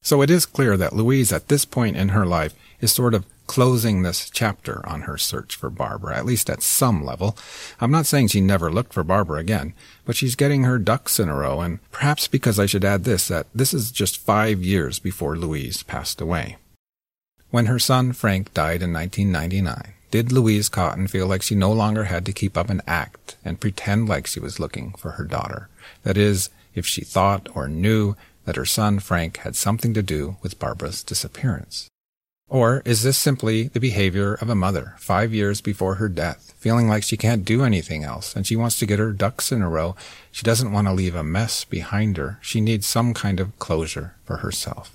So 0.03 0.20
it 0.20 0.29
is 0.29 0.45
clear 0.45 0.77
that 0.77 0.97
Louise, 0.97 1.33
at 1.33 1.47
this 1.47 1.64
point 1.64 1.97
in 1.97 2.09
her 2.09 2.27
life, 2.27 2.55
is 2.81 2.93
sort 2.93 3.14
of 3.14 3.25
closing 3.47 4.03
this 4.03 4.31
chapter 4.31 4.87
on 4.89 5.03
her 5.03 5.19
search 5.19 5.57
for 5.57 5.71
Barbara, 5.71 6.17
at 6.17 6.27
least 6.27 6.49
at 6.49 6.63
some 6.63 7.05
level. 7.05 7.37
I'm 7.81 7.91
not 7.91 8.07
saying 8.07 8.29
she 8.29 8.41
never 8.41 8.71
looked 8.71 8.93
for 8.93 9.05
Barbara 9.05 9.39
again, 9.41 9.75
but 10.05 10.17
she's 10.17 10.37
getting 10.37 10.65
her 10.65 10.79
ducks 10.79 11.21
in 11.21 11.29
a 11.29 11.35
row, 11.35 11.61
and 11.61 11.79
perhaps 11.91 12.29
because 12.29 12.59
I 12.59 12.67
should 12.67 12.85
add 12.85 13.05
this, 13.05 13.29
that 13.29 13.47
this 13.55 13.75
is 13.75 13.93
just 13.93 14.19
five 14.19 14.63
years 14.63 14.99
before 14.99 15.37
Louise 15.37 15.83
passed 15.83 16.21
away. 16.21 16.57
When 17.51 17.67
her 17.67 17.79
son 17.79 18.13
Frank 18.13 18.53
died 18.55 18.83
in 18.83 18.93
1999, 18.93 19.95
did 20.11 20.33
Louise 20.33 20.69
Cotton 20.69 21.09
feel 21.09 21.27
like 21.27 21.43
she 21.43 21.55
no 21.55 21.73
longer 21.73 22.05
had 22.05 22.25
to 22.27 22.33
keep 22.33 22.57
up 22.57 22.71
an 22.71 22.83
act 22.87 23.37
and 23.45 23.61
pretend 23.61 24.09
like 24.09 24.27
she 24.27 24.41
was 24.41 24.61
looking 24.61 24.93
for 24.93 25.13
her 25.13 25.25
daughter? 25.25 25.69
That 26.03 26.17
is, 26.17 26.51
if 26.75 26.87
she 26.87 27.03
thought 27.05 27.49
or 27.55 27.69
knew 27.69 28.17
that 28.45 28.57
her 28.57 28.65
son 28.65 28.99
Frank 28.99 29.39
had 29.39 29.57
something 29.57 29.95
to 29.95 30.03
do 30.03 30.37
with 30.43 30.59
Barbara's 30.59 31.03
disappearance. 31.03 31.89
Or 32.55 32.83
is 32.85 33.03
this 33.03 33.19
simply 33.19 33.67
the 33.67 33.81
behavior 33.81 34.35
of 34.35 34.49
a 34.49 34.55
mother 34.55 34.95
five 34.99 35.35
years 35.35 35.61
before 35.61 35.97
her 35.97 36.09
death, 36.09 36.55
feeling 36.57 36.87
like 36.87 37.03
she 37.03 37.17
can't 37.17 37.45
do 37.45 37.65
anything 37.65 38.05
else 38.05 38.37
and 38.37 38.47
she 38.47 38.55
wants 38.55 38.79
to 38.79 38.87
get 38.87 39.01
her 39.01 39.11
ducks 39.11 39.51
in 39.51 39.61
a 39.61 39.69
row? 39.69 39.97
She 40.31 40.45
doesn't 40.45 40.71
want 40.71 40.87
to 40.87 40.93
leave 40.93 41.17
a 41.17 41.25
mess 41.25 41.65
behind 41.65 42.17
her. 42.17 42.39
She 42.41 42.61
needs 42.61 42.87
some 42.87 43.13
kind 43.13 43.41
of 43.41 43.59
closure 43.59 44.15
for 44.25 44.37
herself. 44.37 44.93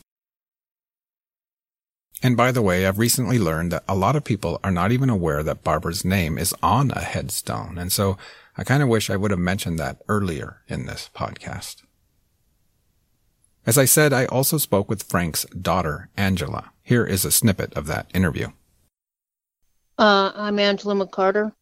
And 2.24 2.38
by 2.38 2.53
the 2.53 2.62
way, 2.62 2.88
I've 2.88 2.97
recently 2.97 3.38
learned 3.38 3.74
that 3.74 3.84
a 3.89 3.93
lot 3.93 4.16
of 4.16 4.24
people 4.24 4.62
are 4.64 4.72
not 4.72 4.93
even 4.93 5.10
aware 5.10 5.43
that 5.43 5.62
Barbara's 5.62 6.05
name 6.05 6.38
is 6.38 6.55
on 6.64 6.91
a 6.91 7.01
headstone. 7.01 7.78
And 7.78 7.91
so 7.91 8.18
I 8.57 8.64
kind 8.64 8.82
of 8.82 8.88
wish 8.88 9.10
I 9.10 9.18
would 9.18 9.32
have 9.32 9.39
mentioned 9.41 9.78
that 9.80 10.01
earlier 10.07 10.62
in 10.70 10.86
this 10.86 11.10
podcast. 11.14 11.84
As 13.66 13.78
I 13.78 13.84
said, 13.84 14.14
I 14.14 14.26
also 14.28 14.57
spoke 14.57 14.89
with 14.89 15.03
Frank's 15.03 15.43
daughter, 15.47 16.10
Angela. 16.16 16.72
Here 16.89 17.05
is 17.05 17.23
a 17.23 17.29
snippet 17.29 17.75
of 17.75 17.85
that 17.85 18.09
interview. 18.15 18.47
Uh, 19.99 20.31
I'm 20.33 20.57
Angela 20.57 20.95
McCarter. 20.95 21.53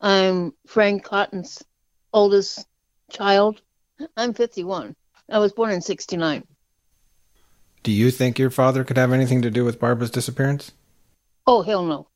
I'm 0.00 0.52
Frank 0.64 1.02
Cotton's 1.02 1.60
oldest 2.12 2.64
child. 3.10 3.60
I'm 4.16 4.32
51. 4.32 4.94
I 5.28 5.40
was 5.40 5.52
born 5.52 5.72
in 5.72 5.80
69. 5.80 6.44
Do 7.82 7.90
you 7.90 8.12
think 8.12 8.38
your 8.38 8.50
father 8.50 8.84
could 8.84 8.96
have 8.96 9.12
anything 9.12 9.42
to 9.42 9.50
do 9.50 9.64
with 9.64 9.80
Barbara's 9.80 10.12
disappearance? 10.12 10.70
Oh, 11.48 11.62
hell 11.62 11.84
no. 11.84 12.06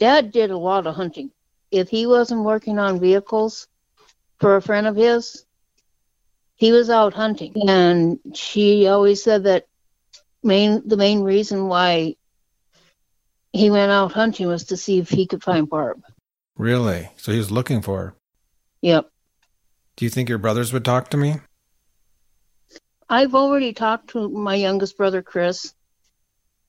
Dad 0.00 0.32
did 0.32 0.50
a 0.50 0.58
lot 0.58 0.88
of 0.88 0.96
hunting. 0.96 1.30
If 1.70 1.88
he 1.88 2.04
wasn't 2.04 2.42
working 2.42 2.80
on 2.80 2.98
vehicles 2.98 3.68
for 4.40 4.56
a 4.56 4.62
friend 4.62 4.88
of 4.88 4.96
his, 4.96 5.44
he 6.56 6.72
was 6.72 6.90
out 6.90 7.14
hunting. 7.14 7.52
And 7.68 8.18
she 8.34 8.88
always 8.88 9.22
said 9.22 9.44
that 9.44 9.66
main 10.42 10.82
the 10.86 10.96
main 10.96 11.22
reason 11.22 11.68
why 11.68 12.16
he 13.52 13.70
went 13.70 13.90
out 13.90 14.12
hunting 14.12 14.46
was 14.46 14.64
to 14.64 14.76
see 14.76 14.98
if 14.98 15.10
he 15.10 15.26
could 15.26 15.42
find 15.42 15.68
Barb. 15.68 16.02
Really? 16.56 17.10
So 17.16 17.32
he 17.32 17.38
was 17.38 17.50
looking 17.50 17.82
for 17.82 17.98
her? 17.98 18.14
Yep. 18.82 19.10
Do 19.96 20.04
you 20.04 20.10
think 20.10 20.28
your 20.28 20.38
brothers 20.38 20.72
would 20.72 20.84
talk 20.84 21.10
to 21.10 21.16
me? 21.16 21.36
I've 23.08 23.34
already 23.34 23.72
talked 23.72 24.10
to 24.10 24.28
my 24.28 24.54
youngest 24.54 24.96
brother, 24.96 25.20
Chris, 25.20 25.74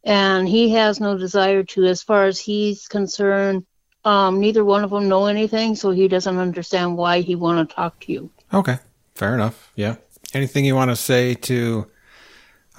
and 0.04 0.48
he 0.48 0.72
has 0.72 1.00
no 1.00 1.18
desire 1.18 1.64
to. 1.64 1.86
As 1.86 2.02
far 2.02 2.26
as 2.26 2.40
he's 2.40 2.88
concerned, 2.88 3.66
um, 4.04 4.40
neither 4.40 4.66
one 4.66 4.84
of 4.84 4.90
them 4.90 5.08
know 5.08 5.28
anything, 5.28 5.76
so 5.76 5.92
he 5.92 6.08
doesn't 6.08 6.40
understand 6.40 6.98
why 6.98 7.22
he 7.22 7.36
want 7.36 7.70
to 7.70 7.76
talk 7.76 8.00
to 8.02 8.12
you. 8.12 8.32
Okay, 8.52 8.80
fair 9.14 9.36
enough. 9.36 9.72
Yeah. 9.76 9.98
Anything 10.34 10.66
you 10.66 10.76
want 10.76 10.90
to 10.90 10.96
say 10.96 11.36
to 11.36 11.88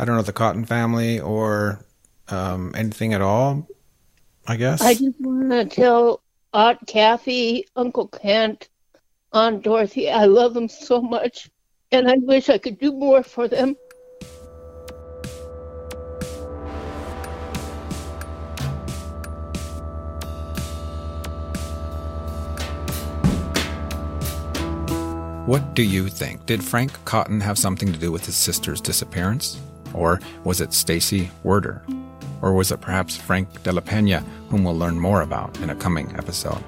I 0.02 0.04
don't 0.04 0.16
know, 0.16 0.22
the 0.22 0.32
Cotton 0.32 0.64
family 0.64 1.20
or 1.20 1.78
um, 2.26 2.74
anything 2.76 3.14
at 3.14 3.20
all, 3.20 3.68
I 4.48 4.56
guess. 4.56 4.82
I 4.82 4.94
just 4.94 5.20
want 5.20 5.50
to 5.50 5.64
tell 5.64 6.24
Aunt 6.52 6.84
Kathy, 6.88 7.68
Uncle 7.76 8.08
Kent, 8.08 8.68
Aunt 9.32 9.62
Dorothy, 9.62 10.10
I 10.10 10.24
love 10.24 10.54
them 10.54 10.68
so 10.68 11.00
much, 11.00 11.48
and 11.92 12.10
I 12.10 12.16
wish 12.16 12.48
I 12.48 12.58
could 12.58 12.80
do 12.80 12.90
more 12.92 13.22
for 13.22 13.46
them. 13.46 13.76
What 25.46 25.74
do 25.74 25.84
you 25.84 26.08
think? 26.08 26.44
Did 26.46 26.64
Frank 26.64 26.92
Cotton 27.04 27.40
have 27.40 27.56
something 27.56 27.92
to 27.92 27.98
do 28.00 28.10
with 28.10 28.26
his 28.26 28.34
sister's 28.34 28.80
disappearance? 28.80 29.60
Or 29.94 30.20
was 30.44 30.60
it 30.60 30.72
Stacey 30.72 31.30
Werder? 31.42 31.82
Or 32.40 32.52
was 32.52 32.72
it 32.72 32.80
perhaps 32.80 33.16
Frank 33.16 33.62
de 33.62 33.72
la 33.72 33.80
Pena, 33.80 34.20
whom 34.48 34.64
we'll 34.64 34.76
learn 34.76 34.98
more 34.98 35.22
about 35.22 35.58
in 35.60 35.70
a 35.70 35.76
coming 35.76 36.14
episode? 36.16 36.62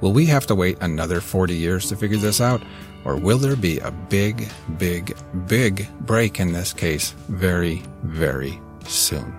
Will 0.00 0.12
we 0.12 0.26
have 0.26 0.46
to 0.46 0.54
wait 0.54 0.78
another 0.80 1.20
40 1.20 1.54
years 1.54 1.88
to 1.88 1.96
figure 1.96 2.18
this 2.18 2.40
out? 2.40 2.62
Or 3.04 3.16
will 3.16 3.38
there 3.38 3.56
be 3.56 3.78
a 3.78 3.90
big, 3.90 4.48
big, 4.78 5.16
big 5.46 5.88
break 6.00 6.40
in 6.40 6.52
this 6.52 6.72
case 6.72 7.12
very, 7.28 7.82
very 8.02 8.60
soon? 8.86 9.36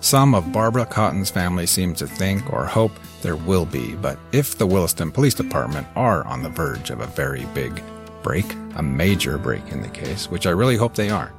Some 0.00 0.34
of 0.34 0.52
Barbara 0.52 0.86
Cotton's 0.86 1.30
family 1.30 1.66
seem 1.66 1.94
to 1.94 2.06
think 2.06 2.52
or 2.52 2.64
hope 2.64 2.92
there 3.22 3.36
will 3.36 3.66
be, 3.66 3.96
but 3.96 4.18
if 4.30 4.56
the 4.56 4.66
Williston 4.66 5.10
Police 5.10 5.34
Department 5.34 5.88
are 5.96 6.24
on 6.26 6.42
the 6.42 6.48
verge 6.48 6.90
of 6.90 7.00
a 7.00 7.06
very 7.06 7.44
big 7.46 7.82
break, 8.22 8.46
a 8.76 8.82
major 8.82 9.38
break 9.38 9.68
in 9.72 9.82
the 9.82 9.88
case, 9.88 10.30
which 10.30 10.46
I 10.46 10.50
really 10.50 10.76
hope 10.76 10.94
they 10.94 11.10
are, 11.10 11.32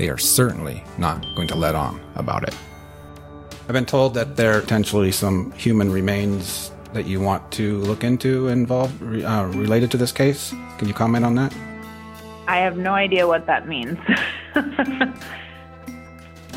they 0.00 0.08
are 0.08 0.16
certainly 0.16 0.82
not 0.96 1.26
going 1.36 1.46
to 1.46 1.54
let 1.54 1.74
on 1.74 2.00
about 2.14 2.42
it. 2.48 2.56
I've 3.68 3.74
been 3.74 3.84
told 3.84 4.14
that 4.14 4.34
there 4.34 4.56
are 4.56 4.62
potentially 4.62 5.12
some 5.12 5.52
human 5.52 5.92
remains 5.92 6.72
that 6.94 7.04
you 7.04 7.20
want 7.20 7.52
to 7.52 7.80
look 7.80 8.02
into 8.02 8.48
involved 8.48 9.02
uh, 9.02 9.44
related 9.54 9.90
to 9.90 9.98
this 9.98 10.10
case. 10.10 10.54
Can 10.78 10.88
you 10.88 10.94
comment 10.94 11.26
on 11.26 11.34
that? 11.34 11.54
I 12.48 12.56
have 12.60 12.78
no 12.78 12.94
idea 12.94 13.28
what 13.28 13.44
that 13.44 13.68
means. 13.68 13.98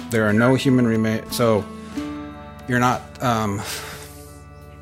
there 0.09 0.25
are 0.25 0.31
no 0.31 0.55
human 0.55 0.87
remains. 0.87 1.35
So 1.35 1.65
you're 2.69 2.79
not. 2.79 3.01
Um, 3.21 3.61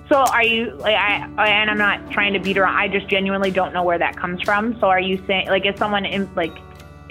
so 0.07 0.17
are 0.17 0.43
you 0.43 0.75
like 0.75 0.95
I 0.95 1.47
and 1.47 1.71
I'm 1.71 1.79
not 1.79 2.11
trying 2.11 2.33
to 2.33 2.39
beat 2.39 2.59
around. 2.59 2.75
I 2.75 2.87
just 2.87 3.07
genuinely 3.07 3.49
don't 3.49 3.73
know 3.73 3.81
where 3.81 3.97
that 3.97 4.15
comes 4.17 4.39
from. 4.43 4.79
So 4.79 4.87
are 4.87 4.99
you 4.99 5.19
saying 5.25 5.47
like 5.47 5.65
is 5.65 5.75
someone 5.79 6.05
in 6.05 6.29
like 6.35 6.55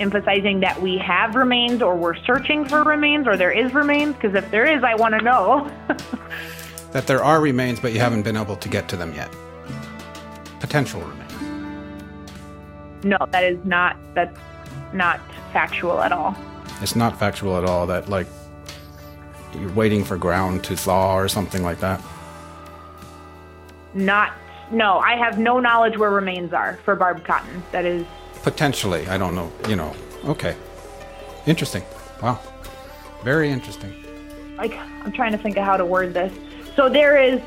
emphasizing 0.01 0.61
that 0.61 0.80
we 0.80 0.98
have 0.98 1.34
remains 1.34 1.82
or 1.82 1.94
we're 1.96 2.16
searching 2.24 2.64
for 2.64 2.82
remains 2.82 3.26
or 3.26 3.36
there 3.36 3.53
is 3.53 3.72
remains? 3.74 4.14
Because 4.14 4.34
if 4.34 4.51
there 4.51 4.64
is, 4.64 4.82
I 4.82 4.94
want 4.94 5.14
to 5.14 5.22
know. 5.22 5.70
that 6.92 7.07
there 7.07 7.22
are 7.22 7.40
remains, 7.40 7.78
but 7.80 7.92
you 7.92 8.01
haven't 8.01 8.22
been 8.22 8.36
able 8.36 8.57
to 8.57 8.68
get 8.68 8.88
to 8.88 8.96
them 8.96 9.14
yet. 9.14 9.30
potential 10.59 11.01
remains. 11.01 11.30
No, 13.05 13.18
that 13.30 13.44
is 13.44 13.59
not 13.64 13.96
that's 14.14 14.38
not 14.92 15.20
factual 15.53 16.01
at 16.01 16.12
all. 16.12 16.36
It's 16.82 16.96
not 16.96 17.18
factual 17.18 17.57
at 17.57 17.64
all 17.64 17.86
that 17.86 18.09
like 18.09 18.26
you're 19.59 19.72
waiting 19.72 20.05
for 20.05 20.16
ground 20.16 20.64
to 20.64 20.76
thaw 20.76 21.16
or 21.16 21.28
something 21.28 21.62
like 21.62 21.80
that. 21.80 22.03
Not 23.94 24.32
no, 24.70 24.98
I 24.98 25.16
have 25.16 25.38
no 25.38 25.59
knowledge 25.59 25.96
where 25.98 26.11
remains 26.11 26.53
are 26.53 26.78
for 26.84 26.94
Barb 26.94 27.24
Cotton. 27.24 27.62
That 27.72 27.84
is 27.84 28.07
Potentially, 28.43 29.07
I 29.09 29.18
don't 29.18 29.34
know. 29.34 29.51
You 29.68 29.76
know. 29.76 29.95
Okay. 30.24 30.57
Interesting. 31.47 31.82
Wow. 32.22 32.38
Very 33.24 33.51
interesting. 33.51 33.95
like 34.57 34.74
I'm 34.76 35.12
trying 35.12 35.32
to 35.32 35.38
think 35.38 35.57
of 35.57 35.64
how 35.64 35.76
to 35.76 35.84
word 35.84 36.14
this. 36.14 36.32
So 36.76 36.88
there 36.88 37.16
is 37.16 37.41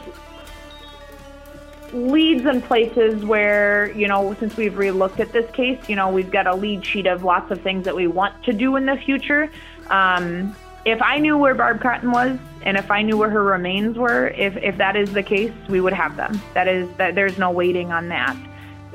leads 1.94 2.46
and 2.46 2.64
places 2.64 3.24
where, 3.24 3.92
you 3.92 4.08
know, 4.08 4.36
since 4.40 4.58
we've 4.58 4.74
relooked 4.74 5.20
at 5.20 5.32
this 5.32 5.50
case, 5.52 5.78
you 5.88 5.96
know, 5.96 6.10
we've 6.10 6.32
got 6.32 6.48
a 6.48 6.56
lead 6.56 6.84
sheet 6.84 7.06
of 7.06 7.24
lots 7.24 7.52
of 7.52 7.62
things 7.62 7.86
that 7.86 7.96
we 7.96 8.08
want 8.08 8.44
to 8.46 8.54
do 8.54 8.76
in 8.76 8.86
the 8.88 8.98
future. 8.98 9.52
Um, 9.90 10.56
if 10.86 11.02
I 11.02 11.20
knew 11.20 11.38
where 11.38 11.54
Barb 11.54 11.82
Cotton 11.82 12.12
was 12.12 12.38
and 12.64 12.78
if 12.78 12.90
I 12.90 13.04
knew 13.04 13.16
where 13.18 13.30
her 13.30 13.44
remains 13.44 13.98
were, 13.98 14.30
if, 14.30 14.58
if 14.58 14.78
that 14.78 14.96
is 14.96 15.14
the 15.14 15.24
case, 15.24 15.52
we 15.70 15.82
would 15.82 15.94
have 15.94 16.18
them. 16.18 16.42
That 16.56 16.68
is 16.68 16.90
that 16.98 17.14
there's 17.16 17.38
no 17.38 17.52
waiting 17.52 17.92
on 17.92 18.10
that. 18.10 18.36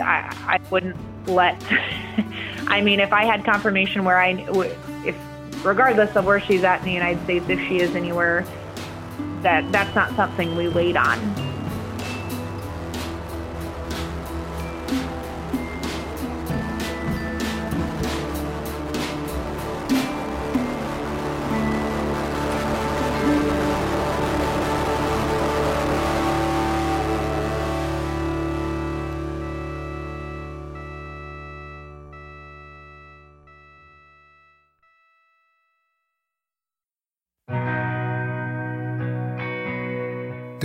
I, 0.01 0.35
I 0.47 0.61
wouldn't 0.71 0.97
let 1.29 1.63
I 2.69 2.83
mean, 2.83 3.01
if 3.01 3.13
I 3.13 3.25
had 3.25 3.45
confirmation 3.45 4.05
where 4.05 4.19
I 4.19 4.31
if 5.05 5.17
regardless 5.65 6.15
of 6.17 6.27
where 6.27 6.41
she's 6.41 6.65
at 6.65 6.81
in 6.81 6.85
the 6.85 6.93
United 6.93 7.23
States, 7.25 7.47
if 7.49 7.59
she 7.61 7.81
is 7.81 7.97
anywhere 7.97 8.45
that 9.43 9.71
that's 9.73 9.95
not 9.95 10.15
something 10.17 10.57
we 10.57 10.69
wait 10.69 10.97
on. 10.97 11.48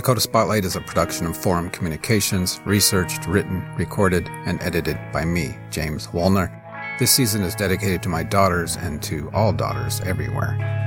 Dakota 0.04 0.20
Spotlight 0.20 0.66
is 0.66 0.76
a 0.76 0.82
production 0.82 1.26
of 1.26 1.34
Forum 1.34 1.70
Communications, 1.70 2.60
researched, 2.66 3.26
written, 3.26 3.66
recorded, 3.78 4.28
and 4.44 4.60
edited 4.60 4.98
by 5.14 5.24
me, 5.24 5.56
James 5.70 6.08
Wolner. 6.08 6.52
This 6.98 7.10
season 7.10 7.40
is 7.40 7.54
dedicated 7.54 8.02
to 8.02 8.10
my 8.10 8.22
daughters 8.22 8.76
and 8.76 9.02
to 9.04 9.30
all 9.32 9.50
daughters 9.50 10.02
everywhere. 10.02 10.83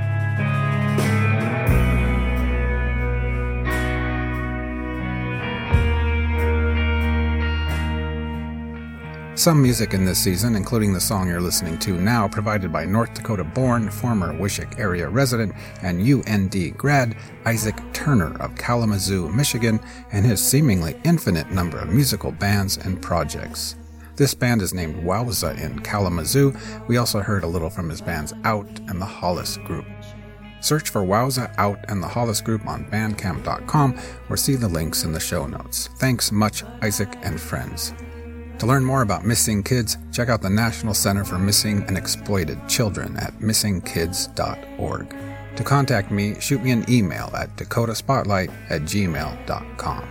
Some 9.48 9.62
music 9.62 9.94
in 9.94 10.04
this 10.04 10.18
season, 10.18 10.56
including 10.56 10.92
the 10.92 11.00
song 11.00 11.26
you're 11.26 11.40
listening 11.40 11.78
to 11.78 11.98
now, 11.98 12.28
provided 12.28 12.70
by 12.70 12.84
North 12.84 13.14
Dakota 13.14 13.44
born, 13.44 13.88
former 13.88 14.34
Wishek 14.34 14.78
area 14.78 15.08
resident, 15.08 15.54
and 15.80 16.02
UND 16.02 16.76
grad 16.76 17.16
Isaac 17.46 17.80
Turner 17.94 18.36
of 18.42 18.54
Kalamazoo, 18.56 19.32
Michigan, 19.32 19.80
and 20.12 20.26
his 20.26 20.46
seemingly 20.46 21.00
infinite 21.02 21.50
number 21.50 21.78
of 21.78 21.88
musical 21.88 22.30
bands 22.30 22.76
and 22.76 23.00
projects. 23.00 23.76
This 24.16 24.34
band 24.34 24.60
is 24.60 24.74
named 24.74 25.02
Wowza 25.02 25.58
in 25.58 25.78
Kalamazoo. 25.78 26.54
We 26.86 26.98
also 26.98 27.20
heard 27.20 27.42
a 27.42 27.48
little 27.48 27.70
from 27.70 27.88
his 27.88 28.02
bands 28.02 28.34
Out 28.44 28.68
and 28.88 29.00
the 29.00 29.06
Hollis 29.06 29.56
Group. 29.64 29.86
Search 30.60 30.90
for 30.90 31.00
Wowza 31.00 31.54
Out 31.56 31.78
and 31.88 32.02
the 32.02 32.08
Hollis 32.08 32.42
Group 32.42 32.66
on 32.66 32.84
Bandcamp.com 32.90 33.98
or 34.28 34.36
see 34.36 34.56
the 34.56 34.68
links 34.68 35.04
in 35.04 35.12
the 35.12 35.18
show 35.18 35.46
notes. 35.46 35.88
Thanks 35.96 36.30
much, 36.30 36.64
Isaac 36.82 37.16
and 37.22 37.40
friends. 37.40 37.94
To 38.58 38.66
learn 38.66 38.84
more 38.84 39.02
about 39.02 39.24
missing 39.24 39.62
kids, 39.62 39.96
check 40.12 40.28
out 40.28 40.42
the 40.42 40.50
National 40.50 40.92
Center 40.92 41.24
for 41.24 41.38
Missing 41.38 41.84
and 41.84 41.96
Exploited 41.96 42.58
Children 42.68 43.16
at 43.16 43.32
missingkids.org. 43.34 45.14
To 45.56 45.64
contact 45.64 46.10
me, 46.10 46.38
shoot 46.40 46.62
me 46.62 46.72
an 46.72 46.84
email 46.88 47.30
at 47.36 47.54
dakotaspotlight 47.56 48.52
at 48.68 48.82
gmail.com. 48.82 50.08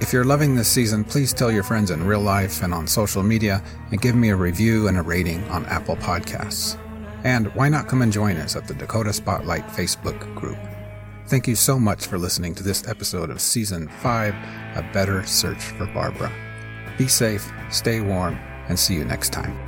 If 0.00 0.12
you're 0.12 0.24
loving 0.24 0.56
this 0.56 0.68
season, 0.68 1.04
please 1.04 1.32
tell 1.32 1.52
your 1.52 1.62
friends 1.62 1.92
in 1.92 2.04
real 2.04 2.20
life 2.20 2.62
and 2.62 2.74
on 2.74 2.88
social 2.88 3.22
media 3.22 3.62
and 3.92 4.00
give 4.00 4.16
me 4.16 4.30
a 4.30 4.36
review 4.36 4.88
and 4.88 4.98
a 4.98 5.02
rating 5.02 5.42
on 5.44 5.64
Apple 5.66 5.96
Podcasts. 5.96 6.76
And 7.22 7.54
why 7.54 7.68
not 7.68 7.88
come 7.88 8.02
and 8.02 8.12
join 8.12 8.36
us 8.36 8.56
at 8.56 8.66
the 8.66 8.74
Dakota 8.74 9.12
Spotlight 9.12 9.66
Facebook 9.68 10.18
group? 10.34 10.58
Thank 11.26 11.46
you 11.46 11.54
so 11.54 11.78
much 11.78 12.06
for 12.06 12.18
listening 12.18 12.54
to 12.56 12.64
this 12.64 12.86
episode 12.88 13.30
of 13.30 13.40
Season 13.40 13.88
5 13.88 14.34
A 14.76 14.90
Better 14.92 15.24
Search 15.24 15.62
for 15.62 15.86
Barbara. 15.86 16.32
Be 16.98 17.06
safe, 17.06 17.50
stay 17.70 18.00
warm, 18.00 18.38
and 18.68 18.78
see 18.78 18.94
you 18.94 19.04
next 19.04 19.30
time. 19.32 19.67